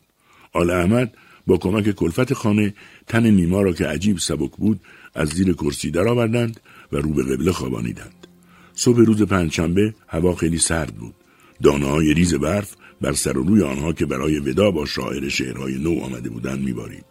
آل 0.53 0.69
احمد 0.69 1.18
با 1.47 1.57
کمک 1.57 1.91
کلفت 1.91 2.34
خانه 2.34 2.73
تن 3.07 3.27
نیما 3.27 3.61
را 3.61 3.73
که 3.73 3.88
عجیب 3.88 4.18
سبک 4.18 4.52
بود 4.52 4.80
از 5.15 5.30
زیر 5.30 5.53
کرسی 5.53 5.91
درآوردند 5.91 6.60
و 6.91 6.97
رو 6.97 7.10
به 7.10 7.23
قبله 7.23 7.52
خوابانیدند. 7.52 8.27
صبح 8.73 8.99
روز 8.99 9.22
پنجشنبه 9.22 9.93
هوا 10.07 10.35
خیلی 10.35 10.57
سرد 10.57 10.95
بود. 10.95 11.15
دانه 11.64 11.85
های 11.85 12.14
ریز 12.14 12.34
برف 12.34 12.76
بر 13.06 13.14
سر 13.14 13.38
و 13.38 13.44
روی 13.44 13.61
آنها 13.61 13.94
که 13.94 14.06
برای 14.06 14.40
ودا 14.40 14.72
با 14.72 14.86
شاعر 14.86 15.30
شعرهای 15.30 15.77
نو 15.77 15.99
آمده 15.99 16.30
بودند 16.30 16.60
میبارید 16.60 17.06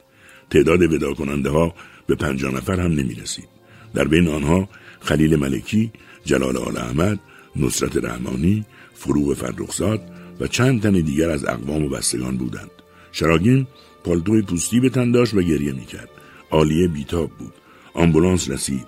تعداد 0.50 0.82
ودا 0.82 1.14
کننده 1.14 1.50
ها 1.50 1.74
به 2.06 2.14
پنجاه 2.14 2.54
نفر 2.54 2.80
هم 2.80 2.92
نمی 2.92 3.14
رسید. 3.14 3.48
در 3.94 4.04
بین 4.04 4.28
آنها 4.28 4.68
خلیل 5.00 5.36
ملکی، 5.36 5.92
جلال 6.24 6.56
آل 6.56 6.76
احمد، 6.76 7.18
نصرت 7.56 7.96
رحمانی، 7.96 8.64
فروغ 8.94 9.34
فرخزاد 9.34 10.00
و 10.40 10.46
چند 10.46 10.82
تن 10.82 10.92
دیگر 10.92 11.30
از 11.30 11.44
اقوام 11.44 11.84
و 11.84 11.88
بستگان 11.88 12.36
بودند. 12.36 12.70
شراگین 13.12 13.66
پالتوی 14.04 14.42
پوستی 14.42 14.80
به 14.80 14.88
تن 14.88 15.10
داشت 15.10 15.34
و 15.34 15.42
گریه 15.42 15.72
می‌کرد. 15.72 16.08
عالیه 16.50 16.88
بیتاب 16.88 17.30
بود. 17.30 17.54
آمبولانس 17.94 18.50
رسید. 18.50 18.86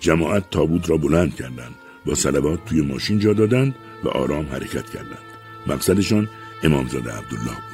جماعت 0.00 0.50
تابوت 0.50 0.90
را 0.90 0.96
بلند 0.96 1.34
کردند. 1.34 1.74
با 2.04 2.14
سلوات 2.14 2.64
توی 2.64 2.80
ماشین 2.80 3.18
جا 3.18 3.32
دادند 3.32 3.74
و 4.04 4.08
آرام 4.08 4.46
حرکت 4.46 4.90
کردند. 4.90 5.25
مقصدشان 5.66 6.28
امامزاده 6.64 7.12
عبدالله 7.12 7.65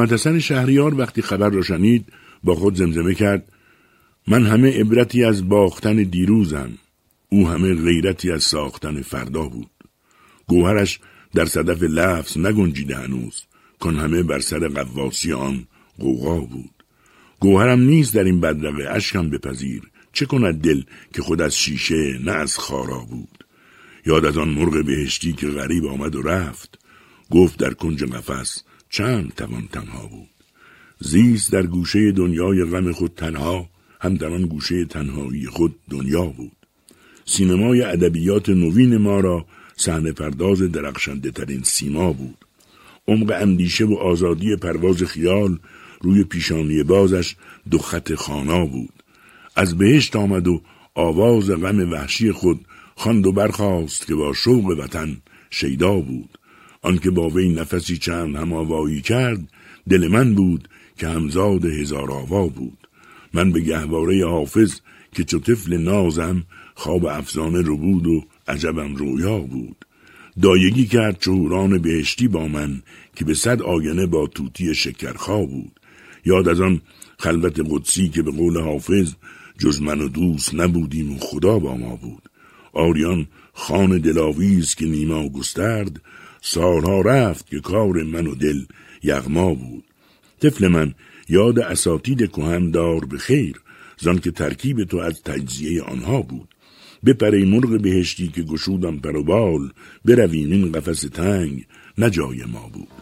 محمد 0.00 0.12
حسن 0.12 0.38
شهریار 0.38 1.00
وقتی 1.00 1.22
خبر 1.22 1.50
را 1.50 1.62
شنید 1.62 2.12
با 2.44 2.54
خود 2.54 2.74
زمزمه 2.74 3.14
کرد 3.14 3.52
من 4.28 4.46
همه 4.46 4.80
عبرتی 4.80 5.24
از 5.24 5.48
باختن 5.48 5.96
دیروزم 5.96 6.70
او 7.28 7.48
همه 7.48 7.74
غیرتی 7.74 8.30
از 8.30 8.42
ساختن 8.42 9.02
فردا 9.02 9.42
بود. 9.42 9.70
گوهرش 10.46 11.00
در 11.34 11.44
صدف 11.44 11.82
لفظ 11.82 12.38
نگنجیده 12.38 12.96
هنوز 12.96 13.42
کن 13.80 13.96
همه 13.96 14.22
بر 14.22 14.38
سر 14.38 14.68
قواسی 14.68 15.32
آن 15.32 15.66
قوقا 15.98 16.40
بود. 16.40 16.84
گوهرم 17.40 17.80
نیست 17.80 18.14
در 18.14 18.24
این 18.24 18.40
بدرقه 18.40 18.88
اشکم 18.90 19.30
بپذیر 19.30 19.82
چه 20.12 20.26
کند 20.26 20.60
دل 20.60 20.82
که 21.14 21.22
خود 21.22 21.40
از 21.40 21.56
شیشه 21.56 22.18
نه 22.24 22.32
از 22.32 22.58
خارا 22.58 22.98
بود. 22.98 23.44
یاد 24.06 24.24
از 24.24 24.38
آن 24.38 24.48
مرغ 24.48 24.84
بهشتی 24.84 25.32
که 25.32 25.46
غریب 25.46 25.86
آمد 25.86 26.14
و 26.14 26.22
رفت 26.22 26.78
گفت 27.30 27.58
در 27.58 27.74
کنج 27.74 28.04
قفس 28.04 28.62
چند 28.90 29.32
توان 29.36 29.68
تنها 29.72 30.06
بود. 30.06 30.28
زیست 31.00 31.52
در 31.52 31.66
گوشه 31.66 32.12
دنیای 32.12 32.64
غم 32.64 32.92
خود 32.92 33.12
تنها 33.16 33.70
هم 34.00 34.14
در 34.14 34.28
آن 34.28 34.42
گوشه 34.42 34.84
تنهایی 34.84 35.46
خود 35.46 35.74
دنیا 35.90 36.24
بود. 36.26 36.52
سینمای 37.24 37.82
ادبیات 37.82 38.48
نوین 38.48 38.96
ما 38.96 39.20
را 39.20 39.46
صحنه 39.76 40.12
پرداز 40.12 40.62
درخشنده 40.62 41.30
ترین 41.30 41.62
سیما 41.62 42.12
بود. 42.12 42.38
عمق 43.08 43.32
اندیشه 43.40 43.84
و 43.84 43.94
آزادی 43.94 44.56
پرواز 44.56 45.02
خیال 45.02 45.58
روی 46.00 46.24
پیشانی 46.24 46.82
بازش 46.82 47.36
دو 47.70 47.78
خط 47.78 48.14
خانا 48.14 48.66
بود. 48.66 49.02
از 49.56 49.78
بهشت 49.78 50.16
آمد 50.16 50.48
و 50.48 50.62
آواز 50.94 51.50
غم 51.50 51.92
وحشی 51.92 52.32
خود 52.32 52.66
خواند 52.94 53.26
و 53.26 53.32
برخاست 53.32 54.06
که 54.06 54.14
با 54.14 54.32
شوق 54.32 54.64
وطن 54.64 55.16
شیدا 55.50 55.94
بود. 55.94 56.38
آنکه 56.82 57.10
با 57.10 57.28
وی 57.28 57.48
نفسی 57.48 57.98
چند 57.98 58.36
هم 58.36 58.52
آوایی 58.52 59.00
کرد 59.00 59.48
دل 59.88 60.08
من 60.08 60.34
بود 60.34 60.68
که 60.98 61.08
همزاد 61.08 61.64
هزار 61.64 62.10
آوا 62.12 62.46
بود. 62.46 62.78
من 63.34 63.52
به 63.52 63.60
گهواره 63.60 64.26
حافظ 64.26 64.80
که 65.12 65.24
چو 65.24 65.38
طفل 65.38 65.76
نازم 65.76 66.44
خواب 66.74 67.06
افزانه 67.06 67.60
رو 67.60 67.76
بود 67.76 68.06
و 68.06 68.24
عجبم 68.48 68.94
رویا 68.96 69.38
بود. 69.38 69.84
دایگی 70.42 70.86
کرد 70.86 71.20
چهوران 71.20 71.78
بهشتی 71.78 72.28
با 72.28 72.48
من 72.48 72.82
که 73.16 73.24
به 73.24 73.34
صد 73.34 73.62
آینه 73.62 74.06
با 74.06 74.26
توتی 74.26 74.74
شکرخا 74.74 75.44
بود. 75.44 75.80
یاد 76.24 76.48
از 76.48 76.60
آن 76.60 76.80
خلوت 77.18 77.60
قدسی 77.70 78.08
که 78.08 78.22
به 78.22 78.30
قول 78.30 78.60
حافظ 78.60 79.14
جز 79.58 79.82
من 79.82 80.00
و 80.00 80.08
دوست 80.08 80.54
نبودیم 80.54 81.12
و 81.12 81.18
خدا 81.18 81.58
با 81.58 81.76
ما 81.76 81.96
بود. 81.96 82.22
آریان 82.72 83.26
خان 83.52 83.98
دلاویز 83.98 84.74
که 84.74 84.86
نیما 84.86 85.28
گسترد 85.28 86.00
سالها 86.40 87.00
رفت 87.00 87.46
که 87.46 87.60
کار 87.60 88.02
من 88.02 88.26
و 88.26 88.34
دل 88.34 88.64
یغما 89.02 89.54
بود. 89.54 89.84
طفل 90.40 90.68
من 90.68 90.94
یاد 91.28 91.58
اساتید 91.58 92.30
کهن 92.30 92.70
دار 92.70 93.04
به 93.04 93.18
خیر 93.18 93.60
زن 93.98 94.18
که 94.18 94.30
ترکیب 94.30 94.84
تو 94.84 94.96
از 94.96 95.22
تجزیه 95.22 95.82
آنها 95.82 96.22
بود. 96.22 96.48
بپره 97.06 97.44
مرغ 97.44 97.82
بهشتی 97.82 98.28
که 98.28 98.42
گشودم 98.42 98.96
پر 98.98 99.16
و 99.16 99.22
بال 99.22 99.72
برویم 100.04 100.52
این 100.52 100.72
قفس 100.72 101.00
تنگ 101.00 101.66
نه 101.98 102.10
جای 102.10 102.44
ما 102.44 102.70
بود. 102.72 102.99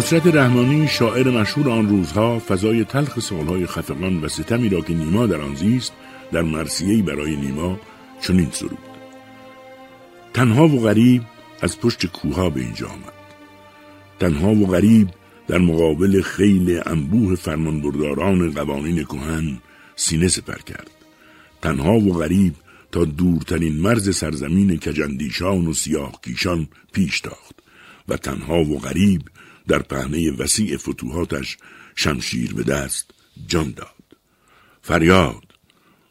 نصرت 0.00 0.26
رحمانی 0.26 0.88
شاعر 0.88 1.30
مشهور 1.30 1.70
آن 1.70 1.88
روزها 1.88 2.38
فضای 2.38 2.84
تلخ 2.84 3.20
سالهای 3.20 3.66
خفقان 3.66 4.24
و 4.24 4.28
ستمی 4.28 4.68
را 4.68 4.80
که 4.80 4.94
نیما 4.94 5.26
در 5.26 5.40
آن 5.40 5.54
زیست 5.54 5.92
در 6.32 6.42
مرسیهی 6.42 7.02
برای 7.02 7.36
نیما 7.36 7.80
چنین 8.20 8.48
سرود. 8.52 8.78
تنها 10.34 10.68
و 10.68 10.80
غریب 10.80 11.22
از 11.62 11.80
پشت 11.80 12.06
کوها 12.06 12.50
به 12.50 12.60
اینجا 12.60 12.88
آمد. 12.88 13.12
تنها 14.20 14.54
و 14.54 14.66
غریب 14.66 15.08
در 15.48 15.58
مقابل 15.58 16.22
خیل 16.22 16.80
انبوه 16.86 17.34
فرمانبرداران 17.34 18.50
قوانین 18.50 19.04
کهن 19.04 19.58
سینه 19.96 20.28
سپر 20.28 20.58
کرد. 20.58 20.90
تنها 21.62 21.94
و 21.94 22.12
غریب 22.12 22.54
تا 22.92 23.04
دورترین 23.04 23.80
مرز 23.80 24.16
سرزمین 24.16 24.76
کجندیشان 24.76 25.66
و 25.66 25.72
سیاهکیشان 25.72 26.68
پیش 26.92 27.20
تاخت 27.20 27.54
و 28.08 28.16
تنها 28.16 28.64
و 28.64 28.78
غریب 28.78 29.22
در 29.70 29.78
پهنه 29.78 30.30
وسیع 30.30 30.76
فتوحاتش 30.76 31.56
شمشیر 31.94 32.54
به 32.54 32.62
دست 32.62 33.10
جان 33.46 33.70
داد. 33.70 34.04
فریاد. 34.82 35.44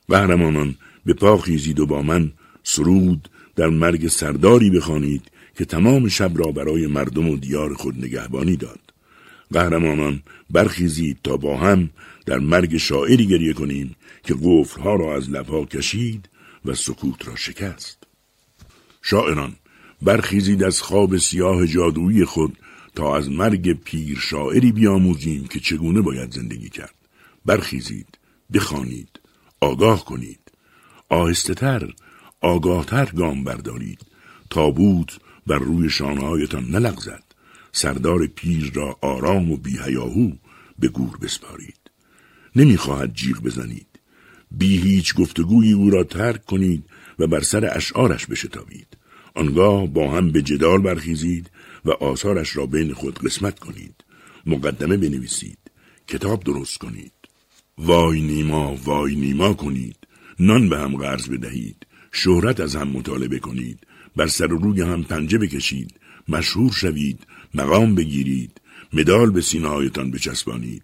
قهرمانان 0.08 0.76
به 1.06 1.14
پا 1.14 1.38
خیزید 1.38 1.80
و 1.80 1.86
با 1.86 2.02
من 2.02 2.32
سرود 2.64 3.30
در 3.56 3.68
مرگ 3.68 4.08
سرداری 4.08 4.70
بخوانید 4.70 5.32
که 5.58 5.66
تمام 5.66 6.08
شب 6.08 6.32
را 6.36 6.52
برای 6.52 6.88
مردم 6.88 7.30
و 7.30 7.38
دیار 7.38 7.74
خود 7.74 8.06
نگهبانی 8.06 8.56
داد. 8.56 8.94
قهرمانان 9.54 10.24
برخیزید 10.50 11.18
تا 11.24 11.38
با 11.38 11.58
هم 11.58 11.90
در 12.26 12.40
مرگ 12.40 12.78
شاعری 12.78 13.28
گریه 13.28 13.54
کنیم 13.54 13.96
که 14.24 14.36
قفلها 14.44 14.96
را 14.96 15.16
از 15.16 15.30
لبها 15.30 15.66
کشید 15.66 16.30
و 16.66 16.74
سکوت 16.74 17.28
را 17.28 17.36
شکست. 17.36 17.98
شاعران 19.02 19.56
برخیزید 20.02 20.64
از 20.64 20.82
خواب 20.82 21.18
سیاه 21.18 21.68
جادویی 21.68 22.26
خود 22.26 22.58
تا 22.96 23.18
از 23.18 23.32
مرگ 23.32 23.74
پیر 23.74 24.20
شاعری 24.20 24.72
بیاموزیم 24.72 25.48
که 25.48 25.60
چگونه 25.60 26.02
باید 26.02 26.32
زندگی 26.32 26.70
کرد. 26.70 26.96
برخیزید 27.46 28.18
بخوانید 28.54 29.20
آگاه 29.62 30.06
کنید. 30.06 30.40
آهسته 31.10 31.54
تر 31.54 31.94
آگاهتر 32.42 33.06
گام 33.06 33.44
بردارید. 33.44 34.00
تابوت 34.50 35.20
بر 35.48 35.58
روی 35.58 35.90
شانههایتان 35.90 36.66
نلغزد. 36.66 37.24
سردار 37.72 38.28
پیر 38.28 38.72
را 38.74 38.98
آرام 39.02 39.52
و 39.52 39.58
بیهیاهو 39.58 40.32
به 40.80 40.88
گور 40.88 41.18
بسپارید. 41.18 41.80
نمی‌خواهد 42.56 43.14
جیغ 43.14 43.42
بزنید. 43.42 43.88
بی 44.52 44.78
هیچ 44.78 45.16
گفتگویی 45.16 45.74
او 45.74 45.90
را 45.90 46.04
ترک 46.04 46.46
کنید 46.46 46.84
و 47.20 47.28
بر 47.28 47.42
سر 47.42 47.70
اشعارش 47.76 48.26
بشتابید. 48.26 48.98
آنگاه 49.36 49.88
با 49.88 50.12
هم 50.12 50.32
به 50.32 50.42
جدال 50.42 50.82
برخیزید 50.82 51.50
و 51.86 51.92
آثارش 51.92 52.58
را 52.58 52.66
بین 52.66 52.94
خود 52.94 53.20
قسمت 53.20 53.60
کنید. 53.60 53.96
مقدمه 54.46 54.98
بنویسید. 54.98 55.58
کتاب 56.08 56.44
درست 56.44 56.78
کنید. 56.78 57.12
وای 57.78 58.22
نیما 58.22 58.76
وای 58.76 59.16
نیما 59.16 59.54
کنید. 59.54 59.98
نان 60.40 60.70
به 60.70 60.78
هم 60.78 60.98
قرض 60.98 61.30
بدهید. 61.30 61.86
شهرت 62.12 62.60
از 62.60 62.76
هم 62.76 62.88
مطالبه 62.88 63.40
کنید. 63.40 63.80
بر 64.16 64.28
سر 64.28 64.48
روی 64.48 64.82
هم 64.82 65.04
پنجه 65.04 65.38
بکشید. 65.38 66.00
مشهور 66.28 66.72
شوید. 66.72 67.20
مقام 67.54 67.96
بگیرید. 67.96 68.62
مدال 68.94 69.30
به 69.32 69.42
سینهایتان 69.42 70.12
بچسبانید. 70.12 70.84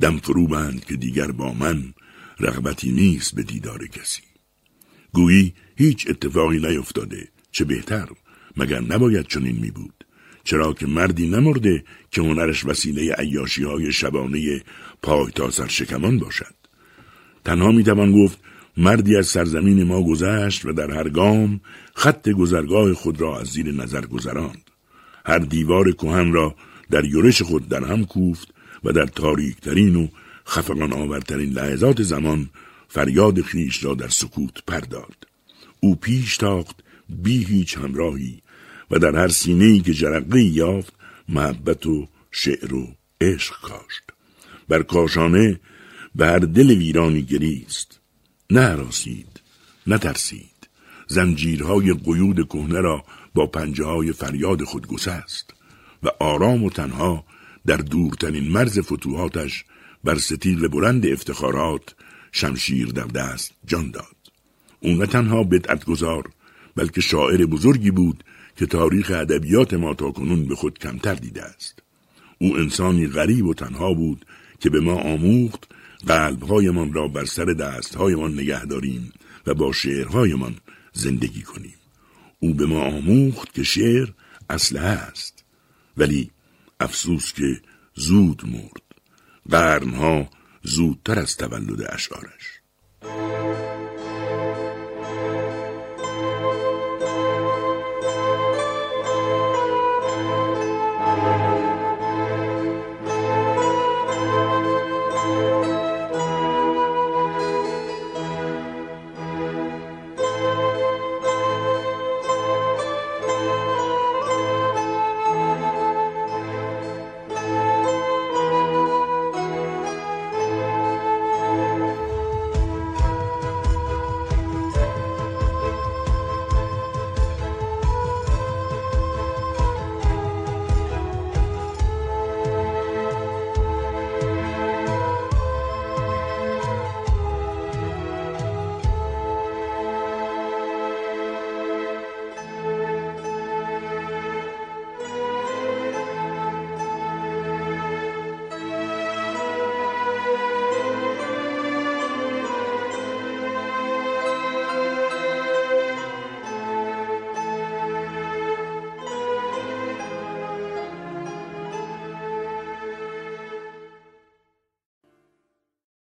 دم 0.00 0.18
فرو 0.18 0.46
بند 0.46 0.84
که 0.84 0.96
دیگر 0.96 1.30
با 1.30 1.52
من 1.52 1.94
رغبتی 2.40 2.92
نیست 2.92 3.34
به 3.34 3.42
دیدار 3.42 3.86
کسی. 3.86 4.22
گویی 5.12 5.54
هیچ 5.76 6.06
اتفاقی 6.10 6.58
نیفتاده. 6.58 7.28
چه 7.52 7.64
بهتر 7.64 8.08
مگر 8.56 8.80
نباید 8.80 9.26
چنین 9.26 9.56
می 9.56 9.70
بود 9.70 9.97
چرا 10.48 10.72
که 10.72 10.86
مردی 10.86 11.28
نمرده 11.28 11.84
که 12.10 12.20
هنرش 12.20 12.66
وسیله 12.66 13.14
عیاشی 13.14 13.64
های 13.64 13.92
شبانه 13.92 14.62
پای 15.02 15.30
تا 15.34 15.50
سر 15.50 15.66
شکمان 15.68 16.18
باشد. 16.18 16.54
تنها 17.44 17.72
می 17.72 17.84
توان 17.84 18.12
گفت 18.12 18.38
مردی 18.76 19.16
از 19.16 19.26
سرزمین 19.26 19.82
ما 19.82 20.02
گذشت 20.02 20.64
و 20.64 20.72
در 20.72 20.90
هر 20.90 21.08
گام 21.08 21.60
خط 21.94 22.28
گذرگاه 22.28 22.94
خود 22.94 23.20
را 23.20 23.40
از 23.40 23.46
زیر 23.46 23.72
نظر 23.72 24.06
گذراند. 24.06 24.70
هر 25.26 25.38
دیوار 25.38 25.92
کهن 25.92 26.32
را 26.32 26.54
در 26.90 27.04
یورش 27.04 27.42
خود 27.42 27.68
در 27.68 27.84
هم 27.84 28.04
کوفت 28.04 28.54
و 28.84 28.92
در 28.92 29.06
تاریکترین 29.06 29.96
و 29.96 30.08
خفقان 30.46 30.92
آورترین 30.92 31.52
لحظات 31.52 32.02
زمان 32.02 32.50
فریاد 32.88 33.42
خیش 33.42 33.84
را 33.84 33.94
در 33.94 34.08
سکوت 34.08 34.62
پرداد 34.66 35.16
او 35.80 35.94
پیش 35.94 36.36
تاخت 36.36 36.76
بی 37.08 37.44
هیچ 37.44 37.78
همراهی 37.78 38.42
و 38.90 38.98
در 38.98 39.16
هر 39.16 39.28
سینه‌ای 39.28 39.80
که 39.80 39.92
جرقه 39.92 40.42
یافت 40.42 40.92
محبت 41.28 41.86
و 41.86 42.08
شعر 42.30 42.74
و 42.74 42.96
عشق 43.20 43.60
کاشت. 43.60 44.02
بر 44.68 44.82
کاشانه 44.82 45.60
به 46.14 46.26
هر 46.26 46.38
دل 46.38 46.70
ویرانی 46.70 47.22
گریست. 47.22 48.00
نه 48.50 48.74
راسید 48.74 49.40
نه 49.86 49.98
ترسید. 49.98 50.68
زنجیرهای 51.06 51.92
قیود 51.92 52.48
کهنه 52.48 52.80
را 52.80 53.04
با 53.34 53.46
پنجه 53.46 53.84
های 53.84 54.12
فریاد 54.12 54.64
خود 54.64 54.86
گسست 54.86 55.54
و 56.02 56.08
آرام 56.20 56.64
و 56.64 56.70
تنها 56.70 57.24
در 57.66 57.76
دورترین 57.76 58.48
مرز 58.48 58.78
فتوحاتش 58.78 59.64
بر 60.04 60.18
ستیل 60.18 60.68
بلند 60.68 61.06
افتخارات 61.06 61.94
شمشیر 62.32 62.86
در 62.86 63.04
دست 63.04 63.52
جان 63.66 63.90
داد. 63.90 64.16
او 64.80 64.94
نه 64.94 65.06
تنها 65.06 65.42
بدعت 65.42 65.84
گذار 65.84 66.30
بلکه 66.76 67.00
شاعر 67.00 67.46
بزرگی 67.46 67.90
بود 67.90 68.24
که 68.58 68.66
تاریخ 68.66 69.10
ادبیات 69.14 69.74
ما 69.74 69.94
تا 69.94 70.10
کنون 70.10 70.44
به 70.44 70.54
خود 70.54 70.78
کمتر 70.78 71.14
دیده 71.14 71.42
است. 71.42 71.82
او 72.38 72.56
انسانی 72.56 73.06
غریب 73.06 73.46
و 73.46 73.54
تنها 73.54 73.94
بود 73.94 74.26
که 74.60 74.70
به 74.70 74.80
ما 74.80 74.94
آموخت 74.94 75.68
قلبهایمان 76.06 76.92
را 76.92 77.08
بر 77.08 77.24
سر 77.24 77.44
دستهایمان 77.44 78.32
نگه 78.32 78.64
داریم 78.64 79.12
و 79.46 79.54
با 79.54 79.72
شعرهایمان 79.72 80.56
زندگی 80.92 81.42
کنیم. 81.42 81.74
او 82.40 82.54
به 82.54 82.66
ما 82.66 82.80
آموخت 82.80 83.54
که 83.54 83.62
شعر 83.62 84.08
اسلحه 84.50 84.86
است 84.86 85.44
ولی 85.96 86.30
افسوس 86.80 87.32
که 87.32 87.60
زود 87.94 88.42
مرد. 88.46 88.82
قرنها 89.50 90.28
زودتر 90.62 91.18
از 91.18 91.36
تولد 91.36 91.86
اشعارش. 91.88 92.60